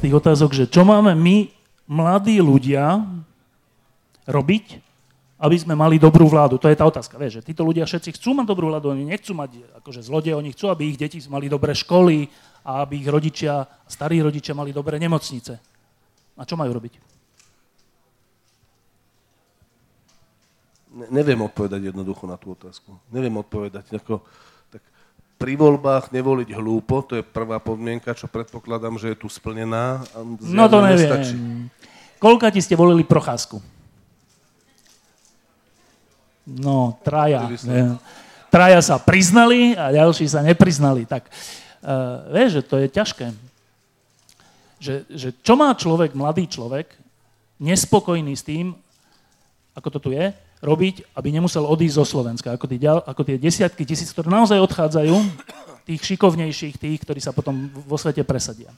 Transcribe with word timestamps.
Z 0.00 0.08
tých 0.08 0.16
otázok, 0.16 0.56
že 0.56 0.64
čo 0.64 0.80
máme 0.80 1.12
my 1.12 1.52
mladí 1.84 2.40
ľudia 2.40 3.04
robiť, 4.24 4.80
aby 5.36 5.56
sme 5.60 5.76
mali 5.76 6.00
dobrú 6.00 6.24
vládu? 6.24 6.56
To 6.56 6.72
je 6.72 6.80
tá 6.80 6.88
otázka. 6.88 7.20
Vieš, 7.20 7.44
že 7.44 7.52
títo 7.52 7.68
ľudia 7.68 7.84
všetci 7.84 8.16
chcú 8.16 8.32
mať 8.32 8.48
dobrú 8.48 8.72
vládu, 8.72 8.96
oni 8.96 9.04
nechcú 9.04 9.36
mať 9.36 9.60
akože 9.84 10.00
zlodej, 10.00 10.40
oni 10.40 10.56
chcú, 10.56 10.72
aby 10.72 10.88
ich 10.88 10.96
deti 10.96 11.20
mali 11.28 11.52
dobré 11.52 11.76
školy 11.76 12.32
a 12.64 12.80
aby 12.80 13.04
ich 13.04 13.08
rodičia, 13.12 13.68
starí 13.84 14.24
rodičia 14.24 14.56
mali 14.56 14.72
dobré 14.72 14.96
nemocnice. 14.96 15.60
A 16.40 16.48
čo 16.48 16.56
majú 16.56 16.72
robiť? 16.80 16.96
Ne, 20.96 21.12
neviem 21.12 21.44
odpovedať 21.44 21.92
jednoducho 21.92 22.24
na 22.24 22.40
tú 22.40 22.56
otázku. 22.56 22.96
Neviem 23.12 23.36
odpovedať. 23.36 24.00
Ako, 24.00 24.24
pri 25.40 25.56
voľbách 25.56 26.12
nevoliť 26.12 26.52
hlúpo, 26.52 27.00
to 27.00 27.16
je 27.16 27.24
prvá 27.24 27.56
podmienka, 27.56 28.12
čo 28.12 28.28
predpokladám, 28.28 29.00
že 29.00 29.16
je 29.16 29.24
tu 29.24 29.32
splnená. 29.32 30.04
no 30.44 30.64
to 30.68 30.84
neviem. 30.84 31.08
Nestačí. 31.08 31.36
Koľka 32.20 32.52
ti 32.52 32.60
ste 32.60 32.76
volili 32.76 33.00
Procházku? 33.00 33.56
No, 36.44 37.00
traja. 37.00 37.48
Traja 38.52 38.80
sa 38.84 39.00
priznali 39.00 39.72
a 39.72 39.88
ďalší 39.88 40.28
sa 40.28 40.44
nepriznali. 40.44 41.08
Tak 41.08 41.32
uh, 41.32 42.28
vieš, 42.36 42.60
že 42.60 42.62
to 42.68 42.76
je 42.76 42.88
ťažké. 42.92 43.26
Že, 44.76 44.94
že 45.08 45.28
čo 45.40 45.56
má 45.56 45.72
človek, 45.72 46.12
mladý 46.12 46.44
človek, 46.44 46.92
nespokojný 47.56 48.36
s 48.36 48.44
tým, 48.44 48.76
ako 49.72 49.88
to 49.96 49.98
tu 50.04 50.10
je, 50.12 50.36
robiť, 50.60 51.16
aby 51.16 51.28
nemusel 51.32 51.64
odísť 51.64 51.96
zo 51.96 52.04
Slovenska, 52.04 52.52
ako 52.52 52.68
tie, 52.68 52.78
ako 52.84 53.22
tie 53.24 53.36
desiatky 53.40 53.88
tisíc, 53.88 54.12
ktoré 54.12 54.28
naozaj 54.28 54.60
odchádzajú, 54.60 55.16
tých 55.88 56.00
šikovnejších, 56.04 56.76
tých, 56.76 57.00
ktorí 57.02 57.18
sa 57.18 57.32
potom 57.32 57.72
vo 57.88 57.96
svete 57.96 58.20
presadia. 58.22 58.70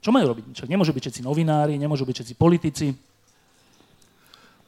Čo 0.00 0.12
majú 0.12 0.32
robiť? 0.32 0.44
Čo, 0.52 0.64
nemôžu 0.68 0.92
byť 0.92 1.02
všetci 1.08 1.22
novinári, 1.24 1.80
nemôžu 1.80 2.04
byť 2.04 2.16
všetci 2.20 2.34
politici. 2.36 2.92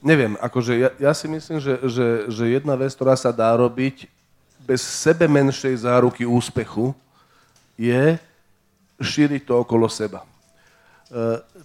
Neviem, 0.04 0.36
akože 0.36 0.72
ja, 0.76 0.90
ja 1.00 1.12
si 1.16 1.26
myslím, 1.28 1.58
že, 1.60 1.80
že, 1.88 2.06
že 2.28 2.44
jedna 2.56 2.76
vec, 2.76 2.92
ktorá 2.92 3.16
sa 3.16 3.32
dá 3.32 3.52
robiť 3.56 4.08
bez 4.64 4.84
sebe 4.84 5.24
menšej 5.28 5.84
záruky 5.84 6.28
úspechu, 6.28 6.92
je 7.76 8.16
šíriť 9.00 9.44
to 9.44 9.60
okolo 9.60 9.88
seba. 9.88 10.24
E, 10.24 10.28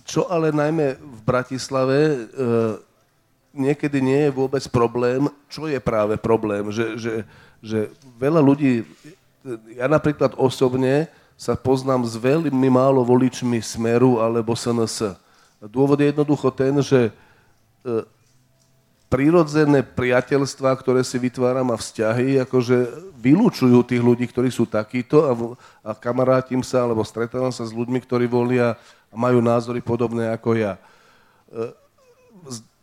čo 0.04 0.28
ale 0.28 0.52
najmä 0.52 1.00
v 1.00 1.20
Bratislave 1.24 2.00
e, 2.00 2.18
niekedy 3.52 4.00
nie 4.00 4.28
je 4.28 4.32
vôbec 4.32 4.64
problém, 4.72 5.28
čo 5.52 5.68
je 5.68 5.80
práve 5.80 6.16
problém, 6.16 6.72
že, 6.72 6.96
že, 6.96 7.14
že 7.60 7.80
veľa 8.16 8.40
ľudí, 8.40 8.88
ja 9.76 9.92
napríklad 9.92 10.36
osobne, 10.40 11.12
sa 11.36 11.58
poznám 11.58 12.06
s 12.06 12.14
veľmi 12.22 12.70
málo 12.70 13.02
voličmi 13.02 13.58
Smeru 13.66 14.22
alebo 14.22 14.54
SNS. 14.54 15.18
Dôvod 15.74 15.98
je 15.98 16.14
jednoducho 16.14 16.54
ten, 16.54 16.78
že 16.86 17.10
e, 17.10 17.12
prírodzené 19.10 19.82
priateľstvá, 19.82 20.70
ktoré 20.78 21.02
si 21.02 21.18
vytváram 21.18 21.74
a 21.74 21.82
vzťahy, 21.82 22.46
akože 22.46 22.78
vylúčujú 23.18 23.82
tých 23.82 24.06
ľudí, 24.06 24.30
ktorí 24.30 24.54
sú 24.54 24.70
takíto 24.70 25.26
a, 25.26 25.34
a 25.82 25.92
kamarátim 25.98 26.62
sa 26.62 26.86
alebo 26.86 27.02
stretávam 27.02 27.50
sa 27.50 27.66
s 27.66 27.74
ľuďmi, 27.74 27.98
ktorí 28.06 28.30
volia 28.30 28.78
a 29.10 29.16
majú 29.18 29.42
názory 29.42 29.82
podobné 29.82 30.30
ako 30.30 30.54
ja. 30.54 30.78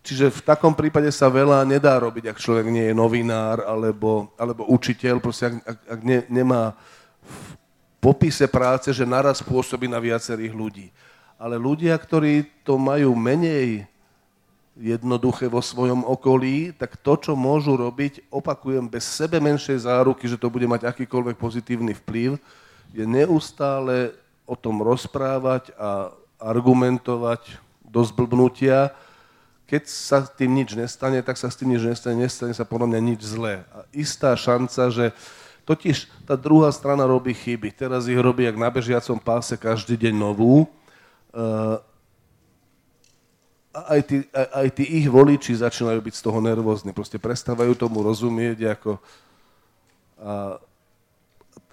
Čiže 0.08 0.32
v 0.32 0.40
takom 0.40 0.72
prípade 0.72 1.12
sa 1.12 1.28
veľa 1.28 1.68
nedá 1.68 2.00
robiť, 2.00 2.32
ak 2.32 2.40
človek 2.40 2.72
nie 2.72 2.88
je 2.88 2.96
novinár 2.96 3.60
alebo, 3.60 4.32
alebo 4.40 4.64
učiteľ, 4.72 5.20
proste 5.20 5.52
ak, 5.52 5.54
ak, 5.60 5.78
ak 5.84 6.00
ne, 6.00 6.18
nemá 6.32 6.72
popise 8.00 8.48
práce, 8.48 8.88
že 8.88 9.04
naraz 9.04 9.44
pôsobí 9.44 9.84
na 9.84 10.00
viacerých 10.00 10.56
ľudí. 10.56 10.88
Ale 11.36 11.60
ľudia, 11.60 11.92
ktorí 11.92 12.48
to 12.64 12.80
majú 12.80 13.12
menej 13.12 13.84
jednoduché 14.80 15.44
vo 15.44 15.60
svojom 15.60 16.08
okolí, 16.08 16.72
tak 16.72 16.96
to, 17.04 17.20
čo 17.20 17.32
môžu 17.36 17.76
robiť, 17.76 18.32
opakujem, 18.32 18.88
bez 18.88 19.04
sebe 19.04 19.36
menšej 19.44 19.84
záruky, 19.84 20.24
že 20.24 20.40
to 20.40 20.48
bude 20.48 20.64
mať 20.64 20.88
akýkoľvek 20.88 21.36
pozitívny 21.36 21.92
vplyv, 22.00 22.40
je 22.96 23.04
neustále 23.04 24.16
o 24.48 24.56
tom 24.56 24.80
rozprávať 24.80 25.76
a 25.76 26.16
argumentovať 26.40 27.60
do 27.84 28.00
zblbnutia. 28.00 28.96
Keď 29.68 29.82
sa 29.84 30.24
tým 30.24 30.56
nič 30.56 30.72
nestane, 30.72 31.20
tak 31.20 31.36
sa 31.36 31.52
s 31.52 31.56
tým 31.60 31.76
nič 31.76 31.84
nestane, 31.84 32.16
nestane 32.16 32.56
sa 32.56 32.64
podľa 32.64 32.88
mňa 32.88 33.00
nič 33.04 33.20
zlé. 33.20 33.68
A 33.68 33.84
istá 33.92 34.32
šanca, 34.32 34.88
že 34.88 35.12
Totiž 35.68 36.08
tá 36.24 36.32
druhá 36.32 36.72
strana 36.72 37.04
robí 37.04 37.36
chyby. 37.36 37.76
Teraz 37.76 38.08
ich 38.08 38.16
robí 38.16 38.48
jak 38.48 38.56
na 38.56 38.72
bežiacom 38.72 39.20
páse 39.20 39.52
každý 39.52 40.00
deň 40.00 40.16
novú. 40.16 40.64
Uh, 41.28 41.76
aj 43.76 44.00
tí, 44.00 44.16
aj, 44.32 44.48
aj 44.64 44.68
tí 44.72 44.84
ich 44.96 45.04
voliči 45.12 45.60
začínajú 45.60 46.00
byť 46.00 46.14
z 46.16 46.24
toho 46.24 46.40
nervózni. 46.40 46.96
Proste 46.96 47.20
prestávajú 47.20 47.76
tomu 47.76 48.00
rozumieť 48.00 48.80
ako... 48.80 48.96
A, 50.24 50.56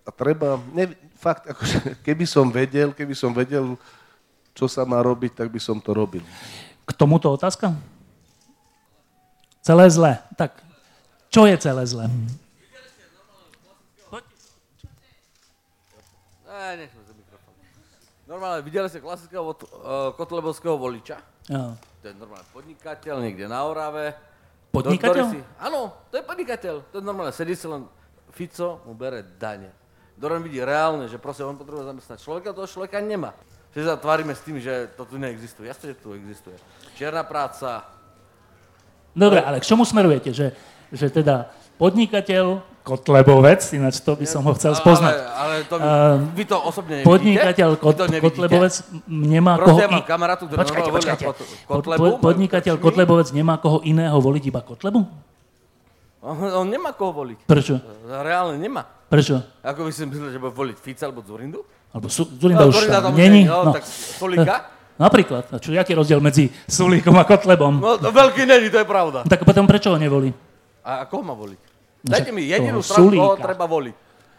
a 0.04 0.10
treba... 0.12 0.60
Ne, 0.76 0.92
fakt, 1.16 1.48
akože, 1.48 1.96
keby 2.04 2.28
som 2.28 2.52
vedel, 2.52 2.92
keby 2.92 3.16
som 3.16 3.32
vedel, 3.32 3.80
čo 4.52 4.68
sa 4.68 4.84
má 4.84 5.00
robiť, 5.00 5.40
tak 5.40 5.48
by 5.48 5.60
som 5.64 5.80
to 5.80 5.96
robil. 5.96 6.28
K 6.86 6.92
tomuto 6.94 7.34
otázka? 7.34 7.74
Celé 9.66 9.90
zle. 9.90 10.12
Tak, 10.38 10.62
čo 11.34 11.50
je 11.50 11.58
celé 11.58 11.84
zle? 11.90 12.06
Ne. 12.06 12.46
Normálne, 18.26 18.66
videli 18.66 18.90
ste 18.90 19.00
klasického 19.02 19.46
uh, 19.46 19.56
kotlebovského 20.18 20.76
voliča? 20.82 21.22
Ja. 21.46 21.78
To 22.02 22.06
je 22.10 22.14
normálne 22.18 22.46
podnikateľ 22.54 23.22
niekde 23.22 23.46
na 23.46 23.62
Orave. 23.70 24.18
Podnikateľ? 24.74 25.26
Si, 25.30 25.40
áno, 25.62 25.94
to 26.10 26.18
je 26.20 26.24
podnikateľ. 26.26 26.76
To 26.90 26.96
je 27.00 27.04
normálne, 27.06 27.32
sedí 27.32 27.54
si 27.54 27.70
len, 27.70 27.86
Fico 28.34 28.82
mu 28.84 28.98
bere 28.98 29.24
dane. 29.38 29.72
Doron 30.18 30.44
vidí 30.44 30.60
reálne, 30.60 31.06
že 31.08 31.22
proste 31.22 31.46
on 31.46 31.56
potrebuje 31.56 31.86
zamestnať 31.86 32.18
človeka, 32.20 32.52
toho 32.52 32.68
človeka 32.68 33.00
nemá. 33.00 33.32
Že 33.76 33.92
sa 33.92 34.00
tvárime 34.00 34.32
s 34.32 34.40
tým, 34.40 34.56
že 34.64 34.88
to 34.96 35.04
tu 35.04 35.20
neexistuje. 35.20 35.68
Jasne, 35.68 35.92
že 35.92 36.00
tu 36.00 36.16
existuje. 36.16 36.56
Čierna 36.96 37.28
práca. 37.28 37.84
Dobre, 39.12 39.44
ale 39.44 39.60
k 39.60 39.68
čomu 39.68 39.84
smerujete? 39.84 40.32
Že, 40.32 40.56
že 40.96 41.08
teda 41.12 41.52
podnikateľ, 41.76 42.64
Kotlebovec, 42.86 43.66
ináč 43.74 44.00
to 44.00 44.14
by 44.14 44.30
som 44.30 44.46
ho 44.46 44.54
chcel 44.54 44.78
spoznať. 44.78 45.16
Ale, 45.18 45.26
ale 45.26 45.56
to, 45.66 45.76
uh, 45.82 46.22
vy 46.38 46.46
to 46.46 46.54
osobne 46.54 47.02
nevidíte? 47.02 47.12
Podnikateľ 47.12 47.70
Kot, 47.82 47.96
to 47.98 48.06
Kotlebovec 48.22 48.76
nemá 49.10 49.58
Proste 49.58 49.74
koho... 49.74 49.80
ja 49.82 49.90
mám 49.90 50.06
kamarátu, 50.06 50.44
ktorý 50.46 50.60
počkajte, 50.62 50.92
počkajte. 50.94 51.26
Kotlebu. 51.66 52.00
Po, 52.00 52.08
podnikateľ 52.22 52.76
Kotlebovec 52.78 53.28
nemá 53.34 53.58
koho 53.58 53.82
iného 53.82 54.16
voliť, 54.16 54.44
iba 54.54 54.62
Kotlebu? 54.62 55.02
On, 56.22 56.36
on 56.64 56.68
nemá 56.70 56.94
koho 56.94 57.12
voliť. 57.12 57.50
Prečo? 57.50 57.82
Reálne 58.08 58.56
nemá. 58.62 58.86
Prečo? 59.10 59.42
Ako 59.66 59.84
by 59.84 59.92
si 59.92 60.06
myslel, 60.06 60.30
že 60.32 60.40
bude 60.40 60.54
voliť 60.54 60.78
Fica 60.78 61.10
alebo 61.10 61.26
Zurindu? 61.26 61.66
Alebo 61.96 62.12
Su, 62.12 62.28
Zurinda 62.28 62.68
no, 62.68 62.76
už 62.76 62.92
tam 62.92 63.16
není. 63.16 63.48
No, 63.48 63.72
no. 63.72 63.74
Tak? 63.74 63.88
Napríklad. 65.00 65.48
A 65.52 65.60
čo, 65.64 65.72
aký 65.76 65.96
je 65.96 66.00
rozdiel 66.04 66.20
medzi 66.20 66.52
Sulíkom 66.68 67.16
a 67.16 67.24
Kotlebom? 67.24 67.80
No, 67.80 67.96
to 67.96 68.12
veľký 68.12 68.44
není, 68.44 68.68
to 68.68 68.84
je 68.84 68.88
pravda. 68.88 69.24
Tak 69.24 69.48
potom 69.48 69.64
prečo 69.64 69.92
ho 69.92 69.98
nevolí? 70.00 70.36
A 70.84 71.08
koho 71.08 71.24
má 71.24 71.32
voliť? 71.32 71.60
Dajte 72.06 72.32
mi 72.36 72.48
jedinú 72.48 72.84
stranu, 72.84 73.16
koho 73.16 73.36
treba 73.40 73.66
voliť. 73.66 73.96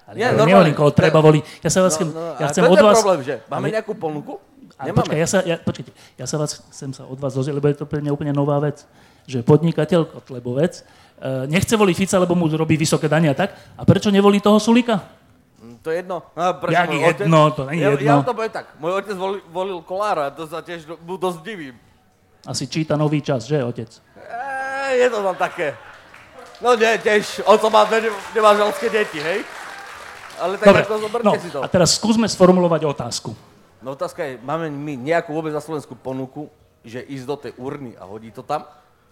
Ale 0.06 0.16
ja, 0.22 0.30
nehovorím, 0.36 0.76
koho 0.76 0.92
treba 0.94 1.18
voliť. 1.18 1.66
Ja 1.66 1.70
sa 1.72 1.82
vás 1.82 1.98
no, 1.98 2.14
no, 2.14 2.38
ja 2.38 2.46
chcem 2.54 2.62
od 2.62 2.78
vás... 2.78 2.94
problém, 3.02 3.20
že 3.26 3.34
máme 3.50 3.74
nejakú 3.74 3.92
ponuku? 3.98 4.38
Nemáme. 4.76 5.02
Počkaj, 5.02 5.18
ja 5.18 5.28
sa, 5.28 5.38
ja, 5.42 5.56
počkajte, 5.58 5.90
ja 6.20 6.26
sa 6.28 6.36
vás 6.36 6.50
chcem 6.70 6.92
sa 6.92 7.02
od 7.08 7.18
vás 7.18 7.32
dozrieť, 7.34 7.56
lebo 7.58 7.66
je 7.66 7.76
to 7.80 7.88
pre 7.88 8.04
mňa 8.04 8.12
úplne 8.12 8.30
nová 8.30 8.60
vec, 8.62 8.86
že 9.26 9.42
podnikateľ 9.42 10.06
Kotlebovec 10.06 10.84
uh, 10.84 11.48
nechce 11.50 11.74
voliť 11.74 11.96
Fica, 11.96 12.16
lebo 12.22 12.38
mu 12.38 12.46
robí 12.46 12.78
vysoké 12.78 13.10
dania, 13.10 13.34
tak? 13.34 13.56
A 13.74 13.82
prečo 13.82 14.14
nevolí 14.14 14.38
toho 14.38 14.62
Sulika? 14.62 15.25
To 15.86 15.94
je 15.94 16.02
jedno. 16.02 16.18
No, 16.34 16.42
Jak 16.66 16.90
jedno, 16.90 17.46
otec, 17.46 17.54
to 17.54 17.62
nie 17.70 17.78
je 17.78 17.86
jedno. 17.86 18.02
Ja, 18.02 18.18
ja 18.18 18.26
to 18.26 18.34
bude 18.34 18.50
tak. 18.50 18.74
Môj 18.82 18.98
otec 18.98 19.14
volil, 19.14 19.38
volil 19.46 19.78
Kolára, 19.86 20.34
to 20.34 20.42
sa 20.50 20.58
tiež 20.58 20.82
mu 21.06 21.14
dosť 21.14 21.46
divím. 21.46 21.78
Asi 22.42 22.66
číta 22.66 22.98
nový 22.98 23.22
čas, 23.22 23.46
že, 23.46 23.62
otec? 23.62 23.86
E, 24.18 24.98
je 24.98 25.06
to 25.06 25.22
tam 25.22 25.38
také. 25.38 25.78
No 26.58 26.74
nie, 26.74 26.90
tiež, 26.98 27.46
on 27.46 27.54
to 27.62 27.70
má 27.70 27.86
dve 27.86 28.10
nemanželské 28.34 28.90
deti, 28.90 29.22
hej? 29.22 29.46
Ale 30.42 30.58
tak 30.58 30.74
Dobre, 30.74 30.82
ako 30.82 30.94
zoberte 31.06 31.26
no, 31.30 31.32
si 31.38 31.50
to. 31.54 31.62
A 31.62 31.70
teraz 31.70 31.94
skúsme 31.94 32.26
sformulovať 32.26 32.82
otázku. 32.82 33.30
No 33.78 33.94
otázka 33.94 34.26
je, 34.26 34.42
máme 34.42 34.66
my 34.66 34.98
nejakú 34.98 35.30
vôbec 35.30 35.54
na 35.54 35.62
Slovensku 35.62 35.94
ponuku, 35.94 36.50
že 36.82 36.98
ísť 36.98 37.24
do 37.30 37.36
tej 37.38 37.52
urny 37.62 37.94
a 37.94 38.02
hodí 38.10 38.34
to 38.34 38.42
tam? 38.42 38.66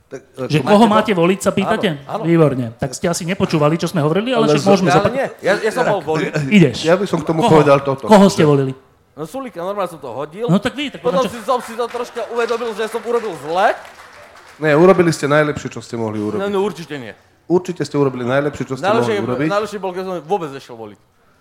Tak, 0.04 0.20
Že 0.46 0.58
ako- 0.60 0.68
koho 0.68 0.84
máte 0.86 1.10
voliť, 1.10 1.38
sa 1.40 1.50
pýtate? 1.50 1.88
Áno, 1.98 2.20
áno. 2.20 2.22
Výborne. 2.22 2.66
Tak 2.76 2.92
ste 2.92 3.06
asi 3.06 3.24
nepočúvali, 3.24 3.74
čo 3.74 3.86
sme 3.86 3.98
hovorili, 3.98 4.30
ale, 4.30 4.46
Ale 4.46 4.52
však 4.52 4.64
môžeme 4.64 4.90
zopakovať. 4.90 5.12
nie, 5.12 5.26
ja, 5.40 5.52
ja 5.58 5.70
som 5.72 5.84
bol 5.88 6.00
voliť. 6.04 6.30
Ideš. 6.52 6.76
Ja 6.82 6.94
by 6.94 7.04
som 7.04 7.18
k 7.18 7.26
tomu 7.26 7.40
Koho? 7.40 7.50
povedal 7.50 7.78
toto. 7.80 8.04
Koho 8.04 8.26
ste 8.26 8.44
volili? 8.44 8.76
No 9.12 9.24
Sulika, 9.24 9.58
normálne 9.58 9.88
som 9.88 9.98
to 9.98 10.10
hodil. 10.10 10.46
No 10.46 10.58
tak 10.58 10.74
vy, 10.74 10.90
tak 10.90 11.00
Potom 11.00 11.22
čo- 11.22 11.30
si, 11.30 11.38
som 11.40 11.58
si 11.58 11.72
to 11.72 11.86
troška 11.86 12.26
uvedomil, 12.28 12.70
že 12.72 12.84
som 12.84 13.00
urobil 13.00 13.32
zle. 13.40 13.72
Ne, 14.56 14.70
urobili 14.72 15.08
ste 15.08 15.26
najlepšie, 15.26 15.68
čo 15.68 15.80
ste 15.80 15.94
mohli 15.94 16.16
No, 16.16 16.30
urobiť. 16.30 16.46
no 16.46 16.58
určite 16.60 16.94
nie. 16.94 17.14
Určite 17.44 17.82
ste 17.82 17.96
urobili 17.96 18.22
najlepšie, 18.24 18.64
čo 18.64 18.74
ste 18.74 18.84
Najlepšie, 18.84 19.14
mohli 19.16 19.26
urobiť. 19.26 19.48
najlepšie 19.50 19.78
bol, 19.78 19.90
keď 19.90 20.02
som 20.04 20.14
vôbec 20.20 20.50
nešiel 20.50 20.74
voliť. 20.74 20.98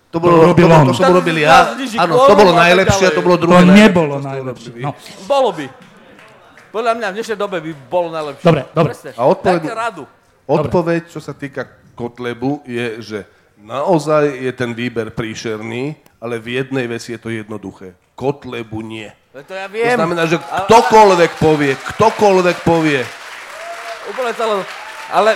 To 0.10 0.18
bolo, 0.20 0.36
To 0.36 0.46
robil 0.48 0.68
to, 0.68 0.78
to 0.86 0.94
som 0.94 1.10
urobil 1.10 1.38
ja. 1.38 1.74
Áno, 1.98 2.14
to 2.22 2.34
bolo 2.34 2.52
najlepšie 2.54 3.06
a 3.06 3.12
to 3.12 3.22
bolo 3.22 3.36
To 3.36 3.42
druhé 3.44 3.66
najlepšie, 3.66 3.82
nebolo 3.82 4.16
najlepšie. 4.20 4.72
No. 4.78 4.92
Bolo 5.26 5.50
by. 5.52 5.66
Podľa 6.74 6.98
mňa 6.98 7.08
v 7.08 7.16
dnešnej 7.16 7.38
dobe 7.38 7.62
by 7.62 7.72
bolo 7.86 8.10
najlepšie. 8.10 8.42
Dobre, 8.44 8.62
dobre. 8.74 8.92
Presne. 8.92 9.12
A 9.14 9.24
odpoveď- 9.24 9.62
Dajte 9.62 9.78
radu. 9.78 10.04
Odpoveď, 10.44 11.02
čo 11.08 11.22
sa 11.22 11.32
týka 11.32 11.64
Kotlebu, 11.94 12.66
je, 12.66 12.86
že 13.00 13.20
naozaj 13.56 14.42
je 14.42 14.52
ten 14.52 14.74
výber 14.74 15.08
príšerný, 15.10 15.94
ale 16.18 16.36
v 16.36 16.58
jednej 16.58 16.90
veci 16.90 17.14
je 17.14 17.22
to 17.22 17.30
jednoduché. 17.30 17.94
Kotlebu 18.14 18.82
nie. 18.82 19.08
Veď 19.32 19.46
To 19.46 19.54
ja 19.54 19.66
To 19.66 19.72
viem. 19.72 19.96
znamená, 19.96 20.24
že 20.26 20.38
ktokoľvek 20.38 21.32
povie, 21.38 21.74
ktokoľvek 21.96 22.58
povie, 22.64 23.02
Úplne 24.04 24.34
celé. 24.34 24.54
Ale 25.10 25.32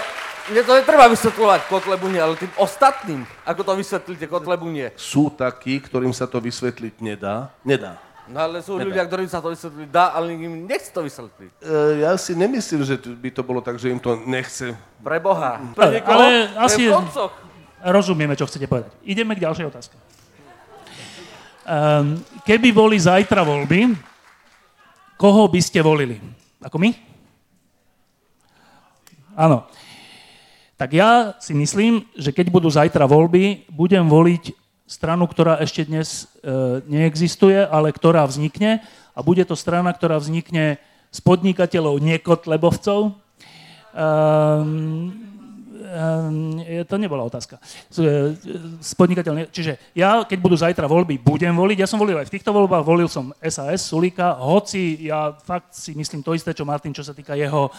mne 0.48 0.62
to 0.62 0.74
netreba 0.74 1.08
vysvetľovať 1.08 1.62
Kotlebu 1.66 2.08
nie, 2.10 2.20
ale 2.20 2.36
tým 2.36 2.52
ostatným, 2.58 3.24
ako 3.46 3.62
to 3.64 3.74
vysvetlíte 3.76 4.26
Kotlebu 4.26 4.68
nie. 4.68 4.92
sú 4.98 5.30
takí, 5.30 5.80
ktorým 5.80 6.12
sa 6.12 6.26
to 6.26 6.42
vysvetliť 6.42 7.00
nedá. 7.00 7.48
Nedá. 7.64 7.96
No 8.28 8.44
ale 8.44 8.60
sú 8.60 8.76
ľudia, 8.76 9.08
ktorým 9.08 9.32
sa 9.32 9.40
to 9.40 9.56
vysvetliť 9.56 9.88
dá, 9.88 10.12
ale 10.12 10.36
im 10.36 10.68
nechce 10.68 10.92
to 10.92 11.00
vysvetliť. 11.00 11.52
E, 11.64 12.04
ja 12.04 12.12
si 12.20 12.36
nemyslím, 12.36 12.84
že 12.84 13.00
by 13.00 13.30
to 13.32 13.40
bolo 13.40 13.64
tak, 13.64 13.80
že 13.80 13.88
im 13.88 14.00
to 14.04 14.20
nechce. 14.28 14.76
Pre 15.00 15.18
Boha. 15.24 15.64
Ale- 15.64 15.74
Pre 15.74 15.86
niekoho, 15.96 16.12
ale 16.12 16.28
to 16.52 16.60
asi- 16.60 16.92
koncoch. 16.92 17.34
Rozumieme, 17.78 18.36
čo 18.36 18.44
chcete 18.50 18.68
povedať. 18.68 18.92
Ideme 19.08 19.32
k 19.38 19.48
ďalšej 19.48 19.66
otázke. 19.72 19.96
Um, 21.68 22.20
keby 22.44 22.72
boli 22.72 23.00
zajtra 23.00 23.44
voľby, 23.44 23.96
koho 25.16 25.48
by 25.48 25.60
ste 25.64 25.80
volili? 25.84 26.20
Ako 26.64 26.80
my? 26.80 26.90
Áno. 29.38 29.68
Tak 30.78 30.94
ja 30.94 31.34
si 31.42 31.54
myslím, 31.58 32.06
že 32.14 32.30
keď 32.34 32.50
budú 32.54 32.70
zajtra 32.70 33.06
voľby, 33.10 33.66
budem 33.70 34.06
voliť 34.06 34.67
stranu, 34.88 35.28
ktorá 35.28 35.60
ešte 35.60 35.84
dnes 35.84 36.32
e, 36.42 36.82
neexistuje, 36.88 37.60
ale 37.68 37.92
ktorá 37.92 38.24
vznikne 38.24 38.82
a 39.12 39.20
bude 39.20 39.44
to 39.44 39.54
strana, 39.54 39.92
ktorá 39.92 40.16
vznikne 40.18 40.80
z 41.12 41.20
podnikateľov 41.20 42.00
nekotlebovcov. 42.00 43.20
Um, 43.92 45.28
to 46.88 46.96
nebola 47.00 47.24
otázka. 47.24 47.60
S- 47.64 48.00
e, 48.00 48.36
s 48.80 48.92
Čiže 49.52 49.80
ja, 49.96 50.24
keď 50.24 50.40
budú 50.40 50.56
zajtra 50.60 50.88
voľby, 50.88 51.20
budem 51.20 51.56
voliť. 51.56 51.78
Ja 51.84 51.90
som 51.90 52.00
volil 52.00 52.20
aj 52.20 52.28
v 52.28 52.36
týchto 52.40 52.52
voľbách, 52.52 52.84
volil 52.84 53.08
som 53.08 53.32
SAS, 53.44 53.88
Sulika, 53.88 54.36
hoci 54.36 55.08
ja 55.08 55.32
fakt 55.34 55.76
si 55.76 55.96
myslím 55.96 56.24
to 56.24 56.36
isté, 56.36 56.52
čo 56.52 56.68
Martin, 56.68 56.96
čo 56.96 57.04
sa 57.04 57.16
týka 57.16 57.36
jeho, 57.36 57.72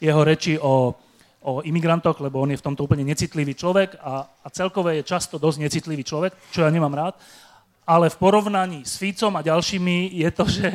jeho 0.00 0.20
reči 0.24 0.56
o, 0.56 0.96
o 1.40 1.64
imigrantoch, 1.64 2.20
lebo 2.20 2.40
on 2.40 2.52
je 2.52 2.60
v 2.60 2.66
tomto 2.66 2.84
úplne 2.84 3.04
necitlivý 3.04 3.56
človek 3.56 3.96
a, 4.00 4.28
a 4.28 4.48
celkové 4.52 5.00
je 5.00 5.08
často 5.08 5.40
dosť 5.40 5.58
necitlivý 5.64 6.04
človek, 6.04 6.36
čo 6.52 6.64
ja 6.64 6.70
nemám 6.70 6.92
rád. 6.92 7.14
Ale 7.88 8.12
v 8.12 8.20
porovnaní 8.20 8.84
s 8.84 9.00
Ficom 9.00 9.32
a 9.34 9.44
ďalšími 9.44 10.12
je 10.14 10.28
to, 10.30 10.44
že, 10.56 10.70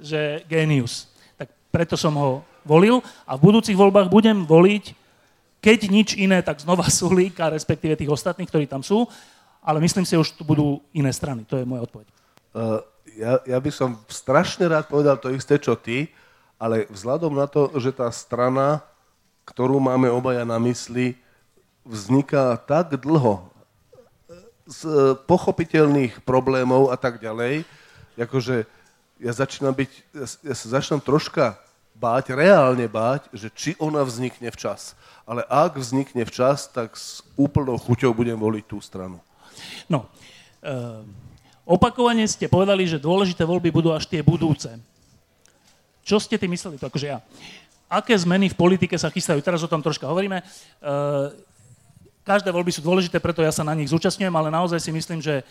že 0.00 0.20
genius. 0.48 1.12
Tak 1.36 1.52
preto 1.68 2.00
som 2.00 2.16
ho 2.16 2.40
volil 2.64 3.04
a 3.28 3.36
v 3.36 3.44
budúcich 3.52 3.76
voľbách 3.76 4.08
budem 4.08 4.42
voliť 4.48 5.06
keď 5.66 5.80
nič 5.90 6.08
iné, 6.14 6.38
tak 6.46 6.62
znova 6.62 6.86
Sulíka, 6.92 7.50
respektíve 7.50 7.98
tých 7.98 8.12
ostatných, 8.14 8.46
ktorí 8.46 8.70
tam 8.70 8.86
sú, 8.86 9.10
ale 9.66 9.82
myslím 9.82 10.06
si, 10.06 10.14
že 10.14 10.22
už 10.22 10.38
tu 10.38 10.42
budú 10.46 10.78
iné 10.94 11.10
strany. 11.10 11.42
To 11.50 11.58
je 11.58 11.66
moja 11.66 11.90
odpoveď. 11.90 12.06
Uh, 12.54 12.78
ja, 13.18 13.42
ja 13.42 13.58
by 13.58 13.70
som 13.74 13.98
strašne 14.06 14.70
rád 14.70 14.86
povedal 14.86 15.18
to 15.18 15.34
isté, 15.34 15.58
čo 15.58 15.74
ty, 15.74 16.06
ale 16.56 16.86
vzhľadom 16.86 17.34
na 17.34 17.50
to, 17.50 17.68
že 17.82 17.90
tá 17.90 18.06
strana, 18.14 18.86
ktorú 19.46 19.78
máme 19.78 20.10
obaja 20.10 20.42
na 20.42 20.58
mysli, 20.58 21.14
vzniká 21.86 22.58
tak 22.58 22.98
dlho 22.98 23.46
z 24.66 24.80
e, 24.82 25.14
pochopiteľných 25.14 26.26
problémov 26.26 26.90
a 26.90 26.98
tak 26.98 27.22
ďalej, 27.22 27.62
akože 28.18 28.66
ja 29.22 29.32
začínam 29.32 29.72
byť, 29.72 29.90
ja, 30.42 30.54
sa 30.58 30.66
začínam 30.76 31.00
troška 31.00 31.56
báť, 31.96 32.36
reálne 32.36 32.84
báť, 32.84 33.30
že 33.32 33.48
či 33.48 33.70
ona 33.80 34.04
vznikne 34.04 34.52
včas. 34.52 34.92
Ale 35.24 35.46
ak 35.48 35.80
vznikne 35.80 36.28
včas, 36.28 36.68
tak 36.68 36.92
s 36.98 37.24
úplnou 37.38 37.80
chuťou 37.80 38.12
budem 38.12 38.36
voliť 38.36 38.64
tú 38.68 38.78
stranu. 38.84 39.16
No, 39.88 40.04
uh, 40.60 41.00
opakovane 41.64 42.28
ste 42.28 42.52
povedali, 42.52 42.84
že 42.84 43.00
dôležité 43.00 43.48
voľby 43.48 43.72
budú 43.72 43.96
až 43.96 44.04
tie 44.04 44.20
budúce. 44.20 44.68
Čo 46.04 46.20
ste 46.20 46.36
tým 46.36 46.52
mysleli? 46.52 46.76
To 46.76 46.92
akože 46.92 47.08
ja. 47.08 47.18
Aké 47.86 48.18
zmeny 48.18 48.50
v 48.50 48.58
politike 48.58 48.98
sa 48.98 49.12
chystajú? 49.12 49.38
Teraz 49.42 49.62
o 49.62 49.70
tom 49.70 49.78
troška 49.78 50.10
hovoríme. 50.10 50.42
Uh, 50.82 51.30
každé 52.26 52.50
voľby 52.50 52.74
sú 52.74 52.82
dôležité, 52.82 53.22
preto 53.22 53.46
ja 53.46 53.54
sa 53.54 53.62
na 53.62 53.78
nich 53.78 53.90
zúčastňujem, 53.94 54.34
ale 54.34 54.50
naozaj 54.50 54.82
si 54.82 54.90
myslím, 54.90 55.22
že 55.22 55.46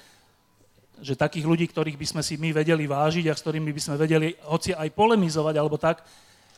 že 1.01 1.15
takých 1.15 1.43
ľudí, 1.43 1.65
ktorých 1.67 1.99
by 1.99 2.07
sme 2.07 2.21
si 2.23 2.39
my 2.39 2.55
vedeli 2.55 2.87
vážiť 2.87 3.27
a 3.27 3.35
s 3.35 3.43
ktorými 3.43 3.71
by 3.75 3.81
sme 3.83 3.95
vedeli 3.99 4.31
hoci 4.47 4.71
aj 4.71 4.89
polemizovať 4.95 5.55
alebo 5.59 5.75
tak, 5.75 6.03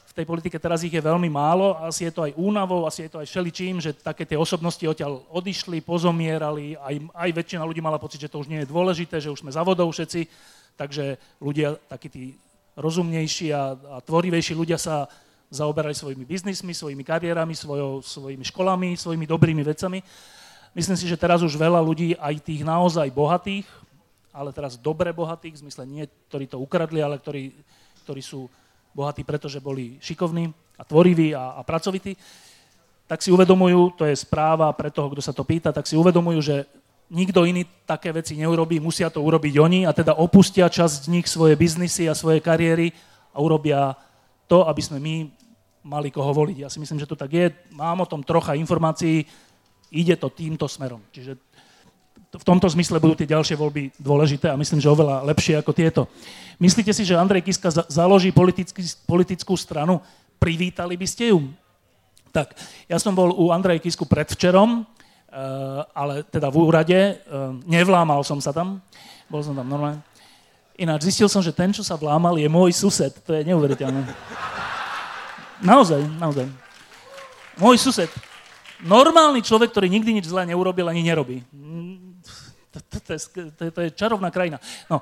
v 0.08 0.14
tej 0.14 0.26
politike 0.26 0.58
teraz 0.58 0.82
ich 0.82 0.94
je 0.94 1.02
veľmi 1.02 1.30
málo, 1.30 1.78
asi 1.82 2.10
je 2.10 2.14
to 2.14 2.26
aj 2.26 2.34
únavou, 2.38 2.90
asi 2.90 3.06
je 3.06 3.12
to 3.14 3.22
aj 3.22 3.28
všeličím, 3.30 3.78
že 3.78 3.94
také 3.94 4.26
tie 4.26 4.38
osobnosti 4.38 4.82
odtiaľ 4.82 5.22
odišli, 5.30 5.82
pozomierali, 5.86 6.74
aj, 6.78 6.96
aj 7.14 7.30
väčšina 7.34 7.62
ľudí 7.62 7.82
mala 7.82 8.02
pocit, 8.02 8.22
že 8.22 8.30
to 8.30 8.42
už 8.42 8.50
nie 8.50 8.66
je 8.66 8.70
dôležité, 8.70 9.22
že 9.22 9.30
už 9.30 9.46
sme 9.46 9.54
za 9.54 9.62
vodou 9.62 9.90
všetci, 9.94 10.26
takže 10.74 11.22
ľudia, 11.38 11.78
takí 11.86 12.10
tí 12.10 12.24
rozumnejší 12.78 13.54
a, 13.54 13.74
a 13.74 13.98
tvorivejší 14.02 14.58
ľudia 14.58 14.82
sa 14.82 15.06
zaoberali 15.48 15.96
svojimi 15.96 16.28
biznismi, 16.28 16.76
svojimi 16.76 17.04
kariérami, 17.04 17.56
svojou, 17.56 18.04
svojimi 18.04 18.44
školami, 18.44 19.00
svojimi 19.00 19.26
dobrými 19.28 19.64
vecami. 19.64 20.04
Myslím 20.76 20.98
si, 21.00 21.08
že 21.08 21.18
teraz 21.18 21.42
už 21.42 21.56
veľa 21.56 21.80
ľudí, 21.80 22.14
aj 22.20 22.44
tých 22.44 22.62
naozaj 22.68 23.08
bohatých, 23.10 23.66
ale 24.36 24.54
teraz 24.54 24.78
dobre 24.78 25.10
bohatých, 25.10 25.58
v 25.58 25.62
zmysle 25.66 25.84
nie, 25.88 26.06
ktorí 26.30 26.46
to 26.46 26.62
ukradli, 26.62 27.02
ale 27.02 27.18
ktorí, 27.18 27.56
ktorí 28.06 28.22
sú 28.22 28.46
bohatí, 28.94 29.26
pretože 29.26 29.58
boli 29.64 29.98
šikovní 30.04 30.52
a 30.78 30.84
tvoriví 30.86 31.34
a, 31.34 31.58
a 31.58 31.62
pracovití, 31.66 32.14
tak 33.08 33.24
si 33.24 33.32
uvedomujú, 33.32 33.96
to 33.96 34.04
je 34.04 34.14
správa 34.14 34.68
pre 34.76 34.92
toho, 34.92 35.10
kto 35.10 35.22
sa 35.24 35.32
to 35.32 35.48
pýta, 35.48 35.72
tak 35.72 35.88
si 35.88 35.96
uvedomujú, 35.96 36.40
že 36.44 36.56
nikto 37.08 37.48
iný 37.48 37.64
také 37.88 38.12
veci 38.12 38.36
neurobí, 38.36 38.84
musia 38.84 39.08
to 39.08 39.24
urobiť 39.24 39.54
oni 39.64 39.80
a 39.88 39.96
teda 39.96 40.20
opustia 40.20 40.68
časť 40.68 41.08
z 41.08 41.12
nich 41.16 41.28
svoje 41.32 41.56
biznisy 41.56 42.12
a 42.12 42.14
svoje 42.14 42.44
kariéry 42.44 42.92
a 43.32 43.40
urobia 43.40 43.96
to, 44.48 44.64
aby 44.68 44.82
sme 44.82 44.98
my 44.98 45.16
mali 45.88 46.12
koho 46.12 46.32
voliť. 46.36 46.68
Ja 46.68 46.70
si 46.72 46.80
myslím, 46.84 47.00
že 47.00 47.08
to 47.08 47.16
tak 47.16 47.32
je. 47.32 47.48
Mám 47.72 48.04
o 48.04 48.10
tom 48.10 48.24
trocha 48.24 48.56
informácií, 48.56 49.24
ide 49.92 50.16
to 50.20 50.28
týmto 50.28 50.68
smerom. 50.68 51.00
Čiže 51.16 51.40
v 52.28 52.44
tomto 52.44 52.68
zmysle 52.68 53.00
budú 53.00 53.16
tie 53.16 53.30
ďalšie 53.32 53.56
voľby 53.56 53.96
dôležité 53.96 54.52
a 54.52 54.60
myslím, 54.60 54.84
že 54.84 54.92
oveľa 54.92 55.24
lepšie 55.32 55.64
ako 55.64 55.72
tieto. 55.72 56.12
Myslíte 56.60 56.92
si, 56.92 57.08
že 57.08 57.16
Andrej 57.16 57.48
Kiska 57.48 57.72
za- 57.72 57.88
založí 57.88 58.36
politický, 58.36 58.84
politickú 59.08 59.56
stranu? 59.56 60.04
Privítali 60.36 61.00
by 61.00 61.08
ste 61.08 61.32
ju? 61.32 61.48
Tak, 62.36 62.54
ja 62.92 63.00
som 63.00 63.16
bol 63.16 63.32
u 63.32 63.56
Andrej 63.56 63.80
Kisku 63.80 64.04
predvčerom, 64.04 64.84
eh, 64.84 64.86
ale 65.96 66.28
teda 66.28 66.52
v 66.52 66.58
úrade, 66.60 67.00
eh, 67.00 67.18
nevlámal 67.64 68.22
som 68.28 68.44
sa 68.44 68.52
tam, 68.52 68.84
bol 69.32 69.40
som 69.40 69.56
tam 69.56 69.66
normálne. 69.66 70.04
Ináč 70.78 71.10
zistil 71.10 71.26
som, 71.26 71.42
že 71.42 71.50
ten, 71.50 71.74
čo 71.74 71.82
sa 71.82 71.98
vlámal, 71.98 72.38
je 72.38 72.46
môj 72.46 72.70
sused. 72.70 73.10
To 73.26 73.34
je 73.34 73.42
neuveriteľné. 73.50 74.06
Naozaj, 75.66 76.06
naozaj. 76.22 76.46
Môj 77.58 77.82
sused. 77.82 78.10
Normálny 78.86 79.42
človek, 79.42 79.74
ktorý 79.74 79.90
nikdy 79.90 80.22
nič 80.22 80.30
zlé 80.30 80.46
neurobil 80.46 80.86
ani 80.86 81.02
nerobí. 81.02 81.42
To, 83.74 83.80
je, 83.82 83.90
čarovná 83.98 84.30
krajina. 84.30 84.62
No, 84.86 85.02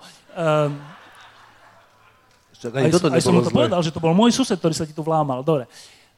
Však 2.55 2.71
aj, 2.71 3.11
aj 3.11 3.21
som 3.21 3.35
mu 3.35 3.43
to 3.43 3.51
povedal, 3.51 3.83
že 3.83 3.91
to 3.91 3.99
bol 3.99 4.15
môj 4.15 4.31
sused, 4.31 4.55
ktorý 4.55 4.71
sa 4.71 4.87
ti 4.87 4.95
tu 4.95 5.03
vlámal. 5.03 5.43
Dobre. 5.43 5.67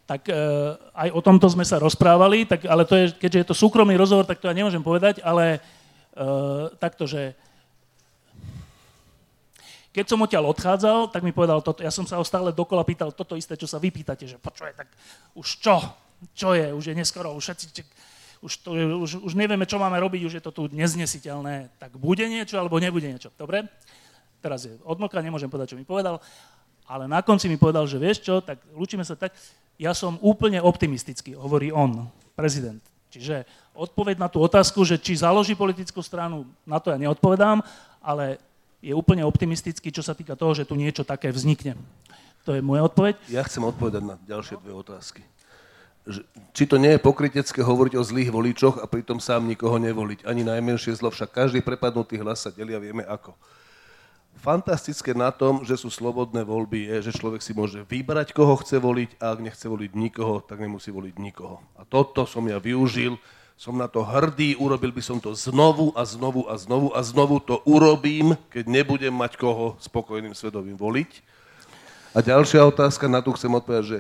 Tak 0.05 0.29
uh, 0.29 0.77
aj 0.93 1.09
o 1.11 1.19
tomto 1.19 1.49
sme 1.51 1.65
sa 1.67 1.81
rozprávali, 1.81 2.45
tak, 2.47 2.63
ale 2.69 2.87
to 2.87 2.95
je, 2.95 3.05
keďže 3.17 3.39
je 3.41 3.47
to 3.51 3.55
súkromný 3.57 3.97
rozhovor, 3.99 4.23
tak 4.23 4.39
to 4.39 4.47
ja 4.47 4.55
nemôžem 4.55 4.79
povedať, 4.79 5.19
ale 5.19 5.59
uh, 5.59 6.71
takto, 6.79 7.03
že 7.03 7.35
keď 9.97 10.05
som 10.13 10.21
odtiaľ 10.21 10.53
odchádzal, 10.53 11.09
tak 11.09 11.25
mi 11.25 11.33
povedal 11.33 11.65
toto. 11.65 11.81
Ja 11.81 11.89
som 11.89 12.05
sa 12.05 12.21
ho 12.21 12.25
stále 12.25 12.53
dokola 12.53 12.85
pýtal 12.85 13.09
toto 13.09 13.33
isté, 13.33 13.57
čo 13.57 13.65
sa 13.65 13.81
vy 13.81 13.89
že 13.89 14.37
počuje, 14.37 14.69
tak 14.77 14.85
už 15.33 15.47
čo? 15.57 15.81
Čo 16.37 16.53
je? 16.53 16.69
Už 16.69 16.93
je 16.93 16.93
neskoro, 16.93 17.33
už 17.33 17.41
všetci... 17.41 18.05
Už, 18.37 18.61
to, 18.61 18.77
už, 18.77 19.25
už 19.25 19.33
nevieme, 19.33 19.65
čo 19.65 19.81
máme 19.81 19.97
robiť, 19.97 20.21
už 20.29 20.33
je 20.37 20.43
to 20.45 20.53
tu 20.53 20.69
neznesiteľné. 20.69 21.73
Tak 21.81 21.97
bude 21.97 22.21
niečo, 22.29 22.61
alebo 22.61 22.77
nebude 22.77 23.09
niečo. 23.09 23.33
Dobre? 23.33 23.65
teraz 24.41 24.63
je 24.63 24.73
odmlka, 24.85 25.19
nemôžem 25.19 25.49
povedať, 25.49 25.75
čo 25.75 25.79
mi 25.79 25.83
povedal, 25.83 26.21
ale 26.87 27.09
na 27.09 27.19
konci 27.19 27.51
mi 27.51 27.59
povedal, 27.59 27.83
že 27.83 27.99
vieš 27.99 28.23
čo, 28.23 28.39
tak 28.39 28.61
lúčime 28.71 29.03
sa 29.03 29.17
tak, 29.17 29.35
ja 29.77 29.91
som 29.91 30.15
úplne 30.23 30.63
optimistický, 30.63 31.35
hovorí 31.35 31.69
on, 31.69 32.07
prezident. 32.33 32.81
Čiže 33.11 33.43
odpoveď 33.75 34.15
na 34.17 34.31
tú 34.31 34.41
otázku, 34.41 34.87
že 34.87 34.97
či 34.97 35.19
založí 35.19 35.53
politickú 35.53 35.99
stranu, 35.99 36.47
na 36.63 36.79
to 36.79 36.89
ja 36.89 36.97
neodpovedám, 36.97 37.61
ale 37.99 38.39
je 38.81 38.93
úplne 38.93 39.25
optimistický, 39.25 39.89
čo 39.89 40.05
sa 40.05 40.13
týka 40.13 40.37
toho, 40.37 40.53
že 40.53 40.67
tu 40.67 40.77
niečo 40.77 41.01
také 41.01 41.33
vznikne. 41.33 41.73
To 42.45 42.55
je 42.55 42.61
moja 42.63 42.87
odpoveď. 42.87 43.19
Ja 43.27 43.43
chcem 43.43 43.65
odpovedať 43.65 44.03
na 44.05 44.15
ďalšie 44.23 44.61
dve 44.63 44.71
otázky. 44.71 45.21
Či 46.55 46.63
to 46.63 46.79
nie 46.79 46.95
je 46.95 47.03
pokrytecké 47.03 47.59
hovoriť 47.59 47.99
o 47.99 48.07
zlých 48.07 48.31
voličoch 48.31 48.79
a 48.79 48.87
pritom 48.87 49.19
sám 49.19 49.43
nikoho 49.43 49.75
nevoliť. 49.75 50.23
Ani 50.23 50.47
najmenšie 50.47 50.95
zlo, 50.95 51.11
však 51.11 51.35
každý 51.35 51.59
prepadnutý 51.59 52.15
hlas 52.23 52.47
sa 52.47 52.49
delia, 52.53 52.79
vieme 52.79 53.03
ako. 53.03 53.35
Fantastické 54.39 55.11
na 55.17 55.33
tom, 55.33 55.65
že 55.67 55.75
sú 55.75 55.91
slobodné 55.91 56.45
voľby, 56.47 56.87
je, 56.87 57.11
že 57.11 57.17
človek 57.19 57.41
si 57.43 57.51
môže 57.51 57.83
vybrať, 57.83 58.31
koho 58.31 58.55
chce 58.61 58.79
voliť 58.79 59.19
a 59.19 59.35
ak 59.35 59.39
nechce 59.43 59.65
voliť 59.67 59.91
nikoho, 59.97 60.39
tak 60.45 60.63
nemusí 60.63 60.93
voliť 60.93 61.19
nikoho. 61.19 61.59
A 61.75 61.83
toto 61.83 62.23
som 62.23 62.45
ja 62.47 62.61
využil, 62.61 63.19
som 63.57 63.73
na 63.73 63.89
to 63.89 64.05
hrdý, 64.05 64.53
urobil 64.61 64.93
by 64.93 65.01
som 65.01 65.17
to 65.17 65.33
znovu 65.33 65.89
a 65.97 66.05
znovu 66.05 66.45
a 66.45 66.53
znovu 66.61 66.93
a 66.93 67.01
znovu 67.01 67.41
to 67.41 67.57
urobím, 67.65 68.37
keď 68.53 68.69
nebudem 68.69 69.09
mať 69.09 69.33
koho 69.33 69.73
spokojným 69.81 70.37
svedomím 70.37 70.77
voliť. 70.77 71.25
A 72.13 72.21
ďalšia 72.21 72.61
otázka, 72.69 73.09
na 73.09 73.17
tú 73.17 73.33
chcem 73.33 73.49
odpovedať, 73.49 73.85
že 73.89 73.99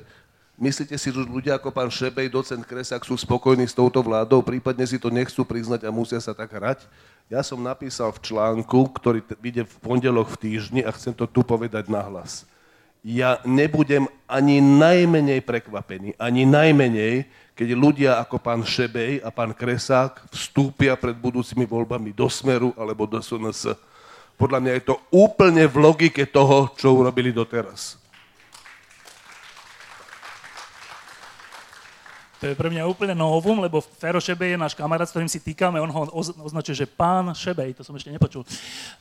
myslíte 0.61 0.93
si, 0.93 1.09
že 1.09 1.25
ľudia 1.25 1.57
ako 1.57 1.73
pán 1.73 1.89
Šebej, 1.89 2.29
docent 2.29 2.61
Kresák 2.61 3.01
sú 3.01 3.17
spokojní 3.17 3.65
s 3.65 3.73
touto 3.73 3.97
vládou, 4.05 4.45
prípadne 4.45 4.85
si 4.85 5.01
to 5.01 5.09
nechcú 5.09 5.41
priznať 5.41 5.89
a 5.89 5.93
musia 5.93 6.21
sa 6.21 6.37
tak 6.37 6.53
hrať? 6.53 6.85
Ja 7.25 7.41
som 7.41 7.57
napísal 7.57 8.13
v 8.13 8.23
článku, 8.29 8.93
ktorý 8.93 9.25
vyjde 9.41 9.65
v 9.65 9.75
pondelok 9.81 10.37
v 10.37 10.39
týždni 10.47 10.85
a 10.85 10.93
chcem 10.93 11.17
to 11.17 11.25
tu 11.25 11.41
povedať 11.41 11.89
nahlas. 11.89 12.45
Ja 13.01 13.41
nebudem 13.41 14.05
ani 14.29 14.61
najmenej 14.61 15.41
prekvapený, 15.41 16.13
ani 16.21 16.45
najmenej, 16.45 17.25
keď 17.57 17.73
ľudia 17.73 18.11
ako 18.21 18.37
pán 18.37 18.61
Šebej 18.61 19.25
a 19.25 19.33
pán 19.33 19.49
Kresák 19.49 20.29
vstúpia 20.29 20.93
pred 20.93 21.17
budúcimi 21.17 21.65
voľbami 21.65 22.13
do 22.13 22.29
Smeru 22.29 22.69
alebo 22.77 23.09
do 23.09 23.17
SNS. 23.17 23.73
Podľa 24.37 24.61
mňa 24.61 24.71
je 24.77 24.83
to 24.93 24.95
úplne 25.09 25.65
v 25.65 25.75
logike 25.81 26.21
toho, 26.29 26.69
čo 26.77 26.93
urobili 26.93 27.33
doteraz. 27.33 27.97
To 32.37 32.45
je 32.45 32.53
pre 32.53 32.69
mňa 32.69 32.85
úplne 32.85 33.17
novum, 33.17 33.57
lebo 33.57 33.81
Fero 33.81 34.21
Šebej 34.21 34.53
je 34.53 34.61
náš 34.61 34.77
kamarát, 34.77 35.09
s 35.09 35.13
ktorým 35.17 35.25
si 35.25 35.41
týkame, 35.41 35.81
on 35.81 35.89
ho 35.89 36.01
označuje, 36.45 36.85
že 36.85 36.85
pán 36.85 37.33
Šebej, 37.33 37.73
to 37.73 37.81
som 37.81 37.97
ešte 37.97 38.13
nepočul. 38.13 38.45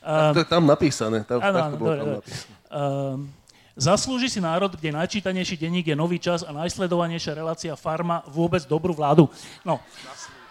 Um, 0.01 0.33
to 0.33 0.41
je 0.41 0.49
tam 0.49 0.65
napísané. 0.65 1.21
Tam, 1.29 1.37
áno, 1.45 1.57
áno, 1.61 1.75
dobre, 1.77 2.01
tam 2.01 2.09
napísané. 2.17 2.53
Um, 2.73 3.29
zaslúži 3.77 4.27
si 4.27 4.41
národ, 4.41 4.73
kde 4.73 4.89
najčítanejší 4.97 5.55
denník 5.55 5.87
je 5.87 5.95
Nový 5.95 6.17
čas 6.17 6.41
a 6.41 6.49
najsledovanejšia 6.49 7.37
relácia 7.37 7.73
Farma 7.77 8.25
vôbec 8.25 8.65
dobrú 8.65 8.97
vládu. 8.97 9.29
No, 9.61 9.77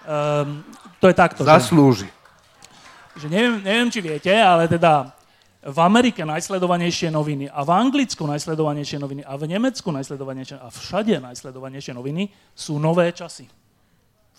um, 0.06 0.62
to 1.02 1.10
je 1.10 1.14
takto. 1.18 1.42
Zaslúži. 1.42 2.06
Že, 3.18 3.26
že 3.26 3.26
neviem, 3.28 3.58
neviem, 3.60 3.90
či 3.90 4.00
viete, 4.00 4.30
ale 4.30 4.70
teda 4.70 5.10
v 5.66 5.78
Amerike 5.82 6.22
najsledovanejšie 6.22 7.10
noviny 7.10 7.50
a 7.50 7.66
v 7.66 7.70
Anglicku 7.74 8.22
najsledovanejšie 8.22 9.02
noviny 9.02 9.26
a 9.26 9.34
v 9.34 9.50
Nemecku 9.50 9.90
najsledovanejšie 9.90 10.62
a 10.62 10.70
všade 10.70 11.18
najsledovanejšie 11.18 11.90
noviny 11.90 12.30
sú 12.54 12.78
nové 12.78 13.10
časy. 13.10 13.50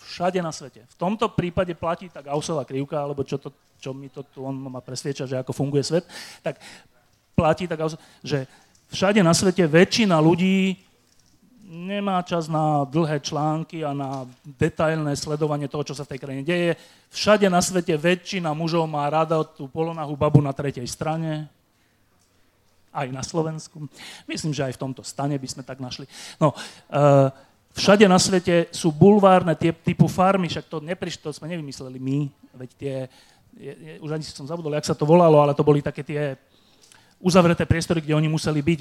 Všade 0.08 0.40
na 0.40 0.56
svete. 0.56 0.88
V 0.88 0.96
tomto 0.96 1.28
prípade 1.36 1.76
platí 1.76 2.08
tá 2.08 2.24
Gaussová 2.24 2.64
krivka, 2.64 3.04
alebo 3.04 3.28
čo, 3.28 3.36
to, 3.36 3.52
čo 3.76 3.92
mi 3.92 4.08
to 4.08 4.24
tu 4.24 4.48
on 4.48 4.56
ma 4.56 4.80
presvieča, 4.80 5.28
že 5.28 5.36
ako 5.36 5.52
funguje 5.52 5.84
svet, 5.84 6.08
tak 6.40 6.64
platí 7.36 7.68
tá 7.68 7.76
Gaussová, 7.76 8.00
že 8.24 8.48
všade 8.92 9.22
na 9.24 9.34
svete 9.36 9.64
väčšina 9.68 10.16
ľudí 10.20 10.88
nemá 11.68 12.24
čas 12.24 12.48
na 12.48 12.88
dlhé 12.88 13.20
články 13.20 13.84
a 13.84 13.92
na 13.92 14.24
detailné 14.44 15.12
sledovanie 15.20 15.68
toho, 15.68 15.84
čo 15.84 15.96
sa 15.96 16.08
v 16.08 16.16
tej 16.16 16.20
krajine 16.24 16.44
deje. 16.48 16.80
Všade 17.12 17.48
na 17.52 17.60
svete 17.60 17.96
väčšina 18.00 18.56
mužov 18.56 18.88
má 18.88 19.04
rada 19.12 19.44
tú 19.44 19.68
polonahú 19.68 20.16
babu 20.16 20.40
na 20.40 20.56
tretej 20.56 20.88
strane, 20.88 21.52
aj 22.96 23.08
na 23.14 23.22
Slovensku. 23.22 23.86
Myslím, 24.26 24.56
že 24.56 24.66
aj 24.66 24.74
v 24.74 24.82
tomto 24.82 25.04
stane 25.06 25.38
by 25.38 25.48
sme 25.48 25.62
tak 25.62 25.78
našli. 25.78 26.10
No, 26.42 26.56
uh, 26.56 27.30
všade 27.78 28.10
na 28.10 28.18
svete 28.18 28.72
sú 28.74 28.90
bulvárne 28.90 29.54
tie, 29.54 29.70
typu 29.70 30.10
farmy, 30.10 30.50
však 30.50 30.66
to 30.66 30.82
neprišlo, 30.82 31.30
to 31.30 31.38
sme 31.38 31.52
nevymysleli 31.52 32.00
my, 32.02 32.20
veď 32.58 32.70
tie, 32.74 32.96
je, 33.54 33.74
je, 33.76 33.94
už 34.02 34.12
ani 34.18 34.24
som 34.26 34.50
zabudol, 34.50 34.74
jak 34.74 34.88
sa 34.88 34.98
to 34.98 35.06
volalo, 35.06 35.44
ale 35.44 35.54
to 35.54 35.68
boli 35.68 35.84
také 35.84 36.02
tie 36.02 36.40
uzavreté 37.18 37.66
priestory, 37.66 38.02
kde 38.02 38.14
oni 38.14 38.30
museli 38.30 38.62
byť 38.62 38.80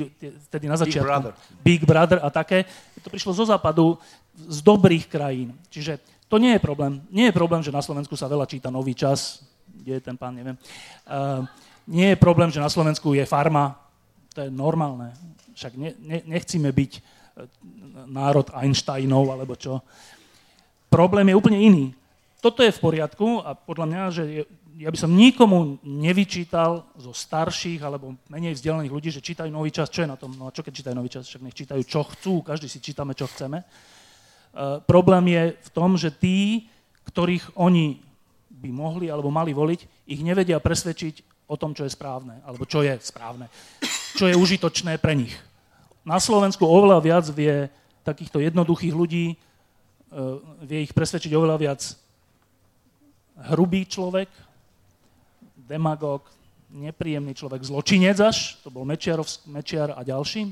vtedy 0.52 0.66
na 0.68 0.76
začiatku. 0.76 1.04
Big 1.04 1.08
Brother. 1.08 1.32
Big 1.64 1.82
Brother 1.84 2.18
a 2.20 2.28
také. 2.28 2.68
To 3.00 3.08
prišlo 3.08 3.32
zo 3.32 3.44
západu, 3.48 3.96
z 4.36 4.60
dobrých 4.60 5.08
krajín. 5.08 5.56
Čiže 5.72 5.98
to 6.28 6.36
nie 6.36 6.52
je 6.56 6.60
problém. 6.60 7.00
Nie 7.08 7.32
je 7.32 7.38
problém, 7.38 7.64
že 7.64 7.72
na 7.72 7.80
Slovensku 7.80 8.12
sa 8.18 8.28
veľa 8.28 8.44
číta 8.44 8.68
nový 8.68 8.92
čas. 8.92 9.40
Kde 9.64 9.96
je 9.96 10.02
ten 10.04 10.16
pán, 10.18 10.36
neviem. 10.36 10.58
Uh, 11.08 11.48
nie 11.86 12.12
je 12.12 12.18
problém, 12.18 12.50
že 12.50 12.60
na 12.60 12.68
Slovensku 12.68 13.14
je 13.14 13.24
farma. 13.24 13.78
To 14.34 14.44
je 14.44 14.50
normálne. 14.52 15.14
Však 15.56 15.72
ne, 15.80 15.96
ne, 16.02 16.20
nechcíme 16.28 16.68
byť 16.68 16.92
e, 16.92 17.00
národ 18.12 18.44
Einsteinov 18.52 19.32
alebo 19.32 19.56
čo. 19.56 19.80
Problém 20.92 21.32
je 21.32 21.38
úplne 21.38 21.56
iný. 21.56 21.84
Toto 22.44 22.60
je 22.60 22.74
v 22.74 22.82
poriadku 22.82 23.40
a 23.40 23.56
podľa 23.56 23.86
mňa, 23.88 24.02
že 24.12 24.24
je 24.28 24.42
ja 24.76 24.92
by 24.92 24.98
som 25.00 25.16
nikomu 25.16 25.80
nevyčítal 25.80 26.84
zo 27.00 27.12
starších 27.16 27.80
alebo 27.80 28.12
menej 28.28 28.60
vzdelaných 28.60 28.92
ľudí, 28.92 29.08
že 29.08 29.24
čítajú 29.24 29.48
nový 29.48 29.72
čas. 29.72 29.88
Čo 29.88 30.04
je 30.04 30.12
na 30.12 30.20
tom? 30.20 30.36
No 30.36 30.48
a 30.48 30.54
čo 30.54 30.60
keď 30.60 30.72
čítajú 30.84 30.94
nový 30.94 31.08
čas? 31.08 31.24
Však 31.24 31.44
nech 31.44 31.56
čítajú, 31.56 31.80
čo 31.88 32.04
chcú. 32.04 32.44
Každý 32.44 32.68
si 32.68 32.84
čítame, 32.84 33.16
čo 33.16 33.24
chceme. 33.24 33.64
Uh, 33.64 34.80
problém 34.84 35.32
je 35.32 35.42
v 35.56 35.70
tom, 35.72 35.96
že 35.96 36.12
tí, 36.12 36.68
ktorých 37.08 37.56
oni 37.56 38.04
by 38.52 38.68
mohli 38.72 39.08
alebo 39.08 39.32
mali 39.32 39.56
voliť, 39.56 40.08
ich 40.12 40.20
nevedia 40.20 40.60
presvedčiť 40.60 41.48
o 41.48 41.56
tom, 41.56 41.72
čo 41.72 41.88
je 41.88 41.92
správne, 41.92 42.40
alebo 42.44 42.68
čo 42.68 42.84
je 42.84 42.96
správne, 43.00 43.48
čo 44.16 44.28
je 44.28 44.36
užitočné 44.36 45.00
pre 45.00 45.16
nich. 45.16 45.32
Na 46.04 46.20
Slovensku 46.20 46.64
oveľa 46.64 47.00
viac 47.00 47.26
vie 47.32 47.68
takýchto 48.04 48.44
jednoduchých 48.44 48.92
ľudí, 48.92 49.26
uh, 49.32 50.36
vie 50.68 50.84
ich 50.84 50.92
presvedčiť 50.92 51.32
oveľa 51.32 51.56
viac 51.56 51.80
hrubý 53.52 53.84
človek, 53.84 54.45
demagóg, 55.66 56.22
nepríjemný 56.70 57.34
človek, 57.34 57.62
zločinec 57.62 58.18
až, 58.22 58.58
to 58.62 58.70
bol 58.70 58.86
Mečiarov, 58.86 59.26
Mečiar 59.46 59.94
a 59.94 60.02
ďalší, 60.02 60.50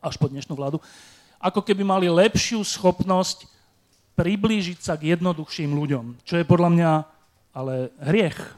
až 0.00 0.14
po 0.16 0.28
dnešnú 0.28 0.56
vládu, 0.56 0.80
ako 1.40 1.60
keby 1.64 1.84
mali 1.84 2.06
lepšiu 2.08 2.60
schopnosť 2.64 3.48
priblížiť 4.16 4.78
sa 4.84 4.96
k 5.00 5.16
jednoduchším 5.16 5.72
ľuďom, 5.72 6.20
čo 6.24 6.36
je 6.36 6.44
podľa 6.44 6.70
mňa 6.76 6.90
ale 7.50 7.90
hriech. 7.98 8.36
E, 8.36 8.50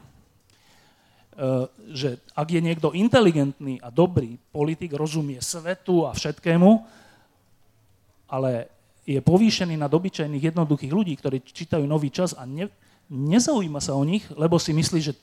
že 1.95 2.09
ak 2.35 2.47
je 2.51 2.61
niekto 2.61 2.93
inteligentný 2.93 3.79
a 3.81 3.89
dobrý 3.89 4.37
politik, 4.51 4.93
rozumie 4.93 5.41
svetu 5.41 6.05
a 6.05 6.13
všetkému, 6.13 6.69
ale 8.29 8.69
je 9.03 9.19
povýšený 9.19 9.75
na 9.75 9.91
obyčajných 9.91 10.53
jednoduchých 10.53 10.93
ľudí, 10.93 11.13
ktorí 11.19 11.43
čítajú 11.43 11.83
nový 11.83 12.13
čas 12.13 12.37
a 12.37 12.47
ne, 12.47 12.71
nezaujíma 13.11 13.83
sa 13.83 13.97
o 13.97 14.03
nich, 14.05 14.23
lebo 14.33 14.55
si 14.61 14.71
myslí, 14.71 14.99
že 15.03 15.13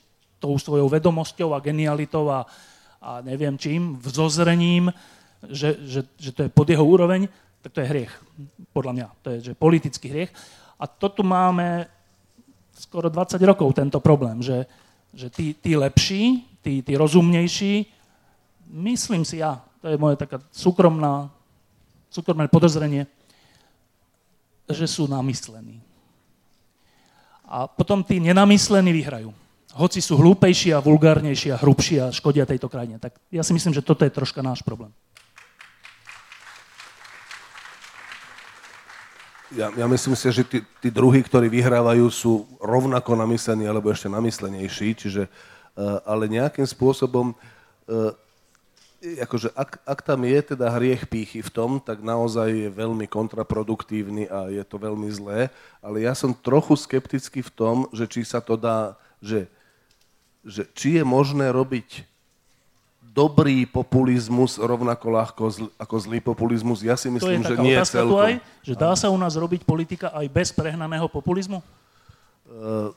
tou 0.41 0.57
svojou 0.57 0.89
vedomosťou 0.89 1.53
a 1.53 1.61
genialitou 1.61 2.25
a, 2.33 2.49
a 2.97 3.21
neviem 3.21 3.53
čím, 3.61 4.01
vzozrením, 4.01 4.89
že, 5.45 5.77
že, 5.85 6.01
že 6.17 6.33
to 6.33 6.41
je 6.45 6.49
pod 6.49 6.65
jeho 6.65 6.81
úroveň, 6.81 7.29
tak 7.61 7.77
to 7.77 7.81
je 7.85 7.91
hriech, 7.93 8.13
podľa 8.73 8.93
mňa. 8.97 9.07
To 9.21 9.27
je 9.29 9.37
že 9.45 9.53
politický 9.53 10.09
hriech. 10.09 10.33
A 10.81 10.89
to 10.89 11.13
tu 11.13 11.21
máme 11.21 11.85
skoro 12.73 13.13
20 13.13 13.37
rokov, 13.45 13.77
tento 13.77 14.01
problém, 14.01 14.41
že, 14.41 14.65
že 15.13 15.29
tí, 15.29 15.53
tí 15.53 15.77
lepší, 15.77 16.41
tí, 16.65 16.81
tí 16.81 16.93
rozumnejší, 16.97 17.85
myslím 18.73 19.21
si 19.21 19.45
ja, 19.45 19.61
to 19.85 19.93
je 19.93 20.01
moje 20.01 20.17
taká 20.17 20.41
súkromná, 20.49 21.29
súkromné 22.09 22.49
podozrenie, 22.49 23.05
že 24.65 24.89
sú 24.89 25.05
namyslení. 25.05 25.77
A 27.45 27.69
potom 27.69 28.01
tí 28.01 28.17
nenamyslení 28.17 28.89
vyhrajú 28.89 29.29
hoci 29.75 30.03
sú 30.03 30.19
hlúpejší 30.19 30.75
a 30.75 30.83
vulgárnejší 30.83 31.55
a 31.55 31.61
hrubší 31.61 32.03
a 32.03 32.11
škodia 32.11 32.43
tejto 32.43 32.67
krajine. 32.67 32.99
Tak 32.99 33.15
ja 33.31 33.43
si 33.43 33.55
myslím, 33.55 33.71
že 33.71 33.85
toto 33.85 34.03
je 34.03 34.11
troška 34.11 34.43
náš 34.43 34.59
problém. 34.63 34.91
Ja, 39.51 39.67
ja 39.75 39.83
myslím 39.83 40.15
si, 40.15 40.31
že 40.31 40.47
tí, 40.47 40.63
tí 40.79 40.87
druhí, 40.87 41.19
ktorí 41.19 41.51
vyhrávajú, 41.51 42.07
sú 42.07 42.47
rovnako 42.63 43.19
namyslení 43.19 43.67
alebo 43.67 43.91
ešte 43.91 44.07
namyslenejší, 44.07 44.95
čiže, 44.95 45.27
uh, 45.27 45.99
ale 46.07 46.31
nejakým 46.31 46.63
spôsobom, 46.63 47.35
uh, 47.35 48.15
akože 49.03 49.51
ak, 49.51 49.83
ak 49.83 49.99
tam 50.07 50.23
je 50.23 50.55
teda 50.55 50.71
hriech 50.71 51.03
pýchy 51.03 51.43
v 51.43 51.51
tom, 51.51 51.83
tak 51.83 51.99
naozaj 51.99 52.47
je 52.47 52.69
veľmi 52.71 53.11
kontraproduktívny 53.11 54.31
a 54.31 54.47
je 54.47 54.63
to 54.63 54.79
veľmi 54.79 55.11
zlé, 55.11 55.51
ale 55.83 56.07
ja 56.07 56.15
som 56.15 56.31
trochu 56.31 56.79
skeptický 56.79 57.43
v 57.43 57.51
tom, 57.51 57.75
že 57.91 58.07
či 58.07 58.23
sa 58.23 58.39
to 58.39 58.55
dá, 58.55 58.95
že 59.19 59.51
že 60.41 60.65
či 60.73 60.97
je 60.97 61.03
možné 61.05 61.53
robiť 61.53 62.05
dobrý 63.11 63.67
populizmus 63.67 64.55
rovnako 64.55 65.05
ľahko 65.11 65.41
ako 65.75 65.95
zlý 65.99 66.23
populizmus? 66.23 66.79
Ja 66.79 66.95
si 66.95 67.11
myslím, 67.11 67.43
to 67.43 67.53
je 67.53 67.59
že 67.59 67.63
nie 67.63 67.75
je 67.75 67.85
celkom. 67.91 68.23
Aj, 68.23 68.35
že 68.63 68.73
dá 68.73 68.91
sa 68.95 69.11
u 69.11 69.19
nás 69.19 69.35
robiť 69.35 69.67
politika 69.67 70.09
aj 70.15 70.27
bez 70.31 70.49
prehnaného 70.55 71.11
populizmu? 71.11 71.59
Uh, 72.47 72.95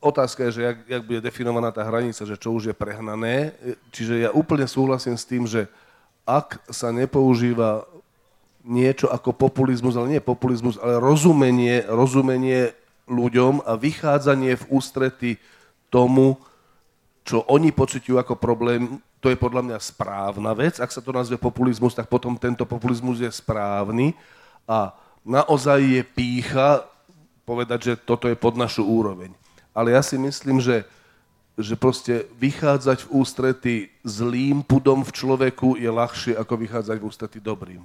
otázka 0.00 0.48
je, 0.48 0.60
že 0.60 0.62
jak, 0.64 0.78
jak 0.88 1.02
bude 1.04 1.20
definovaná 1.20 1.68
tá 1.68 1.84
hranica, 1.84 2.24
že 2.24 2.40
čo 2.40 2.56
už 2.56 2.72
je 2.72 2.74
prehnané. 2.74 3.52
Čiže 3.92 4.28
ja 4.28 4.30
úplne 4.32 4.64
súhlasím 4.64 5.14
s 5.14 5.28
tým, 5.28 5.44
že 5.44 5.68
ak 6.24 6.60
sa 6.72 6.88
nepoužíva 6.92 7.84
niečo 8.64 9.08
ako 9.08 9.32
populizmus, 9.32 9.96
ale 9.96 10.18
nie 10.18 10.20
populizmus, 10.20 10.76
ale 10.80 11.00
rozumenie, 11.00 11.88
rozumenie 11.88 12.76
ľuďom 13.08 13.64
a 13.64 13.80
vychádzanie 13.80 14.60
v 14.60 14.64
ústrety 14.68 15.30
tomu, 15.88 16.36
čo 17.28 17.44
oni 17.44 17.68
pociťujú 17.76 18.16
ako 18.16 18.40
problém, 18.40 19.04
to 19.20 19.28
je 19.28 19.36
podľa 19.36 19.60
mňa 19.60 19.78
správna 19.84 20.56
vec. 20.56 20.80
Ak 20.80 20.88
sa 20.88 21.04
to 21.04 21.12
nazve 21.12 21.36
populizmus, 21.36 21.92
tak 21.92 22.08
potom 22.08 22.40
tento 22.40 22.64
populizmus 22.64 23.20
je 23.20 23.28
správny 23.28 24.16
a 24.64 24.96
naozaj 25.20 25.76
je 25.84 26.02
pícha 26.08 26.88
povedať, 27.44 27.92
že 27.92 27.94
toto 28.00 28.32
je 28.32 28.36
pod 28.38 28.56
našu 28.56 28.80
úroveň. 28.88 29.36
Ale 29.76 29.92
ja 29.92 30.00
si 30.00 30.16
myslím, 30.16 30.56
že, 30.56 30.88
že 31.60 31.76
proste 31.76 32.24
vychádzať 32.40 33.04
v 33.04 33.10
ústrety 33.12 33.74
zlým 34.08 34.64
pudom 34.64 35.04
v 35.04 35.12
človeku 35.12 35.76
je 35.76 35.90
ľahšie, 35.92 36.32
ako 36.32 36.54
vychádzať 36.64 36.96
v 36.96 37.04
ústrety 37.04 37.38
dobrým. 37.44 37.84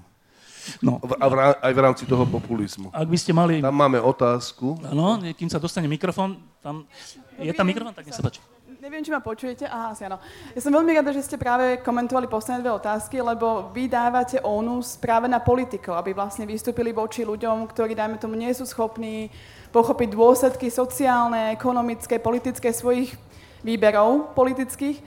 No. 0.79 1.03
A 1.19 1.25
v, 1.27 1.33
aj 1.59 1.73
v 1.75 1.79
rámci 1.83 2.03
toho 2.07 2.23
populizmu. 2.23 2.87
Ak 2.95 3.11
by 3.11 3.17
ste 3.19 3.35
mali... 3.35 3.59
Tam 3.59 3.75
máme 3.75 3.99
otázku. 3.99 4.79
Áno, 4.87 5.19
kým 5.35 5.51
sa 5.51 5.59
dostane 5.59 5.91
mikrofón, 5.91 6.39
tam... 6.63 6.87
Je 7.35 7.51
tam 7.51 7.67
mikrofón, 7.67 7.91
tak 7.91 8.07
nech 8.07 8.15
sa 8.15 8.23
páči. 8.23 8.39
Neviem, 8.83 8.99
či 8.99 9.15
ma 9.15 9.23
počujete. 9.23 9.63
Aha, 9.63 9.95
asi 9.95 10.03
áno. 10.03 10.19
Ja 10.51 10.59
som 10.59 10.75
veľmi 10.75 10.91
rada, 10.91 11.15
že 11.15 11.23
ste 11.23 11.39
práve 11.39 11.79
komentovali 11.87 12.27
posledné 12.27 12.67
dve 12.67 12.75
otázky, 12.75 13.23
lebo 13.23 13.71
vy 13.71 13.87
dávate 13.87 14.43
onus 14.43 14.99
práve 14.99 15.31
na 15.31 15.39
politikov, 15.39 15.95
aby 15.95 16.11
vlastne 16.11 16.43
vystúpili 16.43 16.91
voči 16.91 17.23
ľuďom, 17.23 17.63
ktorí, 17.71 17.95
dajme 17.95 18.19
tomu, 18.19 18.35
nie 18.35 18.51
sú 18.51 18.67
schopní 18.67 19.31
pochopiť 19.71 20.09
dôsledky 20.11 20.67
sociálne, 20.67 21.55
ekonomické, 21.55 22.19
politické 22.19 22.75
svojich 22.75 23.15
výberov 23.63 24.35
politických 24.35 24.99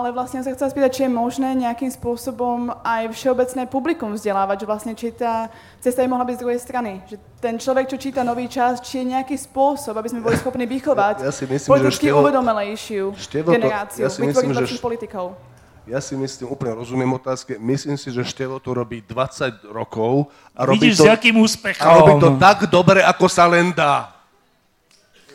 ale 0.00 0.08
vlastne 0.14 0.40
sa 0.40 0.52
chcela 0.56 0.72
spýtať, 0.72 0.90
či 0.92 1.02
je 1.04 1.10
možné 1.12 1.52
nejakým 1.52 1.92
spôsobom 1.92 2.72
aj 2.80 3.12
všeobecné 3.12 3.68
publikum 3.68 4.16
vzdelávať, 4.16 4.64
že 4.64 4.66
vlastne 4.66 4.92
či 4.96 5.12
tá 5.12 5.52
cesta 5.84 6.00
by 6.00 6.08
mohla 6.08 6.24
byť 6.24 6.36
z 6.38 6.42
druhej 6.42 6.60
strany. 6.64 6.92
Že 7.04 7.16
ten 7.42 7.54
človek, 7.60 7.92
čo 7.92 8.00
číta 8.00 8.24
nový 8.24 8.48
čas, 8.48 8.80
či 8.80 9.04
je 9.04 9.12
nejaký 9.12 9.36
spôsob, 9.36 9.92
aby 10.00 10.08
sme 10.08 10.24
boli 10.24 10.40
schopní 10.40 10.64
vychovať 10.64 11.26
ja 11.26 11.32
si 11.34 11.44
myslím, 11.44 11.68
politicky 11.68 12.08
števo, 12.08 12.24
uvedomelejšiu 12.24 13.04
generáciu, 13.44 14.02
ja 14.06 14.10
si 14.10 14.20
myslím, 14.24 14.50
že 14.56 14.80
politikov. 14.80 15.36
Ja 15.82 15.98
si 15.98 16.14
myslím, 16.14 16.54
úplne 16.54 16.78
rozumiem 16.78 17.10
otázke, 17.18 17.58
myslím 17.58 17.98
si, 17.98 18.14
že 18.14 18.22
Števo 18.22 18.62
to 18.62 18.70
robí 18.70 19.02
20 19.02 19.66
rokov 19.66 20.30
a 20.54 20.62
robí 20.62 20.94
Vidíš, 20.94 21.02
to, 21.02 21.04
s 21.04 21.10
akým 21.10 21.36
úspechom. 21.42 21.82
A 21.82 21.98
robí 21.98 22.12
to 22.22 22.30
tak 22.38 22.70
dobre, 22.70 23.02
ako 23.02 23.26
sa 23.26 23.50
len 23.50 23.74
dá. 23.74 24.11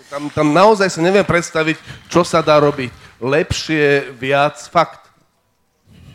Tam, 0.08 0.32
tam 0.32 0.56
naozaj 0.56 0.88
sa 0.88 1.04
neviem 1.04 1.28
predstaviť, 1.28 1.76
čo 2.08 2.24
sa 2.24 2.40
dá 2.40 2.56
robiť 2.64 2.96
lepšie, 3.20 4.16
viac, 4.16 4.56
fakt. 4.72 5.12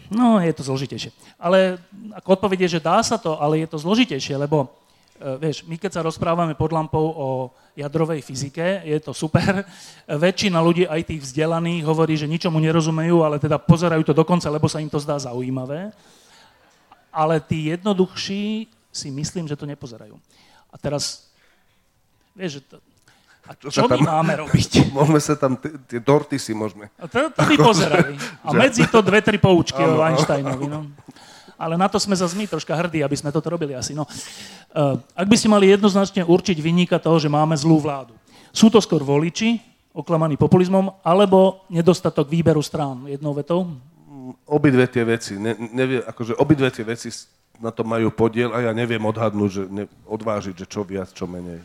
No, 0.08 0.40
je 0.40 0.52
to 0.52 0.64
zložitejšie. 0.64 1.12
Ale 1.36 1.76
ako 2.16 2.40
odpoveď 2.40 2.68
je, 2.68 2.78
že 2.78 2.84
dá 2.84 3.00
sa 3.04 3.20
to, 3.20 3.36
ale 3.36 3.64
je 3.64 3.68
to 3.68 3.80
zložitejšie, 3.80 4.36
lebo 4.36 4.68
uh, 4.68 5.36
vieš, 5.36 5.64
my 5.68 5.76
keď 5.76 6.00
sa 6.00 6.06
rozprávame 6.06 6.56
pod 6.56 6.72
lampou 6.72 7.04
o 7.04 7.28
jadrovej 7.76 8.20
fyzike, 8.24 8.84
je 8.84 8.96
to 9.00 9.16
super. 9.16 9.64
Väčšina 10.08 10.60
ľudí, 10.60 10.84
aj 10.84 11.08
tých 11.08 11.24
vzdelaných, 11.28 11.84
hovorí, 11.84 12.16
že 12.16 12.28
ničomu 12.28 12.60
nerozumejú, 12.60 13.24
ale 13.24 13.40
teda 13.40 13.56
pozerajú 13.60 14.04
to 14.08 14.16
dokonca, 14.16 14.52
lebo 14.52 14.68
sa 14.68 14.80
im 14.80 14.92
to 14.92 15.00
zdá 15.00 15.16
zaujímavé. 15.20 15.92
Ale 17.12 17.40
tí 17.44 17.72
jednoduchší 17.72 18.68
si 18.92 19.08
myslím, 19.12 19.48
že 19.48 19.56
to 19.56 19.68
nepozerajú. 19.68 20.16
A 20.72 20.76
teraz, 20.80 21.28
vieš, 22.36 22.60
to, 22.64 22.80
a 23.52 23.68
čo, 23.68 23.84
my 23.84 24.00
tam, 24.00 24.00
máme 24.00 24.32
robiť? 24.48 24.70
Môžeme 24.96 25.20
sa 25.20 25.36
tam, 25.36 25.60
tie 25.60 26.00
dorty 26.00 26.40
si 26.40 26.56
môžeme. 26.56 26.88
A 26.96 27.04
to, 27.04 27.28
to 27.28 27.40
by 27.44 27.56
pozerali. 27.60 28.16
A 28.40 28.50
medzi 28.56 28.88
to 28.88 29.04
dve, 29.04 29.20
tri 29.20 29.36
poučky 29.36 29.78
o 29.78 30.00
Einsteinovi. 30.00 30.66
No. 30.66 30.88
Ale 31.60 31.78
na 31.78 31.86
to 31.86 32.00
sme 32.00 32.16
zase 32.16 32.34
my 32.34 32.48
troška 32.48 32.74
hrdí, 32.74 33.04
aby 33.04 33.14
sme 33.14 33.30
toto 33.30 33.52
robili 33.52 33.76
asi. 33.76 33.94
No. 33.94 34.08
Uh, 34.72 34.98
ak 35.14 35.28
by 35.28 35.36
ste 35.38 35.52
mali 35.52 35.70
jednoznačne 35.70 36.26
určiť 36.26 36.58
vyníka 36.58 36.98
toho, 36.98 37.20
že 37.20 37.30
máme 37.30 37.54
zlú 37.54 37.78
vládu. 37.78 38.16
Sú 38.50 38.72
to 38.72 38.82
skôr 38.82 39.04
voliči, 39.04 39.62
oklamaní 39.92 40.34
populizmom, 40.40 40.90
alebo 41.04 41.62
nedostatok 41.68 42.26
výberu 42.26 42.64
strán 42.64 43.06
jednou 43.06 43.36
vetou? 43.36 43.68
Obidve 44.48 44.88
tie 44.88 45.04
veci. 45.04 45.36
Ne, 45.36 45.54
nevie, 45.54 46.00
akože 46.02 46.34
obidve 46.40 46.72
tie 46.72 46.82
veci 46.82 47.12
na 47.62 47.70
to 47.70 47.86
majú 47.86 48.10
podiel 48.10 48.50
a 48.50 48.64
ja 48.66 48.72
neviem 48.74 49.00
odhadnúť, 49.04 49.50
že 49.52 49.62
ne, 49.70 49.84
odvážiť, 50.08 50.54
že 50.56 50.66
čo 50.66 50.82
viac, 50.82 51.14
čo 51.14 51.30
menej 51.30 51.62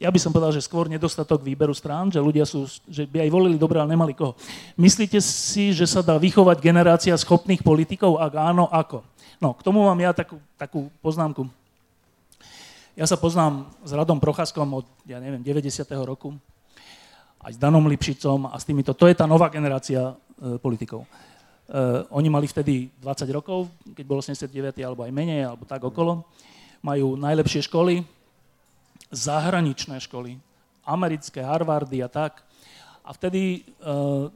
ja 0.00 0.08
by 0.08 0.16
som 0.16 0.32
povedal, 0.32 0.48
že 0.56 0.64
skôr 0.64 0.88
nedostatok 0.88 1.44
výberu 1.44 1.76
strán, 1.76 2.08
že 2.08 2.16
ľudia 2.16 2.48
sú, 2.48 2.64
že 2.88 3.04
by 3.04 3.28
aj 3.28 3.30
volili 3.36 3.60
dobre, 3.60 3.76
ale 3.76 3.92
nemali 3.92 4.16
koho. 4.16 4.32
Myslíte 4.80 5.20
si, 5.20 5.76
že 5.76 5.84
sa 5.84 6.00
dá 6.00 6.16
vychovať 6.16 6.56
generácia 6.56 7.12
schopných 7.12 7.60
politikov? 7.60 8.16
Ak 8.16 8.32
áno, 8.32 8.64
ako? 8.72 9.04
No, 9.36 9.52
k 9.52 9.60
tomu 9.60 9.84
mám 9.84 10.00
ja 10.00 10.16
takú, 10.16 10.40
takú 10.56 10.88
poznámku. 11.04 11.44
Ja 12.96 13.04
sa 13.04 13.20
poznám 13.20 13.68
s 13.84 13.92
Radom 13.92 14.16
Procházkom 14.16 14.80
od, 14.80 14.88
ja 15.04 15.20
neviem, 15.20 15.44
90. 15.44 15.68
roku, 16.00 16.32
aj 17.44 17.56
s 17.56 17.58
Danom 17.60 17.84
Lipšicom 17.84 18.48
a 18.48 18.56
s 18.56 18.64
týmito. 18.64 18.96
To 18.96 19.04
je 19.04 19.12
tá 19.12 19.28
nová 19.28 19.52
generácia 19.52 20.16
e, 20.16 20.56
politikov. 20.56 21.04
E, 21.04 21.08
oni 22.08 22.28
mali 22.32 22.48
vtedy 22.48 22.88
20 23.04 23.36
rokov, 23.36 23.68
keď 23.92 24.04
bol 24.08 24.24
89. 24.24 24.48
alebo 24.80 25.04
aj 25.04 25.12
menej, 25.12 25.44
alebo 25.44 25.68
tak 25.68 25.84
okolo. 25.84 26.24
Majú 26.84 27.20
najlepšie 27.20 27.68
školy, 27.68 28.04
zahraničné 29.10 29.98
školy, 30.00 30.38
americké, 30.86 31.42
Harvardy 31.42 32.02
a 32.02 32.08
tak. 32.08 32.42
A 33.04 33.10
vtedy 33.14 33.66
uh, 33.82 34.30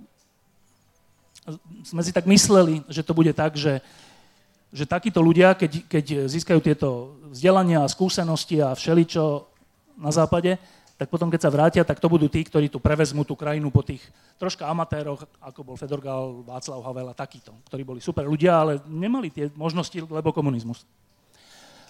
sme 1.86 2.02
si 2.02 2.12
tak 2.12 2.26
mysleli, 2.26 2.82
že 2.90 3.06
to 3.06 3.14
bude 3.14 3.30
tak, 3.36 3.54
že, 3.54 3.78
že 4.74 4.84
takíto 4.88 5.22
ľudia, 5.22 5.54
keď, 5.54 5.72
keď 5.86 6.04
získajú 6.26 6.60
tieto 6.62 7.14
vzdelania 7.30 7.84
a 7.84 7.90
skúsenosti 7.90 8.62
a 8.62 8.72
všeličo 8.72 9.46
na 10.00 10.10
západe, 10.10 10.58
tak 10.94 11.10
potom, 11.10 11.26
keď 11.26 11.40
sa 11.42 11.50
vrátia, 11.50 11.82
tak 11.82 11.98
to 11.98 12.06
budú 12.06 12.30
tí, 12.30 12.46
ktorí 12.46 12.70
tu 12.70 12.78
prevezmú 12.78 13.26
tú 13.26 13.34
krajinu 13.34 13.66
po 13.68 13.82
tých 13.82 14.00
troška 14.38 14.62
amatéroch, 14.70 15.26
ako 15.42 15.60
bol 15.66 15.76
Fedorgal, 15.76 16.46
Václav 16.46 16.80
Havel 16.86 17.10
a 17.10 17.14
takýto, 17.18 17.50
ktorí 17.66 17.82
boli 17.82 18.00
super 18.00 18.22
ľudia, 18.30 18.54
ale 18.54 18.72
nemali 18.86 19.28
tie 19.30 19.50
možnosti, 19.58 19.94
lebo 19.98 20.30
komunizmus. 20.30 20.86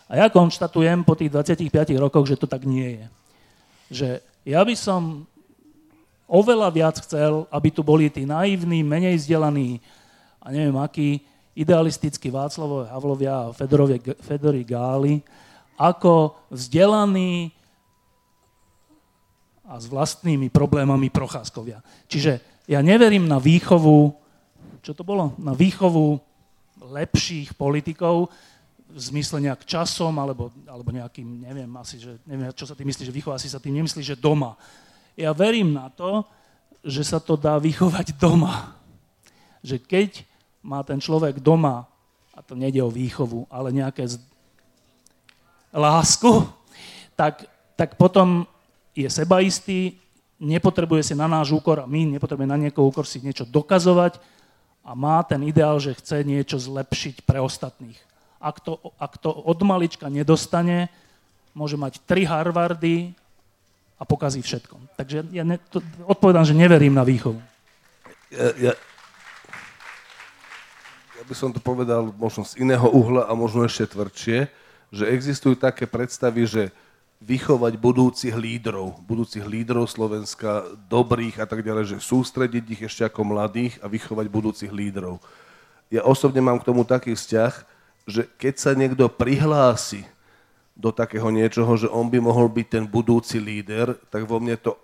A 0.09 0.21
ja 0.21 0.27
konštatujem 0.29 1.01
po 1.03 1.17
tých 1.17 1.33
25 1.33 1.97
rokoch, 1.97 2.29
že 2.29 2.37
to 2.37 2.45
tak 2.45 2.69
nie 2.69 3.01
je. 3.01 3.05
Že 3.91 4.09
ja 4.45 4.61
by 4.61 4.75
som 4.77 5.25
oveľa 6.29 6.69
viac 6.73 6.97
chcel, 7.01 7.49
aby 7.49 7.69
tu 7.73 7.81
boli 7.81 8.13
tí 8.13 8.29
naivní, 8.29 8.85
menej 8.85 9.17
vzdelaní 9.17 9.81
a 10.41 10.53
neviem 10.53 10.77
akí, 10.77 11.25
idealistickí 11.55 12.29
Václavové 12.29 12.91
Havlovia 12.91 13.49
a 13.49 13.53
Fedorovie, 13.55 14.03
Fedori 14.21 14.67
Gáli, 14.67 15.23
ako 15.79 16.35
vzdelaní 16.51 17.55
a 19.65 19.81
s 19.81 19.89
vlastnými 19.89 20.53
problémami 20.53 21.09
procházkovia. 21.09 21.81
Čiže 22.11 22.43
ja 22.69 22.85
neverím 22.85 23.25
na 23.25 23.41
výchovu, 23.41 24.13
čo 24.85 24.93
to 24.93 25.07
bolo? 25.07 25.33
Na 25.41 25.57
výchovu 25.57 26.21
lepších 26.85 27.57
politikov, 27.57 28.29
v 28.95 29.01
zmysle 29.03 29.43
nejak 29.43 29.67
časom, 29.67 30.15
alebo, 30.23 30.55
alebo 30.71 30.95
nejakým, 30.95 31.43
neviem 31.43 31.67
asi, 31.75 31.99
že, 31.99 32.15
neviem, 32.23 32.55
čo 32.55 32.63
sa 32.63 32.79
tým 32.79 32.87
myslí, 32.87 33.11
že 33.11 33.11
vychová 33.11 33.43
si 33.43 33.51
sa 33.51 33.59
tým 33.59 33.83
nemyslí, 33.83 34.07
že 34.07 34.15
doma. 34.15 34.55
Ja 35.19 35.35
verím 35.35 35.75
na 35.75 35.91
to, 35.91 36.23
že 36.87 37.03
sa 37.03 37.19
to 37.19 37.35
dá 37.35 37.59
vychovať 37.59 38.15
doma. 38.15 38.79
Že 39.67 39.83
keď 39.83 40.11
má 40.63 40.87
ten 40.87 41.03
človek 41.03 41.43
doma, 41.43 41.91
a 42.35 42.39
to 42.39 42.55
nejde 42.55 42.79
o 42.87 42.95
výchovu, 42.95 43.51
ale 43.51 43.75
nejaké 43.75 44.07
z... 44.07 44.23
lásku, 45.75 46.47
tak, 47.19 47.51
tak 47.75 47.99
potom 47.99 48.47
je 48.95 49.11
sebaistý, 49.11 49.99
nepotrebuje 50.39 51.11
si 51.11 51.15
na 51.19 51.27
náš 51.27 51.51
úkor 51.51 51.83
a 51.83 51.91
my 51.91 52.15
nepotrebujeme 52.15 52.47
na 52.47 52.59
niekoho 52.71 52.87
úkor 52.87 53.11
si 53.11 53.19
niečo 53.19 53.43
dokazovať 53.43 54.23
a 54.87 54.95
má 54.95 55.19
ten 55.27 55.43
ideál, 55.43 55.83
že 55.83 55.99
chce 55.99 56.23
niečo 56.23 56.63
zlepšiť 56.63 57.27
pre 57.27 57.43
ostatných 57.43 58.14
ak 58.45 58.61
to, 58.61 58.77
ak 59.01 59.17
to 59.17 59.33
od 59.33 59.57
malička 59.65 60.13
nedostane, 60.13 60.93
môže 61.57 61.81
mať 61.81 62.05
tri 62.05 62.29
Harvardy 62.29 63.17
a 63.97 64.05
pokazí 64.05 64.45
všetko. 64.45 64.77
Takže 65.01 65.25
ja 65.33 65.49
ne, 65.49 65.57
to, 65.73 65.81
odpovedám, 66.05 66.45
že 66.45 66.53
neverím 66.53 66.93
na 66.93 67.07
výchovu. 67.07 67.41
Ja, 68.29 68.53
ja, 68.61 68.73
ja 71.17 71.23
by 71.25 71.35
som 71.35 71.49
to 71.57 71.63
povedal 71.63 72.13
možno 72.21 72.45
z 72.45 72.61
iného 72.61 72.85
uhla 72.93 73.25
a 73.25 73.33
možno 73.33 73.65
ešte 73.65 73.97
tvrdšie, 73.97 74.53
že 74.93 75.05
existujú 75.09 75.57
také 75.57 75.89
predstavy, 75.89 76.45
že 76.45 76.63
vychovať 77.25 77.81
budúcich 77.81 78.37
lídrov, 78.37 79.01
budúcich 79.09 79.47
lídrov 79.49 79.89
Slovenska, 79.89 80.69
dobrých 80.93 81.41
a 81.41 81.47
tak 81.49 81.65
ďalej, 81.65 81.97
že 81.97 82.05
sústrediť 82.05 82.65
ich 82.77 82.83
ešte 82.85 83.09
ako 83.09 83.25
mladých 83.25 83.81
a 83.81 83.89
vychovať 83.89 84.27
budúcich 84.29 84.69
lídrov 84.69 85.23
ja 85.95 86.03
osobne 86.03 86.43
mám 86.43 86.59
k 86.59 86.67
tomu 86.67 86.83
taký 86.83 87.15
vzťah, 87.15 87.53
že 88.05 88.29
keď 88.37 88.55
sa 88.61 88.71
niekto 88.77 89.09
prihlási 89.09 90.05
do 90.75 90.91
takého 90.91 91.31
niečoho, 91.31 91.71
že 91.79 91.89
on 91.89 92.11
by 92.11 92.19
mohol 92.21 92.51
byť 92.51 92.67
ten 92.67 92.85
budúci 92.85 93.39
líder, 93.39 93.95
tak 94.11 94.27
vo 94.27 94.43
mne 94.43 94.59
to, 94.59 94.75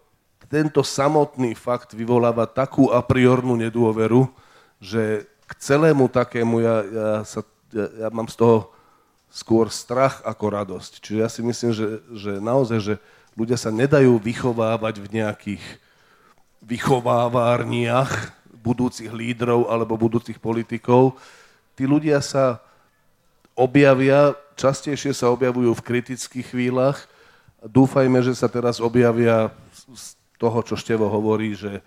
tento 0.46 0.82
samotný 0.82 1.54
fakt 1.54 1.94
vyvoláva 1.94 2.46
takú 2.46 2.90
a 2.90 3.02
priornú 3.02 3.58
nedôveru, 3.58 4.30
že 4.82 5.26
k 5.46 5.52
celému 5.58 6.06
takému 6.06 6.62
ja, 6.62 6.76
ja, 6.86 7.08
sa, 7.26 7.42
ja, 7.74 7.86
ja 8.06 8.08
mám 8.14 8.30
z 8.30 8.38
toho 8.38 8.70
skôr 9.30 9.70
strach 9.70 10.22
ako 10.26 10.44
radosť. 10.50 10.92
Čiže 11.02 11.18
ja 11.18 11.28
si 11.30 11.42
myslím, 11.42 11.70
že, 11.70 12.02
že 12.14 12.32
naozaj, 12.42 12.78
že 12.82 12.94
ľudia 13.38 13.58
sa 13.58 13.70
nedajú 13.70 14.18
vychovávať 14.18 14.94
v 14.98 15.06
nejakých 15.22 15.62
vychovávárniach 16.66 18.34
budúcich 18.60 19.08
lídrov 19.08 19.70
alebo 19.70 19.96
budúcich 19.96 20.36
politikov. 20.36 21.16
Tí 21.78 21.86
ľudia 21.86 22.20
sa 22.20 22.60
objavia, 23.60 24.32
častejšie 24.56 25.12
sa 25.12 25.28
objavujú 25.28 25.76
v 25.76 25.84
kritických 25.84 26.46
chvíľach. 26.48 27.04
Dúfajme, 27.60 28.24
že 28.24 28.32
sa 28.32 28.48
teraz 28.48 28.80
objavia 28.80 29.52
z 29.92 30.16
toho, 30.40 30.64
čo 30.64 30.80
Števo 30.80 31.12
hovorí, 31.12 31.52
že 31.52 31.84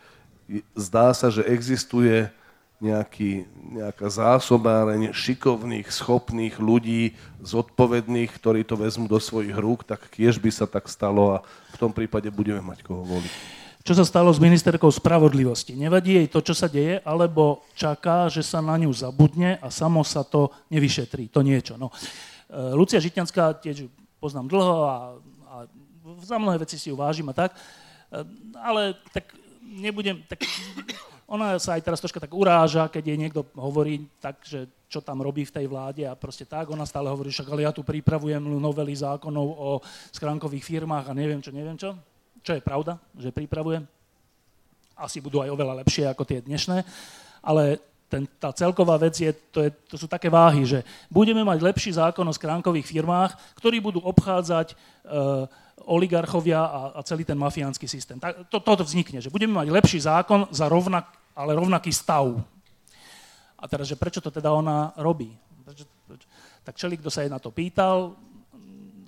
zdá 0.78 1.10
sa, 1.18 1.34
že 1.34 1.42
existuje 1.50 2.30
nejaký, 2.78 3.48
nejaká 3.80 4.06
zásobáreň 4.12 5.16
šikovných, 5.16 5.88
schopných 5.90 6.60
ľudí, 6.60 7.16
zodpovedných, 7.40 8.30
ktorí 8.30 8.68
to 8.68 8.76
vezmú 8.76 9.08
do 9.08 9.18
svojich 9.18 9.56
rúk, 9.56 9.88
tak 9.88 10.04
kiež 10.12 10.38
by 10.38 10.52
sa 10.52 10.68
tak 10.68 10.92
stalo 10.92 11.40
a 11.40 11.48
v 11.74 11.78
tom 11.80 11.96
prípade 11.96 12.28
budeme 12.28 12.60
mať 12.60 12.84
koho 12.84 13.02
voliť. 13.02 13.63
Čo 13.84 14.00
sa 14.00 14.08
stalo 14.08 14.32
s 14.32 14.40
ministerkou 14.40 14.88
spravodlivosti? 14.88 15.76
Nevadí 15.76 16.16
jej 16.16 16.32
to, 16.32 16.40
čo 16.40 16.56
sa 16.56 16.72
deje, 16.72 17.04
alebo 17.04 17.68
čaká, 17.76 18.32
že 18.32 18.40
sa 18.40 18.64
na 18.64 18.80
ňu 18.80 18.88
zabudne 18.96 19.60
a 19.60 19.68
samo 19.68 20.08
sa 20.08 20.24
to 20.24 20.56
nevyšetrí, 20.72 21.28
to 21.28 21.44
niečo. 21.44 21.76
No. 21.76 21.92
E, 21.92 22.72
Lucia 22.80 23.04
Žitňanská 23.04 23.60
tiež 23.60 23.92
poznám 24.24 24.48
dlho 24.48 24.78
a, 24.88 24.96
a 25.52 25.56
za 26.24 26.40
mnohé 26.40 26.64
veci 26.64 26.80
si 26.80 26.88
ju 26.88 26.96
vážim 26.96 27.28
a 27.28 27.36
tak, 27.36 27.52
e, 27.52 27.60
ale 28.56 28.96
tak 29.12 29.36
nebudem, 29.60 30.16
tak 30.32 30.48
ona 31.28 31.60
sa 31.60 31.76
aj 31.76 31.84
teraz 31.84 32.00
troška 32.00 32.24
tak 32.24 32.32
uráža, 32.32 32.88
keď 32.88 33.04
jej 33.04 33.20
niekto 33.20 33.44
hovorí 33.60 34.08
tak, 34.24 34.48
že 34.48 34.64
čo 34.88 35.04
tam 35.04 35.20
robí 35.20 35.44
v 35.44 35.60
tej 35.60 35.68
vláde 35.68 36.08
a 36.08 36.16
proste 36.16 36.48
tak, 36.48 36.72
ona 36.72 36.88
stále 36.88 37.12
hovorí, 37.12 37.36
však 37.36 37.52
ale 37.52 37.68
ja 37.68 37.76
tu 37.76 37.84
pripravujem 37.84 38.40
novely 38.40 38.96
zákonov 38.96 39.48
o 39.60 39.70
skránkových 40.16 40.64
firmách 40.64 41.12
a 41.12 41.18
neviem 41.20 41.44
čo, 41.44 41.52
neviem 41.52 41.76
čo 41.76 42.00
čo 42.44 42.52
je 42.54 42.62
pravda, 42.62 43.00
že 43.16 43.32
pripravujem. 43.32 43.88
Asi 45.00 45.24
budú 45.24 45.42
aj 45.42 45.50
oveľa 45.50 45.82
lepšie 45.82 46.06
ako 46.06 46.28
tie 46.28 46.44
dnešné, 46.44 46.84
ale 47.42 47.82
ten, 48.12 48.30
tá 48.38 48.54
celková 48.54 49.02
vec 49.02 49.18
je 49.18 49.34
to, 49.50 49.66
je, 49.66 49.74
to 49.90 49.96
sú 49.98 50.06
také 50.06 50.30
váhy, 50.30 50.62
že 50.70 50.86
budeme 51.10 51.42
mať 51.42 51.66
lepší 51.66 51.98
zákon 51.98 52.22
o 52.30 52.36
skránkových 52.36 52.86
firmách, 52.86 53.58
ktorí 53.58 53.82
budú 53.82 54.06
obchádzať 54.06 54.68
e, 54.70 54.76
oligarchovia 55.90 56.62
a, 56.62 56.82
a 56.94 57.00
celý 57.02 57.26
ten 57.26 57.40
mafiánsky 57.40 57.90
systém. 57.90 58.22
Tak, 58.22 58.54
to, 58.54 58.62
toto 58.62 58.86
vznikne, 58.86 59.18
že 59.18 59.34
budeme 59.34 59.58
mať 59.58 59.74
lepší 59.74 60.00
zákon 60.06 60.46
za 60.54 60.70
rovnak, 60.70 61.10
ale 61.34 61.58
rovnaký 61.58 61.90
stav. 61.90 62.38
A 63.58 63.64
teraz, 63.66 63.90
že 63.90 63.98
prečo 63.98 64.22
to 64.22 64.30
teda 64.30 64.54
ona 64.54 64.94
robí? 65.02 65.34
Prečo, 65.66 65.90
prečo? 66.06 66.28
Tak 66.62 66.78
čeli, 66.78 67.02
kto 67.02 67.10
sa 67.10 67.26
jej 67.26 67.34
na 67.34 67.42
to 67.42 67.50
pýtal, 67.50 68.14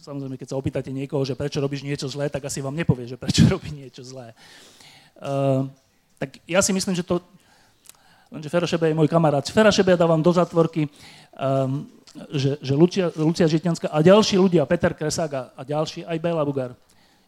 Samozrejme, 0.05 0.37
keď 0.37 0.53
sa 0.53 0.59
opýtate 0.61 0.93
niekoho, 0.93 1.25
že 1.25 1.33
prečo 1.33 1.57
robíš 1.57 1.81
niečo 1.81 2.05
zlé, 2.05 2.29
tak 2.29 2.45
asi 2.45 2.61
vám 2.61 2.77
nepovie, 2.77 3.09
že 3.09 3.17
prečo 3.17 3.41
robí 3.53 3.73
niečo 3.73 4.05
zlé. 4.05 4.37
Uh, 5.17 5.65
tak 6.21 6.37
ja 6.45 6.61
si 6.61 6.69
myslím, 6.69 6.93
že 6.93 7.01
to... 7.01 7.17
Lenže 8.29 8.53
Fero 8.53 8.69
je 8.69 8.93
môj 8.93 9.09
kamarát. 9.09 9.41
Fera 9.49 9.73
Šebe 9.73 9.97
ja 9.97 10.01
dávam 10.05 10.21
do 10.21 10.29
zatvorky, 10.29 10.85
um, 10.85 11.89
že, 12.29 12.61
že 12.61 12.73
Lucia, 12.77 13.09
Lucia 13.17 13.49
Žitňanská 13.49 13.89
a 13.89 13.97
ďalší 14.05 14.37
ľudia, 14.37 14.69
Peter 14.69 14.93
Kresák 14.93 15.31
a, 15.33 15.43
a 15.57 15.61
ďalší, 15.65 16.05
aj 16.05 16.21
Bela 16.21 16.45
Bugar, 16.45 16.77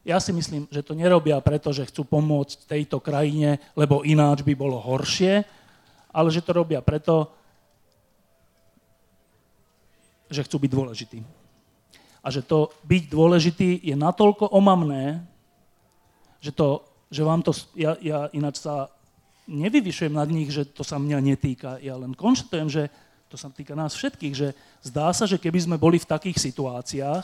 ja 0.06 0.22
si 0.22 0.30
myslím, 0.30 0.70
že 0.70 0.86
to 0.86 0.94
nerobia 0.94 1.42
preto, 1.42 1.74
že 1.74 1.90
chcú 1.90 2.06
pomôcť 2.06 2.70
tejto 2.70 3.02
krajine, 3.02 3.58
lebo 3.74 4.06
ináč 4.06 4.46
by 4.46 4.54
bolo 4.54 4.78
horšie, 4.78 5.42
ale 6.14 6.28
že 6.30 6.46
to 6.46 6.54
robia 6.54 6.80
preto, 6.80 7.28
že 10.30 10.46
chcú 10.46 10.62
byť 10.62 10.72
dôležití 10.72 11.37
a 12.28 12.34
že 12.34 12.44
to 12.44 12.76
byť 12.84 13.04
dôležitý 13.08 13.88
je 13.88 13.96
natoľko 13.96 14.52
omamné, 14.52 15.24
že, 16.44 16.52
to, 16.52 16.84
že 17.08 17.24
vám 17.24 17.40
to, 17.40 17.56
ja, 17.72 17.96
ja 18.04 18.28
ináč 18.36 18.60
sa 18.60 18.92
nevyvyšujem 19.48 20.12
nad 20.12 20.28
nich, 20.28 20.52
že 20.52 20.68
to 20.68 20.84
sa 20.84 21.00
mňa 21.00 21.24
netýka. 21.24 21.80
Ja 21.80 21.96
len 21.96 22.12
konštatujem, 22.12 22.68
že 22.68 22.84
to 23.32 23.40
sa 23.40 23.48
týka 23.48 23.80
nás 23.80 23.96
všetkých, 23.96 24.36
že 24.36 24.52
zdá 24.84 25.16
sa, 25.16 25.24
že 25.24 25.40
keby 25.40 25.56
sme 25.64 25.78
boli 25.80 26.04
v 26.04 26.10
takých 26.12 26.52
situáciách, 26.52 27.24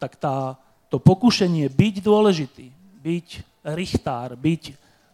tak 0.00 0.16
tá, 0.16 0.56
to 0.88 0.96
pokušenie 0.96 1.68
byť 1.68 1.94
dôležitý, 2.00 2.72
byť 3.04 3.28
richtár, 3.76 4.40
byť, 4.40 4.62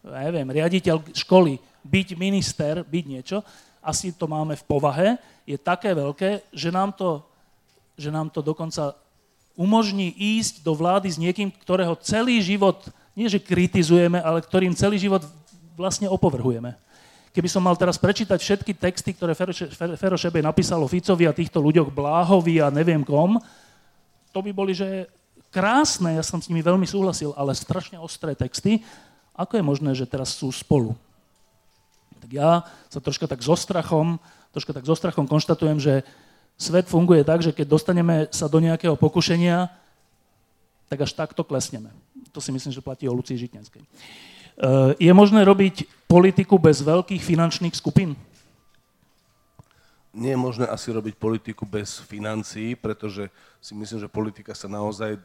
neviem, 0.07 0.47
riaditeľ 0.47 1.03
školy, 1.11 1.59
byť 1.83 2.07
minister, 2.15 2.87
byť 2.87 3.05
niečo, 3.11 3.43
asi 3.83 4.15
to 4.15 4.23
máme 4.23 4.55
v 4.55 4.67
povahe, 4.67 5.19
je 5.43 5.59
také 5.59 5.91
veľké, 5.91 6.47
že 6.55 6.71
nám 6.71 6.95
to 6.95 7.27
že 7.99 8.09
nám 8.09 8.31
to 8.31 8.43
dokonca 8.43 8.95
umožní 9.55 10.15
ísť 10.15 10.63
do 10.63 10.71
vlády 10.71 11.11
s 11.11 11.19
niekým, 11.19 11.51
ktorého 11.51 11.93
celý 11.99 12.39
život, 12.39 12.87
nie 13.13 13.27
že 13.27 13.43
kritizujeme, 13.43 14.17
ale 14.23 14.39
ktorým 14.39 14.71
celý 14.73 14.95
život 14.95 15.21
vlastne 15.75 16.07
opovrhujeme. 16.07 16.75
Keby 17.31 17.47
som 17.47 17.63
mal 17.63 17.79
teraz 17.79 17.95
prečítať 17.95 18.39
všetky 18.39 18.75
texty, 18.75 19.15
ktoré 19.15 19.31
Fero 19.95 20.17
Šebe 20.19 20.43
napísalo 20.43 20.83
Ficovi 20.87 21.27
a 21.27 21.35
týchto 21.35 21.63
ľuďoch 21.63 21.91
Bláhovi 21.91 22.59
a 22.59 22.67
neviem 22.67 23.07
kom, 23.07 23.39
to 24.31 24.39
by 24.39 24.51
boli, 24.55 24.71
že 24.71 25.07
krásne, 25.51 26.15
ja 26.15 26.23
som 26.23 26.39
s 26.39 26.47
nimi 26.47 26.63
veľmi 26.63 26.87
súhlasil, 26.87 27.35
ale 27.35 27.55
strašne 27.55 27.99
ostré 27.99 28.35
texty. 28.35 28.83
Ako 29.35 29.59
je 29.59 29.63
možné, 29.63 29.91
že 29.95 30.07
teraz 30.07 30.31
sú 30.35 30.47
spolu? 30.51 30.95
Tak 32.23 32.31
ja 32.31 32.63
sa 32.87 32.99
troška 33.03 33.27
tak 33.27 33.43
so 33.43 33.55
strachom, 33.55 34.19
troška 34.55 34.71
tak 34.71 34.87
so 34.87 34.95
strachom 34.95 35.27
konštatujem, 35.27 35.79
že 35.79 36.03
svet 36.61 36.85
funguje 36.85 37.25
tak, 37.25 37.41
že 37.41 37.49
keď 37.49 37.65
dostaneme 37.65 38.29
sa 38.29 38.45
do 38.45 38.61
nejakého 38.61 38.93
pokušenia, 38.93 39.73
tak 40.85 41.01
až 41.01 41.11
takto 41.17 41.41
klesneme. 41.41 41.89
To 42.29 42.37
si 42.37 42.53
myslím, 42.53 42.69
že 42.69 42.85
platí 42.85 43.09
o 43.09 43.15
Lucii 43.17 43.41
Žitňanskej. 43.41 43.81
E, 43.81 43.87
je 45.01 45.11
možné 45.11 45.41
robiť 45.41 45.89
politiku 46.05 46.61
bez 46.61 46.85
veľkých 46.85 47.23
finančných 47.23 47.73
skupín? 47.73 48.13
Nie 50.11 50.35
je 50.35 50.43
možné 50.43 50.67
asi 50.67 50.91
robiť 50.91 51.15
politiku 51.15 51.63
bez 51.63 52.03
financií, 52.03 52.75
pretože 52.75 53.31
si 53.63 53.71
myslím, 53.73 54.03
že 54.03 54.11
politika 54.11 54.51
sa 54.51 54.67
naozaj 54.67 55.15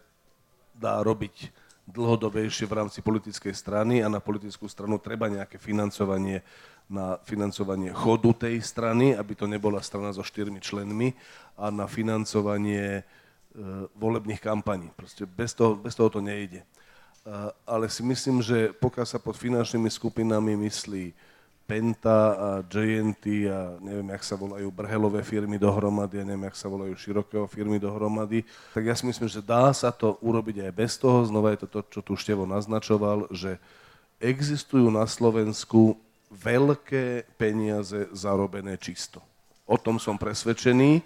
dá 0.79 1.03
robiť 1.03 1.51
dlhodobejšie 1.87 2.67
v 2.67 2.77
rámci 2.83 2.99
politickej 2.99 3.55
strany 3.55 4.03
a 4.03 4.11
na 4.11 4.19
politickú 4.19 4.67
stranu 4.67 4.99
treba 4.99 5.31
nejaké 5.31 5.57
financovanie 5.57 6.43
na 6.87 7.19
financovanie 7.27 7.91
chodu 7.91 8.47
tej 8.47 8.63
strany, 8.63 9.19
aby 9.19 9.35
to 9.35 9.51
nebola 9.51 9.83
strana 9.83 10.15
so 10.15 10.23
štyrmi 10.23 10.63
členmi 10.63 11.19
a 11.59 11.67
na 11.75 11.91
financovanie 11.91 13.03
e, 13.03 13.05
volebných 13.99 14.39
kampaní. 14.39 14.95
Proste 14.95 15.27
bez 15.27 15.51
toho, 15.51 15.75
bez 15.75 15.99
toho 15.99 16.07
to 16.07 16.23
nejde. 16.23 16.63
E, 16.63 16.67
ale 17.67 17.91
si 17.91 18.07
myslím, 18.07 18.39
že 18.39 18.71
pokiaľ 18.79 19.07
sa 19.07 19.19
pod 19.19 19.35
finančnými 19.35 19.91
skupinami 19.91 20.55
myslí 20.55 21.11
Penta 21.67 22.19
a 22.39 22.49
JNT 22.63 23.51
a 23.51 23.75
neviem, 23.83 24.15
jak 24.15 24.23
sa 24.23 24.39
volajú 24.39 24.71
brhelové 24.71 25.27
firmy 25.27 25.59
dohromady 25.59 26.23
a 26.23 26.27
neviem, 26.27 26.47
jak 26.47 26.57
sa 26.57 26.71
volajú 26.71 26.95
širokého 26.95 27.51
firmy 27.51 27.83
dohromady, 27.83 28.47
tak 28.71 28.87
ja 28.87 28.95
si 28.95 29.03
myslím, 29.03 29.27
že 29.27 29.43
dá 29.43 29.75
sa 29.75 29.91
to 29.91 30.15
urobiť 30.23 30.63
aj 30.63 30.73
bez 30.73 30.95
toho. 30.95 31.27
Znova 31.27 31.51
je 31.53 31.67
to 31.67 31.69
to, 31.69 31.81
čo 31.91 32.01
tu 32.07 32.15
Števo 32.15 32.47
naznačoval, 32.47 33.27
že 33.35 33.59
existujú 34.23 34.89
na 34.95 35.11
Slovensku 35.11 35.99
veľké 36.31 37.27
peniaze 37.35 38.07
zarobené 38.15 38.79
čisto. 38.79 39.19
O 39.67 39.75
tom 39.75 39.99
som 39.99 40.15
presvedčený. 40.15 41.01
E, 41.01 41.03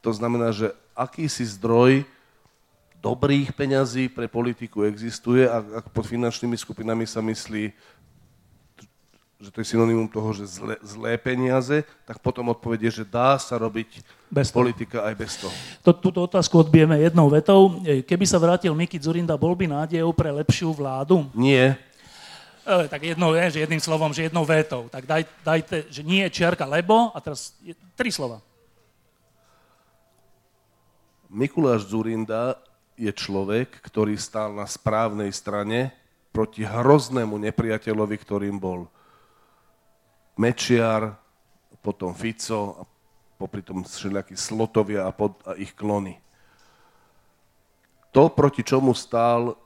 to 0.00 0.10
znamená, 0.16 0.56
že 0.56 0.72
akýsi 0.96 1.44
zdroj 1.44 2.08
dobrých 3.00 3.56
peňazí 3.56 4.12
pre 4.12 4.28
politiku 4.28 4.84
existuje 4.84 5.48
a 5.48 5.64
ak 5.64 5.88
pod 5.88 6.04
finančnými 6.04 6.56
skupinami 6.56 7.08
sa 7.08 7.24
myslí, 7.24 7.72
že 9.40 9.48
to 9.48 9.64
je 9.64 9.72
synonymum 9.72 10.04
toho, 10.04 10.36
že 10.36 10.44
zlé, 10.44 10.76
zlé 10.84 11.16
peniaze, 11.16 11.80
tak 12.04 12.20
potom 12.20 12.52
odpovedie, 12.52 12.92
že 12.92 13.08
dá 13.08 13.40
sa 13.40 13.56
robiť 13.56 14.04
bez 14.28 14.52
politika 14.52 15.08
aj 15.08 15.14
bez 15.16 15.32
toho. 15.40 15.54
To, 15.80 15.96
túto 15.96 16.20
otázku 16.28 16.60
odbijeme 16.60 17.00
jednou 17.00 17.32
vetou. 17.32 17.80
Keby 18.04 18.28
sa 18.28 18.36
vrátil 18.36 18.76
Miki 18.76 19.00
Zurinda, 19.00 19.40
bol 19.40 19.56
by 19.56 19.64
nádejou 19.64 20.12
pre 20.12 20.28
lepšiu 20.28 20.76
vládu? 20.76 21.24
Nie. 21.32 21.80
E, 22.68 22.84
tak 22.92 23.00
jednou, 23.00 23.32
je, 23.32 23.56
že 23.56 23.62
jedným 23.64 23.80
slovom, 23.80 24.12
že 24.12 24.28
jednou 24.28 24.44
vétou. 24.44 24.92
Tak 24.92 25.08
daj, 25.08 25.24
dajte, 25.40 25.88
že 25.88 26.04
nie 26.04 26.28
čiarka 26.28 26.68
lebo 26.68 27.08
a 27.16 27.18
teraz 27.24 27.56
je, 27.64 27.72
tri 27.96 28.12
slova. 28.12 28.44
Mikuláš 31.32 31.88
Zurinda 31.88 32.60
je 32.92 33.08
človek, 33.08 33.72
ktorý 33.88 34.20
stál 34.20 34.52
na 34.52 34.68
správnej 34.68 35.32
strane 35.32 35.96
proti 36.28 36.60
hroznému 36.60 37.40
nepriateľovi, 37.40 38.16
ktorým 38.20 38.60
bol 38.60 38.84
Mečiar, 40.40 41.20
potom 41.84 42.16
Fico 42.16 42.80
a 42.80 42.82
popri 43.36 43.60
tom 43.60 43.84
všelijakí 43.84 44.32
slotovia 44.40 45.04
a, 45.04 45.12
pod, 45.12 45.36
a 45.44 45.52
ich 45.60 45.76
klony. 45.76 46.16
To, 48.16 48.32
proti 48.32 48.64
čomu 48.64 48.96
stál 48.96 49.60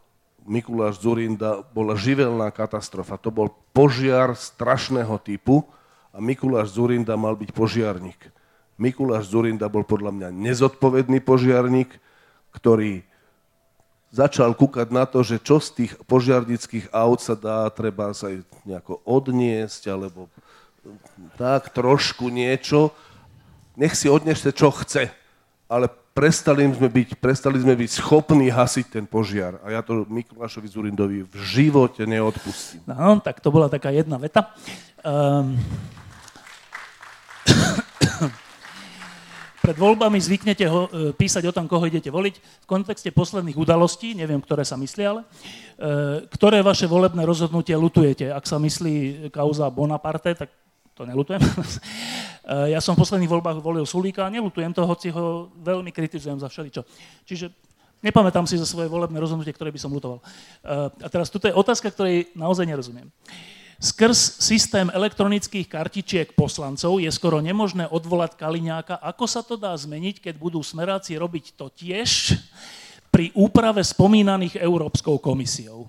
Mikuláš 0.45 1.01
Zurinda, 1.01 1.65
bola 1.73 1.97
živelná 1.97 2.53
katastrofa. 2.53 3.17
To 3.23 3.33
bol 3.33 3.49
požiar 3.73 4.37
strašného 4.37 5.17
typu 5.23 5.65
a 6.13 6.21
Mikuláš 6.21 6.77
Zurinda 6.77 7.17
mal 7.17 7.39
byť 7.39 7.51
požiarník. 7.57 8.21
Mikuláš 8.77 9.33
Zurinda 9.33 9.71
bol 9.71 9.87
podľa 9.87 10.13
mňa 10.13 10.29
nezodpovedný 10.35 11.25
požiarník, 11.25 11.97
ktorý 12.53 13.07
začal 14.15 14.55
kúkať 14.55 14.95
na 14.95 15.09
to, 15.09 15.27
že 15.27 15.43
čo 15.43 15.59
z 15.59 15.69
tých 15.75 15.93
požiarnických 16.07 16.93
aut 16.95 17.19
sa 17.19 17.35
dá, 17.35 17.67
treba 17.73 18.15
sa 18.15 18.31
nejako 18.63 19.03
odniesť, 19.03 19.91
alebo 19.91 20.31
tak 21.37 21.73
trošku 21.75 22.29
niečo. 22.29 22.93
Nech 23.75 23.99
si 23.99 24.07
odniešte, 24.07 24.55
čo 24.55 24.71
chce, 24.71 25.11
ale 25.67 25.91
prestali 26.15 26.63
sme 26.71 26.87
byť, 26.87 27.19
prestali 27.19 27.59
sme 27.59 27.75
byť 27.75 27.91
schopní 27.99 28.47
hasiť 28.47 28.87
ten 28.87 29.05
požiar. 29.05 29.59
A 29.67 29.75
ja 29.75 29.83
to 29.83 30.07
Mikulášovi 30.07 30.71
Zurindovi 30.71 31.27
v 31.27 31.35
živote 31.43 32.07
neodpustím. 32.07 32.87
No, 32.87 33.19
tak 33.19 33.43
to 33.43 33.51
bola 33.51 33.67
taká 33.67 33.91
jedna 33.91 34.15
veta. 34.23 34.55
Um, 35.03 35.59
pred 39.65 39.81
voľbami 39.81 40.21
zvyknete 40.21 40.69
ho, 40.69 40.87
e, 40.93 41.17
písať 41.17 41.49
o 41.49 41.53
tom, 41.57 41.65
koho 41.65 41.89
idete 41.89 42.13
voliť 42.13 42.35
v 42.37 42.67
kontexte 42.69 43.09
posledných 43.09 43.57
udalostí, 43.57 44.13
neviem, 44.13 44.37
ktoré 44.37 44.61
sa 44.61 44.77
myslia, 44.77 45.17
ale 45.17 45.23
e, 45.25 45.27
ktoré 46.29 46.61
vaše 46.61 46.85
volebné 46.85 47.25
rozhodnutie 47.25 47.73
lutujete. 47.73 48.29
Ak 48.29 48.45
sa 48.45 48.61
myslí 48.61 49.29
kauza 49.33 49.65
Bonaparte, 49.73 50.37
tak 50.37 50.53
to 50.95 51.03
nelutujem. 51.07 51.43
E, 52.45 52.77
ja 52.77 52.81
som 52.85 52.93
v 52.93 53.01
posledných 53.01 53.33
voľbách 53.33 53.65
volil 53.65 53.89
Sulíka 53.89 54.29
a 54.29 54.29
nelutujem 54.29 54.69
to, 54.77 54.85
hoci 54.85 55.09
ho 55.09 55.49
veľmi 55.65 55.89
kritizujem 55.89 56.37
za 56.37 56.53
všeličo. 56.53 56.85
Čiže 57.25 57.49
nepamätám 58.05 58.45
si 58.45 58.61
za 58.61 58.69
svoje 58.69 58.85
volebné 58.85 59.17
rozhodnutie, 59.17 59.57
ktoré 59.57 59.73
by 59.73 59.81
som 59.81 59.89
lutoval. 59.89 60.21
A 61.01 61.09
teraz 61.09 61.33
tuto 61.33 61.49
je 61.49 61.57
otázka, 61.57 61.89
ktorej 61.89 62.29
naozaj 62.37 62.69
nerozumiem. 62.69 63.09
Skrz 63.81 64.45
systém 64.45 64.93
elektronických 64.93 65.67
kartičiek 65.67 66.29
poslancov 66.37 67.01
je 67.01 67.09
skoro 67.09 67.41
nemožné 67.41 67.89
odvolať 67.89 68.37
Kaliňáka. 68.37 69.01
Ako 69.01 69.25
sa 69.25 69.41
to 69.41 69.57
dá 69.57 69.73
zmeniť, 69.73 70.21
keď 70.21 70.35
budú 70.37 70.61
smeráci 70.61 71.17
robiť 71.17 71.57
to 71.57 71.73
tiež 71.73 72.39
pri 73.09 73.33
úprave 73.33 73.81
spomínaných 73.81 74.61
Európskou 74.61 75.17
komisiou? 75.17 75.89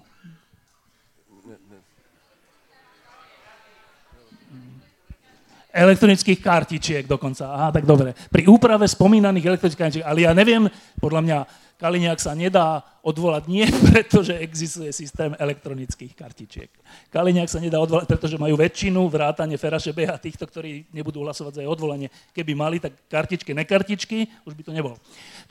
Elektronických 5.75 6.39
kartičiek 6.39 7.03
dokonca. 7.03 7.51
Aha, 7.51 7.67
tak 7.75 7.83
dobre. 7.83 8.15
Pri 8.31 8.47
úprave 8.47 8.87
spomínaných 8.87 9.51
elektronických 9.51 9.83
kartičiek. 9.83 10.07
Ale 10.07 10.23
ja 10.23 10.31
neviem, 10.31 10.71
podľa 11.03 11.21
mňa 11.21 11.37
Kaliňák 11.75 12.19
sa 12.23 12.31
nedá 12.31 12.79
odvolať 13.03 13.51
nie 13.51 13.67
preto, 13.91 14.23
že 14.23 14.39
existuje 14.39 14.95
systém 14.95 15.35
elektronických 15.35 16.15
kartičiek. 16.15 16.71
Kaliňák 17.11 17.51
sa 17.51 17.59
nedá 17.59 17.83
odvolať, 17.83 18.07
pretože 18.07 18.39
majú 18.39 18.55
väčšinu 18.55 19.03
vrátane 19.11 19.59
Ferašebe 19.59 20.07
a 20.07 20.15
týchto, 20.15 20.47
ktorí 20.47 20.87
nebudú 20.95 21.27
hlasovať 21.27 21.59
za 21.59 21.61
jej 21.67 21.69
odvolanie. 21.69 22.07
Keby 22.31 22.55
mali, 22.55 22.79
tak 22.79 22.95
kartičky, 23.11 23.51
nekartičky, 23.51 24.23
už 24.47 24.55
by 24.55 24.63
to 24.63 24.71
nebol. 24.71 24.95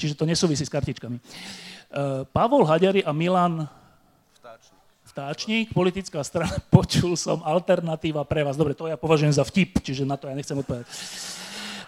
Čiže 0.00 0.16
to 0.16 0.24
nesúvisí 0.24 0.64
s 0.64 0.72
kartičkami. 0.72 1.20
Uh, 1.20 2.24
Pavol 2.32 2.64
Haďari 2.64 3.04
a 3.04 3.12
Milan 3.12 3.68
Vtáčnik, 5.14 5.70
politická 5.70 6.27
strana, 6.27 6.50
počul 6.74 7.14
som 7.14 7.38
alternatíva 7.46 8.27
pre 8.27 8.42
vás. 8.42 8.59
Dobre, 8.59 8.74
to 8.74 8.90
ja 8.90 8.98
považujem 8.98 9.31
za 9.31 9.46
vtip, 9.46 9.79
čiže 9.79 10.03
na 10.03 10.18
to 10.18 10.27
ja 10.27 10.35
nechcem 10.35 10.59
odpovedať. 10.59 10.90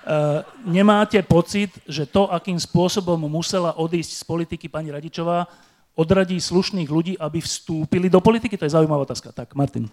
Uh, 0.07 0.47
nemáte 0.63 1.19
pocit, 1.27 1.75
že 1.91 2.07
to, 2.07 2.31
akým 2.31 2.55
spôsobom 2.55 3.19
musela 3.27 3.75
odísť 3.75 4.23
z 4.23 4.23
politiky 4.23 4.71
pani 4.71 4.95
Radičová, 4.95 5.51
odradí 5.99 6.39
slušných 6.39 6.87
ľudí, 6.87 7.19
aby 7.19 7.43
vstúpili 7.43 8.07
do 8.07 8.23
politiky? 8.23 8.55
To 8.55 8.71
je 8.71 8.79
zaujímavá 8.79 9.03
otázka. 9.03 9.35
Tak, 9.35 9.59
Martin. 9.59 9.91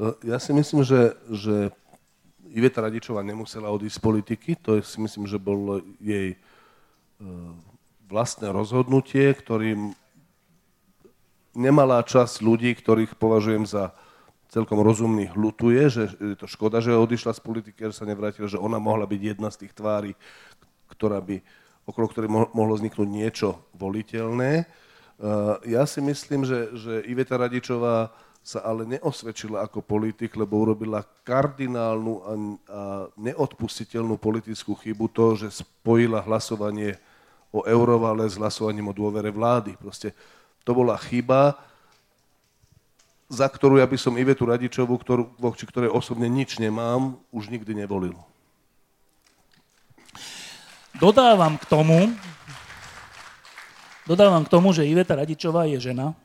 E, 0.00 0.32
ja 0.32 0.40
si 0.40 0.56
myslím, 0.56 0.80
že, 0.80 1.12
že 1.28 1.76
Iveta 2.48 2.80
Radičová 2.80 3.20
nemusela 3.20 3.68
odísť 3.68 4.00
z 4.00 4.04
politiky. 4.08 4.50
To 4.64 4.80
si 4.80 4.96
myslím, 5.04 5.28
že 5.28 5.36
bolo 5.36 5.84
jej 6.00 6.40
uh, 7.20 7.52
vlastné 8.08 8.48
rozhodnutie, 8.48 9.36
ktorým 9.36 9.92
nemalá 11.60 12.00
časť 12.00 12.40
ľudí, 12.40 12.72
ktorých 12.72 13.20
považujem 13.20 13.68
za 13.68 13.92
celkom 14.50 14.82
rozumných, 14.82 15.36
ľutuje, 15.38 15.82
že 15.92 16.02
je 16.16 16.34
to 16.34 16.50
škoda, 16.50 16.82
že 16.82 16.96
odišla 16.96 17.36
z 17.36 17.44
politiky, 17.44 17.86
že 17.86 18.02
sa 18.02 18.08
nevrátila, 18.08 18.50
že 18.50 18.58
ona 18.58 18.82
mohla 18.82 19.06
byť 19.06 19.20
jedna 19.20 19.52
z 19.52 19.62
tých 19.62 19.72
tvári, 19.76 20.18
ktorá 20.90 21.22
by, 21.22 21.38
okolo 21.86 22.06
ktorej 22.10 22.30
mohlo 22.32 22.74
vzniknúť 22.74 23.06
niečo 23.06 23.62
voliteľné. 23.78 24.66
Ja 25.68 25.86
si 25.86 26.02
myslím, 26.02 26.42
že, 26.42 26.74
že 26.74 27.04
Iveta 27.06 27.38
Radičová 27.38 28.10
sa 28.40 28.64
ale 28.64 28.88
neosvedčila 28.88 29.62
ako 29.68 29.84
politik, 29.84 30.34
lebo 30.34 30.64
urobila 30.64 31.04
kardinálnu 31.04 32.14
a, 32.16 32.24
a 32.24 32.32
neodpustiteľnú 33.20 34.16
politickú 34.16 34.74
chybu 34.74 35.06
to, 35.12 35.46
že 35.46 35.60
spojila 35.60 36.24
hlasovanie 36.24 36.96
o 37.52 37.62
eurovale 37.68 38.24
s 38.26 38.40
hlasovaním 38.40 38.90
o 38.90 38.96
dôvere 38.96 39.28
vlády. 39.28 39.76
Proste 39.76 40.16
to 40.64 40.70
bola 40.76 40.96
chyba, 41.00 41.56
za 43.30 43.46
ktorú 43.46 43.78
ja 43.78 43.86
by 43.86 43.94
som 43.94 44.18
Ivetu 44.18 44.42
Radičovú, 44.42 44.98
ktorú, 44.98 45.30
voči 45.38 45.62
ktorej 45.62 45.94
osobne 45.94 46.26
nič 46.26 46.58
nemám, 46.58 47.14
už 47.30 47.46
nikdy 47.46 47.78
nevolil. 47.78 48.18
Dodávam 50.98 51.54
k 51.54 51.64
tomu, 51.70 52.10
dodávam 54.04 54.42
k 54.42 54.52
tomu, 54.52 54.74
že 54.74 54.84
Iveta 54.84 55.14
Radičová 55.14 55.70
je 55.70 55.78
žena 55.78 56.18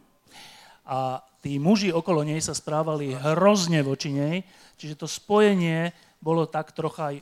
a 0.81 1.21
tí 1.45 1.61
muži 1.61 1.93
okolo 1.93 2.25
nej 2.25 2.41
sa 2.41 2.57
správali 2.57 3.13
hrozne 3.13 3.85
voči 3.85 4.09
nej, 4.09 4.41
čiže 4.81 4.97
to 4.97 5.07
spojenie 5.07 5.93
bolo 6.17 6.49
tak 6.49 6.73
trocha 6.73 7.13
aj 7.13 7.21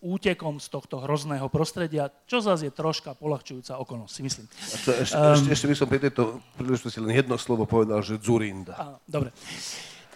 útekom 0.00 0.56
z 0.56 0.66
tohto 0.72 1.04
hrozného 1.04 1.44
prostredia, 1.52 2.08
čo 2.24 2.40
zase 2.40 2.68
je 2.68 2.72
troška 2.72 3.12
polahčujúca 3.12 3.76
okolnosť, 3.84 4.12
si 4.12 4.22
myslím. 4.24 4.46
A 4.48 4.76
čo, 4.80 4.90
ešte, 4.96 5.16
um, 5.16 5.32
ešte, 5.36 5.48
ešte 5.52 5.66
by 5.68 5.76
som 5.76 5.86
pri 5.92 6.00
tejto 6.08 6.22
príležitosti 6.56 6.98
len 7.04 7.12
jedno 7.12 7.36
slovo 7.36 7.68
povedal, 7.68 8.00
že 8.00 8.16
Zurinda. 8.16 8.74
Áno, 8.80 8.96
dobre. 9.04 9.28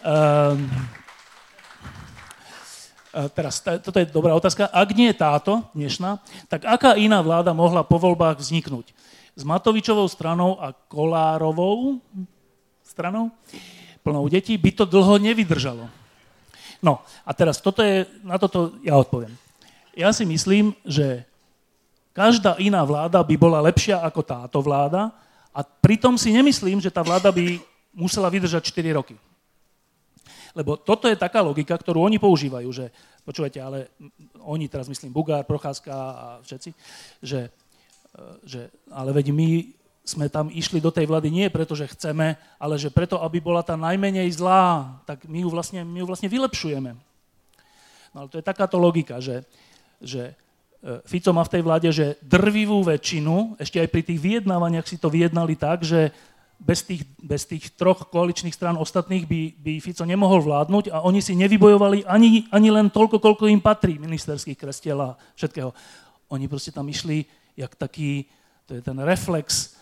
Um, 0.01 0.65
teraz, 3.37 3.61
toto 3.61 3.97
je 4.01 4.09
dobrá 4.09 4.33
otázka. 4.33 4.73
Ak 4.73 4.89
nie 4.97 5.13
táto, 5.13 5.69
dnešná, 5.77 6.17
tak 6.49 6.65
aká 6.65 6.97
iná 6.97 7.21
vláda 7.21 7.53
mohla 7.53 7.85
po 7.85 8.01
voľbách 8.01 8.41
vzniknúť? 8.41 8.89
S 9.37 9.45
Matovičovou 9.45 10.09
stranou 10.09 10.57
a 10.57 10.73
Kolárovou 10.73 12.01
stranou, 12.81 13.29
plnou 14.01 14.25
detí, 14.33 14.57
by 14.57 14.71
to 14.73 14.85
dlho 14.89 15.21
nevydržalo. 15.21 15.85
No 16.81 17.05
a 17.21 17.31
teraz 17.37 17.61
toto 17.61 17.85
je, 17.85 18.09
na 18.25 18.41
toto 18.41 18.81
ja 18.81 18.97
odpoviem 18.97 19.44
ja 19.95 20.11
si 20.11 20.27
myslím, 20.27 20.75
že 20.83 21.23
každá 22.11 22.59
iná 22.59 22.83
vláda 22.83 23.23
by 23.23 23.35
bola 23.39 23.63
lepšia 23.63 24.03
ako 24.03 24.21
táto 24.21 24.59
vláda 24.59 25.15
a 25.55 25.63
pritom 25.63 26.19
si 26.19 26.35
nemyslím, 26.35 26.83
že 26.83 26.91
tá 26.91 26.99
vláda 26.99 27.31
by 27.31 27.63
musela 27.95 28.27
vydržať 28.27 28.59
4 28.75 28.91
roky. 28.99 29.15
Lebo 30.55 30.79
toto 30.79 31.07
je 31.11 31.19
taká 31.19 31.43
logika, 31.43 31.75
ktorú 31.75 32.07
oni 32.07 32.15
používajú, 32.15 32.69
že 32.71 32.91
počúvajte, 33.27 33.59
ale 33.59 33.91
oni 34.39 34.71
teraz 34.71 34.87
myslím 34.87 35.11
Bugár, 35.11 35.43
Procházka 35.43 35.91
a 35.91 36.27
všetci, 36.43 36.71
že, 37.19 37.51
e, 38.15 38.23
že 38.47 38.61
ale 38.87 39.11
veď 39.11 39.35
my 39.35 39.49
sme 40.05 40.31
tam 40.31 40.47
išli 40.53 40.79
do 40.79 40.93
tej 40.93 41.09
vlády 41.09 41.33
nie 41.33 41.49
preto, 41.51 41.73
že 41.75 41.89
chceme, 41.91 42.39
ale 42.61 42.75
že 42.77 42.93
preto, 42.93 43.19
aby 43.19 43.41
bola 43.41 43.65
tá 43.65 43.73
najmenej 43.75 44.31
zlá, 44.37 44.95
tak 45.03 45.25
my 45.25 45.43
ju 45.43 45.49
vlastne, 45.51 45.81
my 45.81 45.97
ju 45.99 46.07
vlastne 46.07 46.29
vylepšujeme. 46.29 46.93
No 48.13 48.17
ale 48.23 48.29
to 48.31 48.39
je 48.39 48.45
takáto 48.45 48.79
logika, 48.79 49.19
že, 49.19 49.43
že 50.05 50.31
e, 50.31 50.33
Fico 51.09 51.33
má 51.33 51.41
v 51.41 51.53
tej 51.57 51.61
vláde, 51.65 51.89
že 51.89 52.15
drvivú 52.21 52.85
väčšinu, 52.85 53.57
ešte 53.57 53.81
aj 53.81 53.89
pri 53.89 54.01
tých 54.05 54.19
vyjednávaniach 54.21 54.85
si 54.85 55.01
to 55.01 55.09
vyjednali 55.09 55.57
tak, 55.57 55.81
že 55.81 56.13
bez 56.55 56.87
tých, 56.87 57.03
bez 57.19 57.43
tých 57.43 57.75
troch 57.75 58.07
koaličných 58.07 58.55
strán 58.55 58.79
ostatných 58.79 59.27
by, 59.27 59.41
by 59.59 59.73
Fico 59.83 60.07
nemohol 60.07 60.39
vládnuť 60.45 60.93
a 60.93 61.03
oni 61.03 61.19
si 61.19 61.35
nevybojovali 61.35 62.07
ani, 62.07 62.47
ani 62.53 62.69
len 62.71 62.87
toľko, 62.87 63.19
koľko 63.19 63.51
im 63.51 63.59
patrí 63.59 63.99
ministerských 63.99 64.55
krestiel 64.55 64.95
a 65.01 65.19
všetkého. 65.35 65.75
Oni 66.31 66.47
proste 66.47 66.71
tam 66.71 66.87
išli 66.87 67.27
jak 67.59 67.75
taký, 67.75 68.29
to 68.67 68.79
je 68.79 68.81
ten 68.83 68.95
reflex 69.03 69.75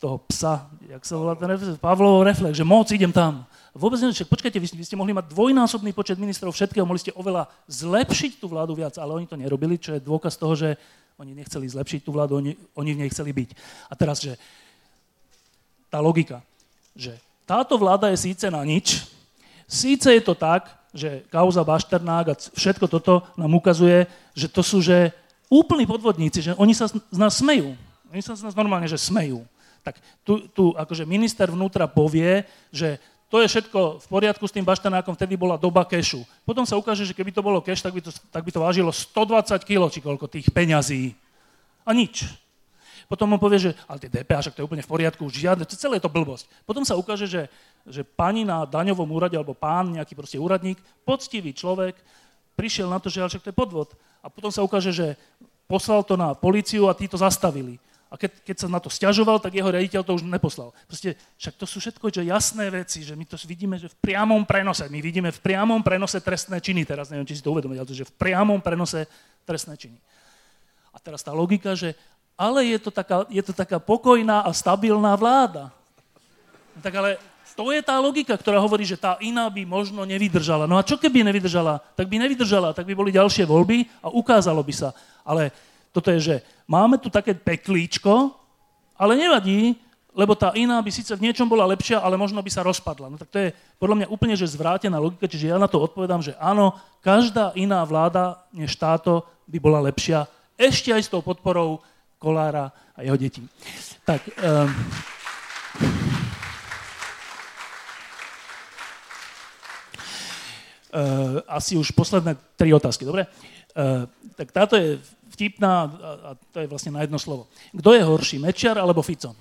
toho 0.00 0.16
psa, 0.32 0.64
jak 0.88 1.04
sa 1.04 1.20
volá 1.20 1.36
ten 1.36 1.44
reflex, 1.44 1.76
Pavlov 1.76 2.24
reflex, 2.24 2.56
že 2.56 2.64
moc 2.64 2.88
idem 2.88 3.12
tam. 3.12 3.44
Vôbec 3.76 4.00
nie, 4.00 4.08
však 4.08 4.32
počkajte, 4.32 4.56
vy, 4.56 4.68
vy 4.72 4.84
ste 4.88 4.96
mohli 4.96 5.12
mať 5.12 5.28
dvojnásobný 5.28 5.92
počet 5.92 6.16
ministrov 6.16 6.56
všetkého, 6.56 6.88
mohli 6.88 7.04
ste 7.04 7.12
oveľa 7.12 7.44
zlepšiť 7.68 8.40
tú 8.40 8.48
vládu 8.48 8.72
viac, 8.72 8.96
ale 8.96 9.12
oni 9.12 9.28
to 9.28 9.36
nerobili, 9.36 9.76
čo 9.76 9.92
je 9.92 10.00
dôkaz 10.00 10.40
toho, 10.40 10.56
že 10.56 10.80
oni 11.20 11.36
nechceli 11.36 11.68
zlepšiť 11.68 12.00
tú 12.00 12.16
vládu, 12.16 12.40
oni, 12.40 12.56
oni 12.72 12.90
v 12.96 13.00
nej 13.04 13.12
chceli 13.12 13.36
byť. 13.36 13.50
A 13.88 13.94
teraz, 13.96 14.24
že 14.24 14.40
tá 15.92 16.00
logika, 16.00 16.40
že 16.96 17.20
táto 17.44 17.76
vláda 17.76 18.08
je 18.08 18.32
síce 18.32 18.48
na 18.48 18.64
nič, 18.64 19.04
síce 19.68 20.08
je 20.08 20.22
to 20.24 20.32
tak, 20.32 20.72
že 20.96 21.28
kauza 21.28 21.60
Bašternák 21.60 22.26
a 22.32 22.38
všetko 22.56 22.88
toto 22.88 23.20
nám 23.36 23.52
ukazuje, 23.52 24.08
že 24.32 24.48
to 24.48 24.64
sú 24.64 24.80
že 24.80 25.12
úplní 25.52 25.84
podvodníci, 25.84 26.40
že 26.40 26.52
oni 26.56 26.72
sa 26.72 26.88
z 26.88 27.18
nás 27.20 27.36
smejú. 27.36 27.76
Oni 28.16 28.24
sa 28.24 28.32
z 28.32 28.48
nás 28.48 28.56
normálne, 28.56 28.88
že 28.88 28.96
smejú. 28.96 29.44
Tak 29.84 30.00
tu, 30.24 30.48
tu 30.48 30.72
akože 30.72 31.04
minister 31.04 31.52
vnútra 31.52 31.84
povie, 31.84 32.48
že 32.72 32.96
to 33.28 33.44
je 33.44 33.50
všetko 33.52 34.00
v 34.00 34.06
poriadku 34.08 34.48
s 34.48 34.56
tým 34.56 34.64
baštanákom, 34.64 35.12
vtedy 35.12 35.36
bola 35.36 35.60
doba 35.60 35.84
kešu. 35.84 36.24
Potom 36.48 36.64
sa 36.64 36.80
ukáže, 36.80 37.04
že 37.04 37.12
keby 37.12 37.28
to 37.28 37.44
bolo 37.44 37.60
keš, 37.60 37.84
tak 37.84 37.92
by 37.92 38.00
to, 38.00 38.08
tak 38.32 38.40
by 38.40 38.48
to 38.48 38.64
vážilo 38.64 38.88
120 38.88 39.60
kg, 39.68 39.92
či 39.92 40.00
koľko 40.00 40.32
tých 40.32 40.48
peňazí. 40.48 41.12
A 41.84 41.92
nič. 41.92 42.24
Potom 43.04 43.28
on 43.28 43.36
povie, 43.36 43.60
že 43.60 43.70
ale 43.84 44.00
tie 44.00 44.08
DPH, 44.08 44.56
to 44.56 44.64
je 44.64 44.66
úplne 44.66 44.80
v 44.80 44.88
poriadku, 44.96 45.28
žiadne, 45.28 45.68
to 45.68 45.76
celé 45.76 46.00
je 46.00 46.08
to 46.08 46.10
blbosť. 46.10 46.48
Potom 46.64 46.88
sa 46.88 46.96
ukáže, 46.96 47.28
že, 47.28 47.52
že 47.84 48.00
pani 48.00 48.48
na 48.48 48.64
daňovom 48.64 49.12
úrade, 49.12 49.36
alebo 49.36 49.52
pán, 49.52 49.92
nejaký 49.92 50.16
proste 50.16 50.40
úradník, 50.40 50.80
poctivý 51.04 51.52
človek, 51.52 52.00
prišiel 52.56 52.88
na 52.88 52.96
to, 52.96 53.12
že 53.12 53.20
ale 53.20 53.30
však 53.30 53.44
to 53.44 53.50
je 53.52 53.60
podvod. 53.60 53.92
A 54.24 54.32
potom 54.32 54.48
sa 54.48 54.64
ukáže, 54.64 54.90
že 54.90 55.20
poslal 55.68 56.02
to 56.02 56.16
na 56.16 56.34
policiu 56.34 56.88
a 56.88 56.96
tí 56.96 57.06
to 57.06 57.20
zastavili. 57.20 57.78
A 58.06 58.14
keď, 58.14 58.38
keď 58.46 58.56
sa 58.62 58.68
na 58.70 58.78
to 58.78 58.86
stiažoval, 58.86 59.42
tak 59.42 59.58
jeho 59.58 59.66
riaditeľ 59.66 60.06
to 60.06 60.14
už 60.14 60.22
neposlal. 60.22 60.70
Proste, 60.86 61.18
však 61.42 61.54
to 61.58 61.66
sú 61.66 61.82
všetko 61.82 62.06
že 62.14 62.22
jasné 62.22 62.70
veci, 62.70 63.02
že 63.02 63.18
my 63.18 63.26
to 63.26 63.34
vidíme 63.42 63.74
že 63.74 63.90
v 63.90 63.98
priamom 63.98 64.46
prenose. 64.46 64.86
My 64.86 65.02
vidíme 65.02 65.34
v 65.34 65.42
priamom 65.42 65.82
prenose 65.82 66.22
trestné 66.22 66.62
činy. 66.62 66.86
Teraz 66.86 67.10
neviem, 67.10 67.26
či 67.26 67.38
si 67.38 67.42
to 67.42 67.50
uvedomíte, 67.50 67.82
ale 67.82 67.90
to, 67.90 67.98
že 67.98 68.06
v 68.06 68.14
priamom 68.14 68.62
prenose 68.62 69.10
trestné 69.42 69.74
činy. 69.74 69.98
A 70.94 71.02
teraz 71.02 71.26
tá 71.26 71.34
logika, 71.34 71.74
že 71.74 71.98
ale 72.38 72.68
je 72.68 72.78
to 72.78 72.94
taká, 72.94 73.24
je 73.32 73.42
to 73.42 73.56
taká 73.56 73.80
pokojná 73.80 74.44
a 74.44 74.50
stabilná 74.52 75.16
vláda. 75.16 75.72
Tak 76.84 76.92
ale 76.94 77.10
to 77.56 77.72
je 77.72 77.80
tá 77.80 77.96
logika, 77.96 78.36
ktorá 78.36 78.60
hovorí, 78.60 78.84
že 78.84 79.00
tá 79.00 79.16
iná 79.24 79.48
by 79.48 79.64
možno 79.64 80.04
nevydržala. 80.04 80.68
No 80.68 80.76
a 80.76 80.84
čo 80.84 81.00
keby 81.00 81.24
nevydržala? 81.24 81.80
Tak 81.96 82.04
by 82.04 82.20
nevydržala, 82.20 82.76
tak 82.76 82.84
by 82.84 82.92
boli 82.92 83.10
ďalšie 83.16 83.48
voľby 83.48 83.88
a 84.04 84.12
ukázalo 84.12 84.60
by 84.60 84.74
sa. 84.76 84.92
Ale 85.24 85.48
toto 85.96 86.12
je, 86.12 86.20
že 86.20 86.36
máme 86.68 87.00
tu 87.00 87.08
také 87.08 87.32
peklíčko, 87.32 88.36
ale 89.00 89.16
nevadí, 89.16 89.80
lebo 90.12 90.36
tá 90.36 90.52
iná 90.52 90.80
by 90.80 90.92
síce 90.92 91.12
v 91.16 91.24
niečom 91.28 91.48
bola 91.48 91.68
lepšia, 91.72 92.00
ale 92.00 92.20
možno 92.20 92.40
by 92.44 92.48
sa 92.52 92.64
rozpadla. 92.64 93.08
No 93.08 93.16
tak 93.16 93.32
to 93.32 93.40
je 93.40 93.48
podľa 93.80 94.04
mňa 94.04 94.12
úplne 94.12 94.36
že 94.36 94.48
zvrátená 94.48 95.00
logika, 95.00 95.28
čiže 95.28 95.52
ja 95.52 95.56
na 95.56 95.68
to 95.68 95.80
odpovedám, 95.80 96.20
že 96.20 96.36
áno, 96.36 96.76
každá 97.00 97.56
iná 97.56 97.80
vláda 97.84 98.44
než 98.52 98.76
táto 98.76 99.24
by 99.48 99.56
bola 99.56 99.80
lepšia, 99.84 100.28
ešte 100.56 100.92
aj 100.92 101.02
s 101.04 101.12
tou 101.12 101.20
podporou 101.24 101.80
Kolára 102.16 102.72
a 102.96 103.04
jeho 103.04 103.16
detí. 103.20 103.44
Tak, 104.08 104.24
um, 104.40 104.72
Uh, 110.86 111.42
asi 111.50 111.74
už 111.74 111.90
posledné 111.90 112.38
tri 112.54 112.70
otázky, 112.70 113.02
dobre? 113.02 113.26
Uh, 113.74 114.06
tak 114.38 114.54
táto 114.54 114.78
je 114.78 115.02
vtipná 115.34 115.90
a, 115.90 116.10
a 116.22 116.30
to 116.54 116.62
je 116.62 116.70
vlastne 116.70 116.94
na 116.94 117.02
jedno 117.02 117.18
slovo. 117.18 117.50
Kto 117.74 117.90
je 117.92 118.02
horší, 118.06 118.36
Mečiar 118.38 118.78
alebo 118.78 119.02
Fico? 119.02 119.34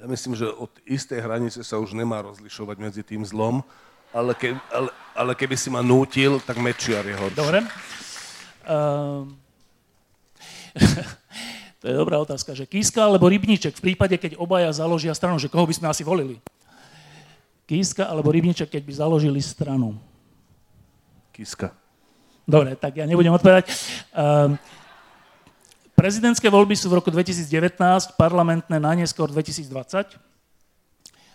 Ja 0.00 0.10
myslím, 0.10 0.34
že 0.34 0.50
od 0.50 0.72
istej 0.82 1.22
hranice 1.22 1.62
sa 1.62 1.78
už 1.78 1.94
nemá 1.94 2.26
rozlišovať 2.26 2.76
medzi 2.80 3.02
tým 3.06 3.22
zlom, 3.22 3.62
ale, 4.10 4.34
ke, 4.34 4.58
ale, 4.74 4.90
ale 5.14 5.32
keby 5.38 5.54
si 5.54 5.70
ma 5.70 5.78
nútil, 5.78 6.42
tak 6.42 6.58
Mečiar 6.58 7.06
je 7.06 7.14
horší. 7.14 7.38
Dobre. 7.38 7.62
Uh, 8.66 9.30
to 11.80 11.84
je 11.86 11.94
dobrá 11.94 12.18
otázka, 12.18 12.56
že 12.56 12.66
Kiska 12.66 13.06
alebo 13.06 13.30
Rybníček 13.30 13.78
v 13.78 13.92
prípade, 13.92 14.18
keď 14.18 14.34
obaja 14.42 14.74
založia 14.74 15.14
stranu, 15.14 15.38
že 15.38 15.46
koho 15.46 15.68
by 15.68 15.74
sme 15.78 15.86
asi 15.86 16.02
volili? 16.02 16.42
Kiska 17.70 18.10
alebo 18.10 18.34
Rybníček, 18.34 18.74
keď 18.74 18.82
by 18.82 18.92
založili 18.98 19.38
stranu? 19.38 19.94
Kiska. 21.42 21.74
Dobre, 22.46 22.78
tak 22.78 23.02
ja 23.02 23.02
nebudem 23.02 23.34
odpovedať. 23.34 23.66
Um, 24.14 24.54
prezidentské 25.98 26.46
voľby 26.46 26.78
sú 26.78 26.86
v 26.86 27.02
roku 27.02 27.10
2019, 27.10 27.74
parlamentné 28.14 28.78
najneskôr 28.78 29.26
2020. 29.26 30.22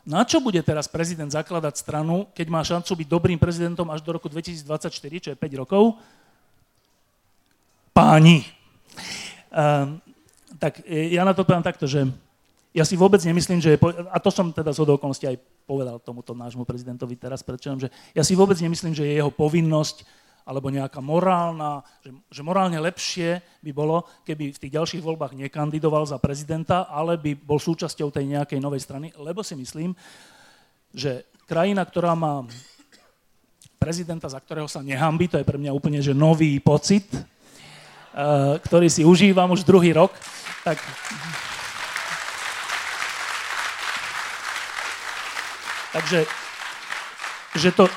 Na 0.08 0.24
čo 0.24 0.40
bude 0.40 0.64
teraz 0.64 0.88
prezident 0.88 1.28
zakladať 1.28 1.84
stranu, 1.84 2.32
keď 2.32 2.48
má 2.48 2.64
šancu 2.64 3.04
byť 3.04 3.08
dobrým 3.12 3.36
prezidentom 3.36 3.92
až 3.92 4.00
do 4.00 4.16
roku 4.16 4.32
2024, 4.32 4.96
čo 4.96 5.30
je 5.36 5.36
5 5.36 5.60
rokov? 5.60 6.00
Páni. 7.92 8.48
Um, 9.52 10.00
tak 10.56 10.88
e, 10.88 11.12
ja 11.12 11.28
na 11.28 11.36
to 11.36 11.44
poviem 11.44 11.68
takto, 11.68 11.84
že 11.84 12.08
ja 12.78 12.86
si 12.86 12.94
vôbec 12.94 13.18
nemyslím, 13.26 13.58
že 13.58 13.74
a 14.14 14.22
to 14.22 14.30
som 14.30 14.54
teda 14.54 14.70
z 14.70 14.86
okolností 14.86 15.26
aj 15.26 15.42
povedal 15.66 15.98
tomuto 15.98 16.38
nášmu 16.38 16.62
prezidentovi 16.62 17.18
teraz 17.18 17.42
predčerom, 17.42 17.82
že 17.82 17.90
ja 18.14 18.22
si 18.22 18.38
vôbec 18.38 18.54
nemyslím, 18.62 18.94
že 18.94 19.02
je 19.02 19.18
jeho 19.18 19.34
povinnosť 19.34 20.06
alebo 20.48 20.72
nejaká 20.72 21.02
morálna, 21.04 21.84
že, 22.06 22.40
že 22.40 22.42
morálne 22.46 22.80
lepšie 22.80 23.44
by 23.66 23.72
bolo, 23.76 24.08
keby 24.24 24.56
v 24.56 24.62
tých 24.62 24.76
ďalších 24.80 25.04
voľbách 25.04 25.36
nekandidoval 25.36 26.08
za 26.08 26.22
prezidenta, 26.22 26.88
ale 26.88 27.20
by 27.20 27.36
bol 27.36 27.60
súčasťou 27.60 28.14
tej 28.14 28.38
nejakej 28.38 28.62
novej 28.62 28.86
strany, 28.86 29.12
lebo 29.20 29.44
si 29.44 29.60
myslím, 29.60 29.92
že 30.94 31.28
krajina, 31.50 31.84
ktorá 31.84 32.16
má 32.16 32.48
prezidenta, 33.76 34.32
za 34.32 34.40
ktorého 34.40 34.72
sa 34.72 34.80
nehambí, 34.80 35.28
to 35.28 35.36
je 35.36 35.50
pre 35.50 35.60
mňa 35.60 35.76
úplne 35.76 36.00
že 36.00 36.16
nový 36.16 36.64
pocit, 36.64 37.10
uh, 37.12 38.56
ktorý 38.64 38.88
si 38.88 39.04
užívam 39.04 39.52
už 39.52 39.68
druhý 39.68 39.92
rok, 39.92 40.16
tak 40.64 40.80
Takže 45.98 46.30
že 47.58 47.74
to, 47.74 47.90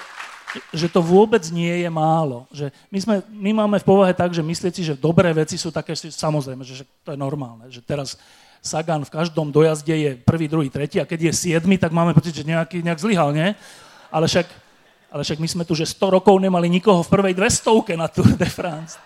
že 0.73 0.89
to 0.89 1.05
vôbec 1.05 1.45
nie 1.53 1.85
je 1.85 1.91
málo. 1.93 2.49
Že 2.49 2.73
my, 2.89 2.99
sme, 2.99 3.15
my 3.29 3.51
máme 3.53 3.77
v 3.77 3.89
povahe 3.93 4.17
tak, 4.17 4.33
že 4.33 4.41
myslieť 4.41 4.73
si, 4.73 4.83
že 4.89 4.97
dobré 4.97 5.29
veci 5.37 5.61
sú 5.61 5.69
také 5.69 5.93
samozrejme, 5.93 6.65
že, 6.65 6.89
to 7.05 7.13
je 7.13 7.21
normálne. 7.21 7.69
Že 7.69 7.85
teraz 7.85 8.17
Sagan 8.65 9.05
v 9.05 9.13
každom 9.13 9.53
dojazde 9.53 9.93
je 9.93 10.11
prvý, 10.17 10.49
druhý, 10.49 10.73
tretí 10.73 10.97
a 10.97 11.05
keď 11.05 11.29
je 11.29 11.33
siedmy, 11.45 11.77
tak 11.77 11.93
máme 11.93 12.17
pocit, 12.17 12.33
že 12.33 12.49
nejaký, 12.49 12.81
nejak 12.81 13.05
zlyhal, 13.05 13.37
nie? 13.37 13.53
Ale 14.09 14.25
však, 14.25 14.49
ale 15.13 15.21
však 15.21 15.39
my 15.41 15.49
sme 15.49 15.65
tu, 15.69 15.77
že 15.77 15.85
100 15.85 16.17
rokov 16.17 16.41
nemali 16.41 16.73
nikoho 16.73 17.05
v 17.05 17.13
prvej 17.13 17.37
200 17.37 18.01
na 18.01 18.09
Tour 18.09 18.33
de 18.33 18.49
France. 18.49 18.97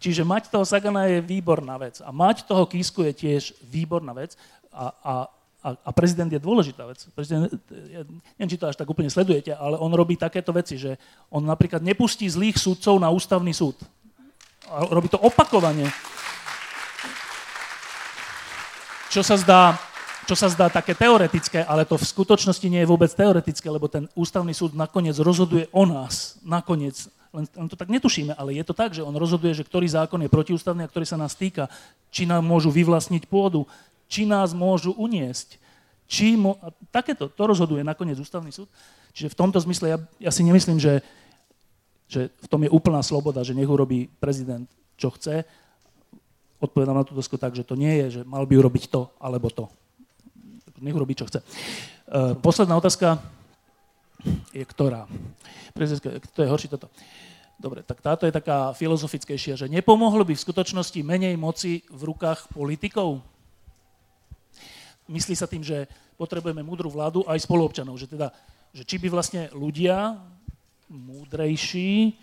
Čiže 0.00 0.24
mať 0.24 0.48
toho 0.48 0.64
Sagana 0.64 1.04
je 1.04 1.20
výborná 1.20 1.76
vec. 1.76 2.00
A 2.00 2.08
mať 2.08 2.48
toho 2.48 2.64
Kísku 2.64 3.04
je 3.04 3.12
tiež 3.12 3.52
výborná 3.60 4.16
vec. 4.16 4.32
A, 4.72 4.88
a 5.04 5.12
a, 5.60 5.76
a 5.76 5.90
prezident 5.92 6.32
je 6.32 6.40
dôležitá 6.40 6.88
vec. 6.88 7.04
Prezident, 7.12 7.52
ja 7.92 8.00
neviem, 8.40 8.50
či 8.50 8.56
to 8.56 8.68
až 8.68 8.80
tak 8.80 8.88
úplne 8.88 9.12
sledujete, 9.12 9.52
ale 9.52 9.76
on 9.76 9.92
robí 9.92 10.16
takéto 10.16 10.56
veci, 10.56 10.80
že 10.80 10.96
on 11.28 11.44
napríklad 11.44 11.84
nepustí 11.84 12.24
zlých 12.24 12.56
súdcov 12.56 12.96
na 12.96 13.12
ústavný 13.12 13.52
súd. 13.52 13.76
A 14.72 14.88
robí 14.88 15.12
to 15.12 15.20
opakovane. 15.20 15.92
Čo 19.12 19.20
sa 19.20 19.36
zdá, 19.36 19.76
čo 20.24 20.38
sa 20.38 20.48
zdá 20.48 20.70
také 20.70 20.96
teoretické, 20.96 21.60
ale 21.66 21.84
to 21.84 22.00
v 22.00 22.08
skutočnosti 22.08 22.64
nie 22.70 22.80
je 22.80 22.88
vôbec 22.88 23.10
teoretické, 23.12 23.66
lebo 23.66 23.90
ten 23.90 24.06
ústavný 24.16 24.54
súd 24.54 24.72
nakoniec 24.72 25.18
rozhoduje 25.20 25.68
o 25.74 25.84
nás. 25.84 26.40
Nakoniec. 26.40 27.10
Len, 27.30 27.46
to 27.50 27.74
tak 27.74 27.90
netušíme, 27.90 28.34
ale 28.34 28.56
je 28.56 28.64
to 28.66 28.74
tak, 28.74 28.94
že 28.94 29.02
on 29.02 29.14
rozhoduje, 29.14 29.54
že 29.54 29.66
ktorý 29.66 29.86
zákon 29.86 30.22
je 30.22 30.30
protiústavný 30.30 30.86
a 30.86 30.90
ktorý 30.90 31.06
sa 31.06 31.20
nás 31.20 31.34
týka. 31.34 31.66
Či 32.14 32.26
nám 32.26 32.46
môžu 32.46 32.70
vyvlastniť 32.70 33.26
pôdu, 33.26 33.66
či 34.10 34.26
nás 34.26 34.50
môžu 34.50 34.90
uniesť. 34.98 35.56
Či 36.10 36.34
mo- 36.34 36.58
a 36.58 36.74
takéto, 36.90 37.30
to 37.30 37.42
rozhoduje 37.46 37.86
nakoniec 37.86 38.18
ústavný 38.18 38.50
súd. 38.50 38.66
Čiže 39.14 39.30
v 39.30 39.38
tomto 39.38 39.62
zmysle 39.62 39.86
ja, 39.94 39.98
ja 40.18 40.30
si 40.34 40.42
nemyslím, 40.42 40.82
že, 40.82 41.06
že 42.10 42.34
v 42.34 42.46
tom 42.50 42.66
je 42.66 42.74
úplná 42.74 42.98
sloboda, 43.06 43.46
že 43.46 43.54
nech 43.54 43.70
urobí 43.70 44.10
prezident, 44.18 44.66
čo 44.98 45.14
chce. 45.14 45.46
Odpovedám 46.58 46.98
na 46.98 47.06
túto 47.06 47.22
tak, 47.38 47.54
že 47.54 47.62
to 47.62 47.78
nie 47.78 47.94
je, 48.04 48.06
že 48.10 48.20
mal 48.26 48.42
by 48.42 48.58
urobiť 48.58 48.90
to 48.90 49.06
alebo 49.22 49.48
to. 49.48 49.70
Nech 50.82 50.96
urobí, 50.96 51.14
čo 51.14 51.30
chce. 51.30 51.46
Uh, 52.10 52.34
posledná 52.42 52.74
otázka 52.74 53.22
je 54.50 54.64
ktorá? 54.66 55.06
Prezidentka, 55.72 56.20
to 56.34 56.42
je 56.42 56.50
horšie 56.50 56.72
toto. 56.72 56.90
Dobre, 57.60 57.84
tak 57.84 58.00
táto 58.00 58.24
je 58.24 58.32
taká 58.32 58.72
filozofickejšia, 58.72 59.54
že 59.60 59.68
nepomohlo 59.68 60.24
by 60.24 60.32
v 60.32 60.44
skutočnosti 60.48 60.96
menej 61.04 61.36
moci 61.36 61.84
v 61.92 62.08
rukách 62.08 62.48
politikov? 62.56 63.20
Myslí 65.10 65.34
sa 65.34 65.50
tým, 65.50 65.66
že 65.66 65.90
potrebujeme 66.14 66.62
múdru 66.62 66.86
vládu 66.86 67.26
aj 67.26 67.42
spoluobčanov. 67.42 67.98
Že, 67.98 68.06
teda, 68.14 68.28
že 68.70 68.86
či 68.86 68.96
by 69.02 69.10
vlastne 69.10 69.50
ľudia 69.50 70.14
múdrejší, 70.86 72.14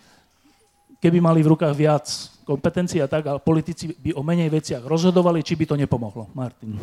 keby 0.98 1.20
mali 1.20 1.44
v 1.44 1.52
rukách 1.52 1.74
viac 1.76 2.08
kompetencií 2.48 3.04
a 3.04 3.08
tak, 3.08 3.28
ale 3.28 3.38
politici 3.44 3.92
by 3.92 4.16
o 4.16 4.24
menej 4.24 4.48
veciach 4.48 4.82
rozhodovali, 4.88 5.44
či 5.44 5.52
by 5.54 5.64
to 5.68 5.76
nepomohlo. 5.76 6.32
Martin. 6.32 6.80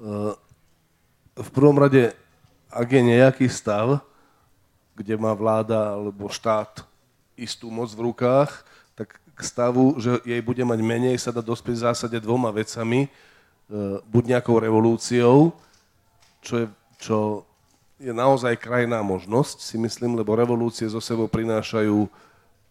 Uh, 0.00 0.32
v 1.36 1.48
prvom 1.52 1.76
rade, 1.76 2.16
ak 2.72 2.88
je 2.88 3.02
nejaký 3.04 3.46
stav, 3.52 4.00
kde 4.96 5.14
má 5.20 5.36
vláda 5.36 5.92
alebo 5.92 6.32
štát 6.32 6.88
istú 7.36 7.68
moc 7.68 7.92
v 7.92 8.08
rukách, 8.08 8.64
tak 8.96 9.20
k 9.36 9.40
stavu, 9.44 10.00
že 10.00 10.24
jej 10.24 10.40
bude 10.40 10.64
mať 10.64 10.80
menej, 10.80 11.20
sa 11.20 11.28
dá 11.28 11.44
dospieť 11.44 11.76
v 11.76 11.84
zásade 11.92 12.16
dvoma 12.16 12.48
vecami. 12.48 13.12
E, 13.66 13.98
buď 14.06 14.38
nejakou 14.38 14.62
revolúciou, 14.62 15.50
čo, 16.38 16.54
je, 16.62 16.66
čo 17.02 17.18
je 17.98 18.14
naozaj 18.14 18.62
krajná 18.62 19.02
možnosť, 19.02 19.58
si 19.58 19.76
myslím, 19.80 20.14
lebo 20.14 20.38
revolúcie 20.38 20.86
zo 20.86 21.02
sebou 21.02 21.26
prinášajú 21.26 22.06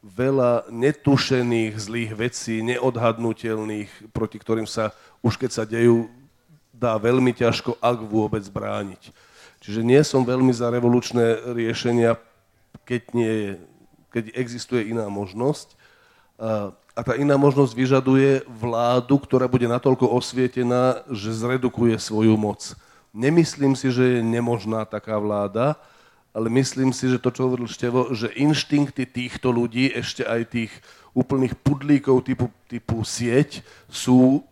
veľa 0.06 0.70
netušených 0.70 1.74
zlých 1.76 2.12
vecí, 2.14 2.62
neodhadnutelných, 2.62 3.90
proti 4.14 4.38
ktorým 4.38 4.70
sa 4.70 4.94
už 5.26 5.42
keď 5.42 5.52
sa 5.52 5.66
dejú, 5.66 6.06
dá 6.70 6.94
veľmi 7.02 7.34
ťažko, 7.34 7.82
ak 7.82 7.98
vôbec 8.06 8.46
brániť. 8.46 9.10
Čiže 9.66 9.82
nie 9.82 9.98
som 10.06 10.22
veľmi 10.22 10.54
za 10.54 10.70
revolučné 10.70 11.58
riešenia, 11.58 12.22
keď, 12.86 13.02
nie 13.18 13.58
keď 14.14 14.38
existuje 14.38 14.94
iná 14.94 15.10
možnosť. 15.10 15.74
A 16.96 17.04
tá 17.04 17.14
iná 17.20 17.36
možnosť 17.36 17.76
vyžaduje 17.76 18.48
vládu, 18.48 19.20
ktorá 19.20 19.52
bude 19.52 19.68
natoľko 19.68 20.16
osvietená, 20.16 21.04
že 21.12 21.36
zredukuje 21.36 22.00
svoju 22.00 22.40
moc. 22.40 22.72
Nemyslím 23.12 23.76
si, 23.76 23.92
že 23.92 24.20
je 24.20 24.20
nemožná 24.24 24.88
taká 24.88 25.20
vláda, 25.20 25.76
ale 26.36 26.52
myslím 26.52 26.96
si, 26.96 27.12
že 27.12 27.20
to, 27.20 27.32
čo 27.32 27.48
hovoril 27.48 27.68
Števo, 27.68 28.12
že 28.12 28.32
inštinkty 28.36 29.08
týchto 29.08 29.52
ľudí, 29.52 29.92
ešte 29.92 30.24
aj 30.24 30.42
tých 30.52 30.72
úplných 31.16 31.56
pudlíkov 31.56 32.28
typu, 32.28 32.52
typu 32.68 33.04
sieť, 33.08 33.64
sú 33.88 34.44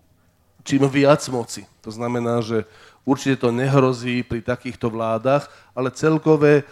čím 0.63 0.87
viac 0.87 1.19
moci. 1.27 1.67
To 1.83 1.91
znamená, 1.91 2.39
že 2.39 2.63
určite 3.03 3.43
to 3.43 3.51
nehrozí 3.51 4.23
pri 4.23 4.39
takýchto 4.39 4.87
vládach, 4.87 5.51
ale 5.75 5.91
celkové 5.91 6.63
e, 6.63 6.65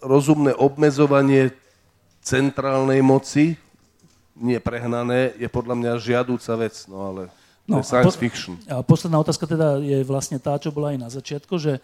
rozumné 0.00 0.56
obmedzovanie 0.56 1.52
centrálnej 2.24 3.04
moci, 3.04 3.60
nie 4.34 4.58
prehnané, 4.58 5.34
je 5.38 5.46
podľa 5.46 5.74
mňa 5.78 5.92
žiadúca 6.02 6.52
vec, 6.58 6.74
no 6.90 7.14
ale 7.14 7.22
no, 7.66 7.80
science 7.86 8.14
a 8.14 8.18
po, 8.18 8.22
fiction. 8.22 8.54
A 8.66 8.82
posledná 8.82 9.18
otázka 9.22 9.46
teda 9.46 9.78
je 9.78 10.02
vlastne 10.02 10.42
tá, 10.42 10.58
čo 10.58 10.74
bola 10.74 10.90
aj 10.92 10.98
na 10.98 11.08
začiatku, 11.10 11.54
že 11.56 11.78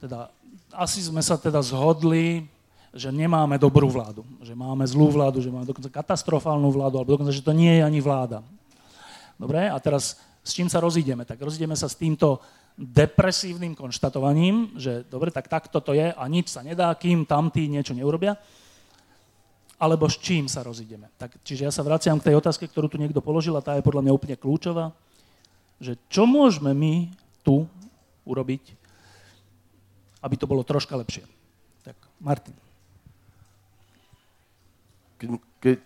teda 0.00 0.32
asi 0.72 1.04
sme 1.04 1.20
sa 1.20 1.36
teda 1.36 1.60
zhodli, 1.60 2.48
že 2.92 3.12
nemáme 3.12 3.60
dobrú 3.60 3.92
vládu, 3.92 4.24
že 4.40 4.56
máme 4.56 4.84
zlú 4.88 5.12
vládu, 5.12 5.44
že 5.44 5.52
máme 5.52 5.68
dokonca 5.68 5.92
katastrofálnu 5.92 6.72
vládu, 6.72 6.96
alebo 6.98 7.14
dokonca, 7.14 7.34
že 7.34 7.44
to 7.44 7.52
nie 7.52 7.78
je 7.78 7.82
ani 7.84 8.00
vláda. 8.00 8.40
Dobre, 9.36 9.68
a 9.68 9.76
teraz 9.78 10.18
s 10.40 10.56
čím 10.56 10.72
sa 10.72 10.80
rozídeme? 10.80 11.28
Tak 11.28 11.36
rozídeme 11.38 11.76
sa 11.76 11.86
s 11.86 12.00
týmto 12.00 12.40
depresívnym 12.78 13.74
konštatovaním, 13.74 14.72
že 14.78 15.04
dobre, 15.10 15.28
tak 15.34 15.50
takto 15.50 15.82
to 15.82 15.92
je 15.92 16.14
a 16.14 16.22
nič 16.30 16.48
sa 16.48 16.64
nedá, 16.64 16.94
kým 16.94 17.26
tamtí 17.26 17.66
niečo 17.68 17.92
neurobia. 17.92 18.38
Alebo 19.78 20.10
s 20.10 20.18
čím 20.18 20.50
sa 20.50 20.66
rozídeme? 20.66 21.06
Tak, 21.14 21.38
čiže 21.46 21.70
ja 21.70 21.72
sa 21.72 21.86
vraciam 21.86 22.18
k 22.18 22.30
tej 22.30 22.38
otázke, 22.42 22.66
ktorú 22.66 22.90
tu 22.90 22.98
niekto 22.98 23.22
položil 23.22 23.54
a 23.54 23.62
tá 23.62 23.78
je 23.78 23.86
podľa 23.86 24.02
mňa 24.02 24.16
úplne 24.18 24.34
kľúčová, 24.34 24.90
že 25.78 25.94
čo 26.10 26.26
môžeme 26.26 26.74
my 26.74 27.14
tu 27.46 27.62
urobiť, 28.26 28.74
aby 30.18 30.34
to 30.34 30.50
bolo 30.50 30.66
troška 30.66 30.98
lepšie. 30.98 31.22
Tak, 31.86 31.94
Martin. 32.18 32.58
Keď, 35.22 35.30
keď 35.62 35.82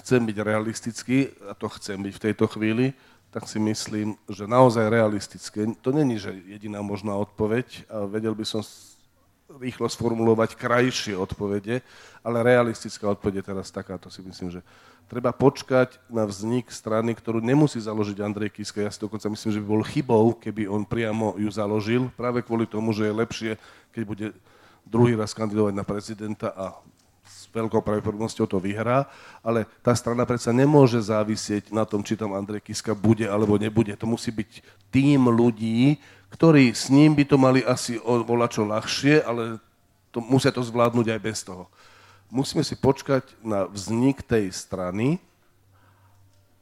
chcem 0.00 0.22
byť 0.22 0.36
realistický, 0.38 1.34
a 1.50 1.52
to 1.58 1.66
chcem 1.66 1.98
byť 1.98 2.14
v 2.14 2.24
tejto 2.30 2.46
chvíli, 2.46 2.94
tak 3.30 3.46
si 3.46 3.62
myslím, 3.62 4.18
že 4.26 4.46
naozaj 4.46 4.90
realistické. 4.90 5.66
To 5.82 5.90
není, 5.94 6.18
že 6.18 6.34
jediná 6.46 6.82
možná 6.82 7.14
odpoveď 7.14 7.86
a 7.86 8.06
vedel 8.06 8.34
by 8.34 8.42
som 8.42 8.62
rýchlo 9.58 9.90
sformulovať 9.90 10.54
krajšie 10.54 11.18
odpovede, 11.18 11.82
ale 12.22 12.46
realistická 12.46 13.10
odpoveď 13.10 13.42
je 13.42 13.44
teraz 13.50 13.66
takáto 13.74 14.06
si 14.06 14.22
myslím, 14.22 14.54
že 14.54 14.60
treba 15.10 15.34
počkať 15.34 15.98
na 16.06 16.22
vznik 16.22 16.70
strany, 16.70 17.10
ktorú 17.18 17.42
nemusí 17.42 17.82
založiť 17.82 18.22
Andrej 18.22 18.54
Kiska. 18.54 18.78
Ja 18.78 18.94
si 18.94 19.02
dokonca 19.02 19.26
myslím, 19.26 19.50
že 19.50 19.62
by 19.62 19.66
bol 19.66 19.82
chybou, 19.82 20.24
keby 20.38 20.70
on 20.70 20.86
priamo 20.86 21.34
ju 21.34 21.50
založil, 21.50 22.06
práve 22.14 22.46
kvôli 22.46 22.70
tomu, 22.70 22.94
že 22.94 23.10
je 23.10 23.18
lepšie, 23.18 23.50
keď 23.90 24.02
bude 24.06 24.26
druhý 24.86 25.18
raz 25.18 25.34
kandidovať 25.34 25.74
na 25.74 25.82
prezidenta 25.82 26.54
a 26.54 26.78
veľkou 27.50 27.82
pravdepodobnosťou 27.82 28.46
to 28.46 28.58
vyhrá, 28.62 29.10
ale 29.44 29.66
tá 29.84 29.92
strana 29.92 30.22
predsa 30.24 30.54
nemôže 30.54 30.98
závisieť 30.98 31.74
na 31.74 31.82
tom, 31.82 32.00
či 32.00 32.14
tam 32.14 32.34
Andrej 32.34 32.64
Kiska 32.64 32.94
bude 32.94 33.26
alebo 33.26 33.58
nebude. 33.60 33.94
To 33.98 34.06
musí 34.06 34.30
byť 34.30 34.50
tým 34.94 35.26
ľudí, 35.30 35.98
ktorí 36.30 36.70
s 36.70 36.88
ním 36.88 37.18
by 37.18 37.24
to 37.26 37.36
mali 37.36 37.60
asi 37.66 37.98
čo 38.50 38.62
ľahšie, 38.62 39.26
ale 39.26 39.58
to, 40.14 40.22
musia 40.22 40.54
to 40.54 40.62
zvládnuť 40.62 41.06
aj 41.10 41.20
bez 41.20 41.42
toho 41.42 41.66
musíme 42.30 42.62
si 42.62 42.78
počkať 42.78 43.26
na 43.42 43.66
vznik 43.66 44.22
tej 44.22 44.54
strany 44.54 45.18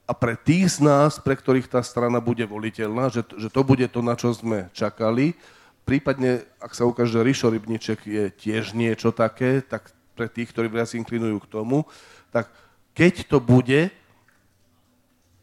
a 0.08 0.16
pre 0.16 0.34
tých 0.40 0.80
z 0.80 0.88
nás, 0.88 1.20
pre 1.20 1.36
ktorých 1.36 1.68
tá 1.68 1.84
strana 1.84 2.16
bude 2.24 2.42
voliteľná, 2.48 3.12
že, 3.12 3.20
že 3.36 3.52
to 3.52 3.60
bude 3.60 3.84
to, 3.92 4.00
na 4.00 4.16
čo 4.16 4.32
sme 4.32 4.72
čakali, 4.72 5.36
prípadne, 5.84 6.48
ak 6.56 6.72
sa 6.72 6.88
ukáže, 6.88 7.20
že 7.20 7.24
Rišo 7.24 7.52
Rybniček 7.52 8.00
je 8.08 8.24
tiež 8.32 8.72
niečo 8.72 9.12
také, 9.12 9.60
tak 9.60 9.92
pre 10.18 10.26
tých, 10.26 10.50
ktorí 10.50 10.66
viac 10.66 10.90
inklinujú 10.90 11.38
k 11.46 11.50
tomu, 11.54 11.86
tak 12.34 12.50
keď 12.98 13.30
to 13.30 13.38
bude, 13.38 13.94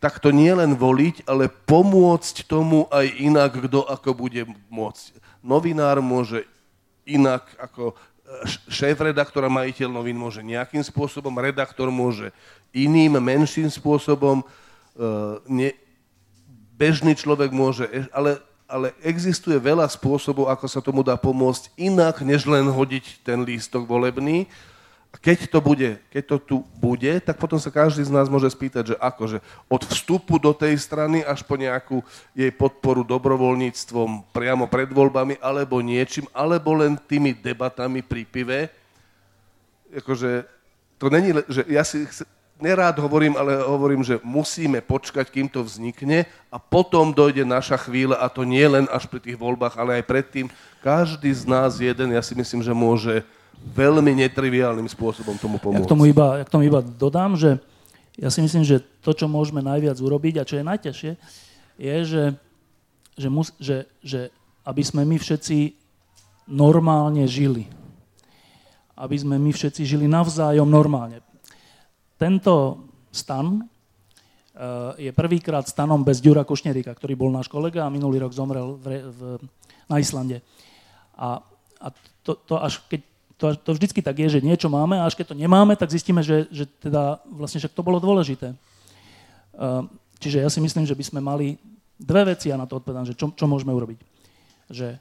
tak 0.04 0.20
to 0.20 0.36
nie 0.36 0.52
len 0.52 0.76
voliť, 0.76 1.24
ale 1.24 1.48
pomôcť 1.48 2.44
tomu 2.44 2.92
aj 2.92 3.08
inak, 3.16 3.56
kto 3.56 3.88
ako 3.88 4.12
bude 4.12 4.44
môcť. 4.68 5.16
Novinár 5.40 6.04
môže 6.04 6.44
inak 7.08 7.48
ako 7.56 7.96
šéf-redaktor 8.68 9.46
a 9.46 9.54
majiteľ 9.54 9.90
novín 9.90 10.18
môže 10.18 10.42
nejakým 10.42 10.82
spôsobom, 10.82 11.32
redaktor 11.38 11.94
môže 11.94 12.34
iným, 12.74 13.22
menším 13.22 13.70
spôsobom, 13.70 14.42
e, 14.42 14.46
ne, 15.46 15.70
bežný 16.76 17.14
človek 17.16 17.54
môže, 17.54 17.86
e, 17.88 18.10
ale, 18.12 18.42
ale 18.66 18.98
existuje 19.06 19.56
veľa 19.58 19.86
spôsobov, 19.86 20.50
ako 20.50 20.66
sa 20.66 20.82
tomu 20.82 21.06
dá 21.06 21.14
pomôcť 21.14 21.70
inak, 21.78 22.26
než 22.26 22.50
len 22.50 22.66
hodiť 22.66 23.22
ten 23.22 23.46
lístok 23.46 23.86
volebný. 23.86 24.50
A 25.14 25.22
keď 25.22 25.48
to 25.48 25.64
bude, 25.64 25.96
keď 26.12 26.24
to 26.28 26.38
tu 26.44 26.58
bude, 26.76 27.08
tak 27.24 27.40
potom 27.40 27.56
sa 27.56 27.72
každý 27.72 28.04
z 28.04 28.12
nás 28.12 28.28
môže 28.28 28.52
spýtať, 28.52 28.84
že 28.92 28.96
akože 29.00 29.40
od 29.72 29.82
vstupu 29.88 30.36
do 30.36 30.52
tej 30.52 30.76
strany 30.76 31.24
až 31.24 31.40
po 31.40 31.56
nejakú 31.56 32.04
jej 32.36 32.52
podporu 32.52 33.00
dobrovoľníctvom 33.08 34.36
priamo 34.36 34.68
pred 34.68 34.92
voľbami, 34.92 35.40
alebo 35.40 35.80
niečím, 35.80 36.28
alebo 36.36 36.76
len 36.76 37.00
tými 37.00 37.32
debatami 37.32 38.04
pri 38.04 38.28
pive. 38.28 38.68
Akože, 40.04 40.44
to 41.00 41.08
není, 41.08 41.32
že 41.48 41.64
ja 41.72 41.88
si 41.88 42.04
nerád 42.60 43.00
hovorím, 43.04 43.36
ale 43.36 43.60
hovorím, 43.64 44.04
že 44.04 44.20
musíme 44.24 44.80
počkať, 44.80 45.28
kým 45.28 45.48
to 45.52 45.64
vznikne 45.64 46.24
a 46.48 46.58
potom 46.58 47.12
dojde 47.12 47.44
naša 47.44 47.76
chvíľa 47.76 48.20
a 48.24 48.32
to 48.32 48.48
nie 48.48 48.64
len 48.64 48.88
až 48.88 49.08
pri 49.12 49.20
tých 49.20 49.38
voľbách, 49.40 49.76
ale 49.76 50.00
aj 50.00 50.08
predtým. 50.08 50.48
Každý 50.80 51.32
z 51.34 51.44
nás 51.50 51.78
jeden, 51.82 52.16
ja 52.16 52.24
si 52.24 52.38
myslím, 52.38 52.62
že 52.64 52.72
môže 52.72 53.26
veľmi 53.76 54.14
netriviálnym 54.26 54.88
spôsobom 54.88 55.36
tomu 55.40 55.58
pomôcť. 55.58 55.84
Ja 55.84 55.88
k 55.88 55.94
tomu 55.96 56.06
iba, 56.08 56.28
ja 56.40 56.46
k 56.46 56.54
tomu 56.54 56.64
iba 56.68 56.80
dodám, 56.84 57.36
že 57.36 57.58
ja 58.16 58.32
si 58.32 58.40
myslím, 58.40 58.64
že 58.64 58.80
to, 59.04 59.12
čo 59.12 59.28
môžeme 59.28 59.60
najviac 59.60 59.98
urobiť 60.00 60.40
a 60.40 60.48
čo 60.48 60.56
je 60.60 60.64
najťažšie, 60.64 61.12
je, 61.76 61.96
že, 62.08 62.24
že, 63.20 63.28
mus, 63.28 63.52
že, 63.60 63.90
že 64.00 64.32
aby 64.64 64.84
sme 64.86 65.04
my 65.04 65.20
všetci 65.20 65.76
normálne 66.48 67.26
žili. 67.28 67.68
Aby 68.96 69.20
sme 69.20 69.36
my 69.36 69.52
všetci 69.52 69.84
žili 69.84 70.08
navzájom 70.08 70.70
normálne. 70.70 71.25
Tento 72.16 72.86
stan 73.12 73.60
uh, 73.60 74.96
je 74.96 75.12
prvýkrát 75.12 75.68
stanom 75.68 76.00
bez 76.04 76.24
Ďura 76.24 76.48
Košnerika, 76.48 76.96
ktorý 76.96 77.14
bol 77.20 77.32
náš 77.32 77.52
kolega 77.52 77.84
a 77.84 77.94
minulý 77.94 78.24
rok 78.24 78.32
zomrel 78.32 78.80
v, 78.80 79.04
v, 79.04 79.20
na 79.92 80.00
Islande. 80.00 80.40
A, 81.16 81.44
a 81.80 81.88
to, 82.24 82.40
to 82.48 82.56
až 82.60 82.80
keď 82.88 83.02
to, 83.36 83.52
to 83.56 83.72
vždycky 83.76 84.00
tak 84.00 84.16
je, 84.16 84.40
že 84.40 84.46
niečo 84.46 84.72
máme 84.72 84.96
a 84.96 85.08
až 85.08 85.20
keď 85.20 85.36
to 85.36 85.40
nemáme, 85.40 85.76
tak 85.76 85.92
zistíme, 85.92 86.24
že, 86.24 86.48
že 86.52 86.64
teda 86.80 87.20
vlastne 87.28 87.60
však 87.60 87.76
to 87.76 87.84
bolo 87.84 88.00
dôležité. 88.00 88.56
Ehm, 88.56 89.92
čiže 90.24 90.40
ja 90.40 90.48
si 90.48 90.64
myslím, 90.64 90.88
že 90.88 90.96
by 90.96 91.04
sme 91.04 91.20
mali 91.20 91.60
dve 92.00 92.32
veci, 92.32 92.48
ja 92.48 92.60
na 92.60 92.68
to 92.68 92.80
odpovedám, 92.80 93.08
že 93.08 93.16
čo, 93.16 93.32
čo 93.36 93.46
môžeme 93.48 93.76
urobiť. 93.76 94.00
Že 94.72 95.00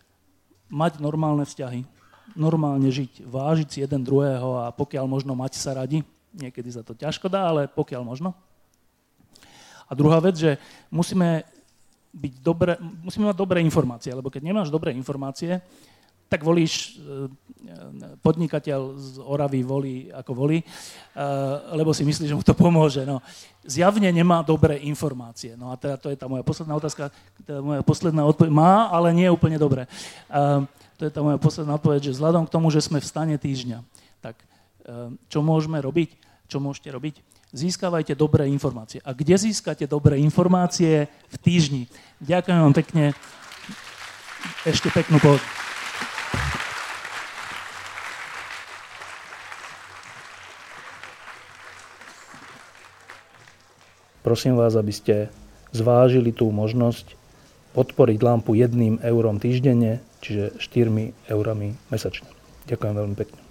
mať 0.70 0.98
normálne 0.98 1.46
vzťahy, 1.46 1.86
normálne 2.34 2.90
žiť, 2.90 3.22
vážiť 3.22 3.68
si 3.70 3.78
jeden 3.86 4.02
druhého 4.02 4.66
a 4.66 4.74
pokiaľ 4.74 5.06
možno 5.06 5.38
mať 5.38 5.54
sa 5.54 5.78
radi, 5.78 6.02
niekedy 6.35 6.68
sa 6.74 6.82
to 6.82 6.99
ťažko 6.99 7.30
dá, 7.30 7.47
ale 7.47 7.70
pokiaľ 7.70 8.03
možno. 8.03 8.35
A 9.87 9.93
druhá 9.95 10.18
vec, 10.18 10.35
že 10.35 10.57
musíme, 10.91 11.47
byť 12.14 12.35
dobre, 12.43 12.78
musíme 13.05 13.30
mať 13.30 13.39
dobré 13.39 13.59
informácie, 13.62 14.11
lebo 14.11 14.32
keď 14.32 14.43
nemáš 14.43 14.68
dobré 14.72 14.91
informácie, 14.97 15.61
tak 16.24 16.41
volíš, 16.41 16.99
e, 16.99 17.30
podnikateľ 18.24 18.80
z 18.97 19.22
Oravy 19.22 19.61
volí 19.62 20.09
ako 20.11 20.32
volí, 20.35 20.59
e, 20.59 20.66
lebo 21.76 21.93
si 21.95 22.03
myslí, 22.03 22.24
že 22.26 22.35
mu 22.35 22.43
to 22.43 22.57
pomôže. 22.57 23.05
No, 23.05 23.20
zjavne 23.62 24.09
nemá 24.09 24.41
dobré 24.43 24.80
informácie. 24.82 25.55
No 25.55 25.70
a 25.70 25.78
teda 25.78 26.01
to 26.01 26.09
je 26.11 26.18
tá 26.18 26.26
moja 26.26 26.43
posledná 26.43 26.74
otázka, 26.74 27.12
teda 27.45 27.61
moja 27.61 27.82
posledná 27.85 28.24
odpoveď. 28.24 28.51
Má, 28.51 28.89
ale 28.89 29.14
nie 29.14 29.28
úplne 29.28 29.61
dobré. 29.61 29.87
E, 30.26 30.64
to 30.97 31.07
je 31.07 31.12
tá 31.12 31.20
moja 31.20 31.39
posledná 31.39 31.76
odpoveď, 31.76 32.11
že 32.11 32.14
vzhľadom 32.18 32.49
k 32.49 32.53
tomu, 32.55 32.72
že 32.72 32.82
sme 32.82 32.99
v 32.99 33.07
stane 33.07 33.37
týždňa, 33.39 33.82
tak 34.22 34.39
čo 35.32 35.41
môžeme 35.41 35.80
robiť? 35.80 36.23
čo 36.49 36.61
môžete 36.61 36.92
robiť? 36.92 37.14
Získavajte 37.55 38.18
dobré 38.18 38.51
informácie. 38.51 38.99
A 39.07 39.14
kde 39.14 39.38
získate 39.38 39.86
dobré 39.86 40.18
informácie? 40.18 41.07
V 41.30 41.36
týždni. 41.38 41.86
Ďakujem 42.18 42.59
vám 42.59 42.74
pekne. 42.74 43.05
Ešte 44.66 44.90
peknú 44.90 45.22
pohodu. 45.22 45.45
Prosím 54.24 54.57
vás, 54.57 54.72
aby 54.72 54.88
ste 54.88 55.28
zvážili 55.76 56.32
tú 56.32 56.49
možnosť 56.49 57.12
podporiť 57.76 58.18
lampu 58.24 58.57
jedným 58.57 58.97
eurom 59.05 59.36
týždenne, 59.36 60.01
čiže 60.24 60.57
4 60.57 61.12
eurami 61.28 61.76
mesačne. 61.92 62.32
Ďakujem 62.64 62.95
veľmi 62.97 63.16
pekne. 63.20 63.43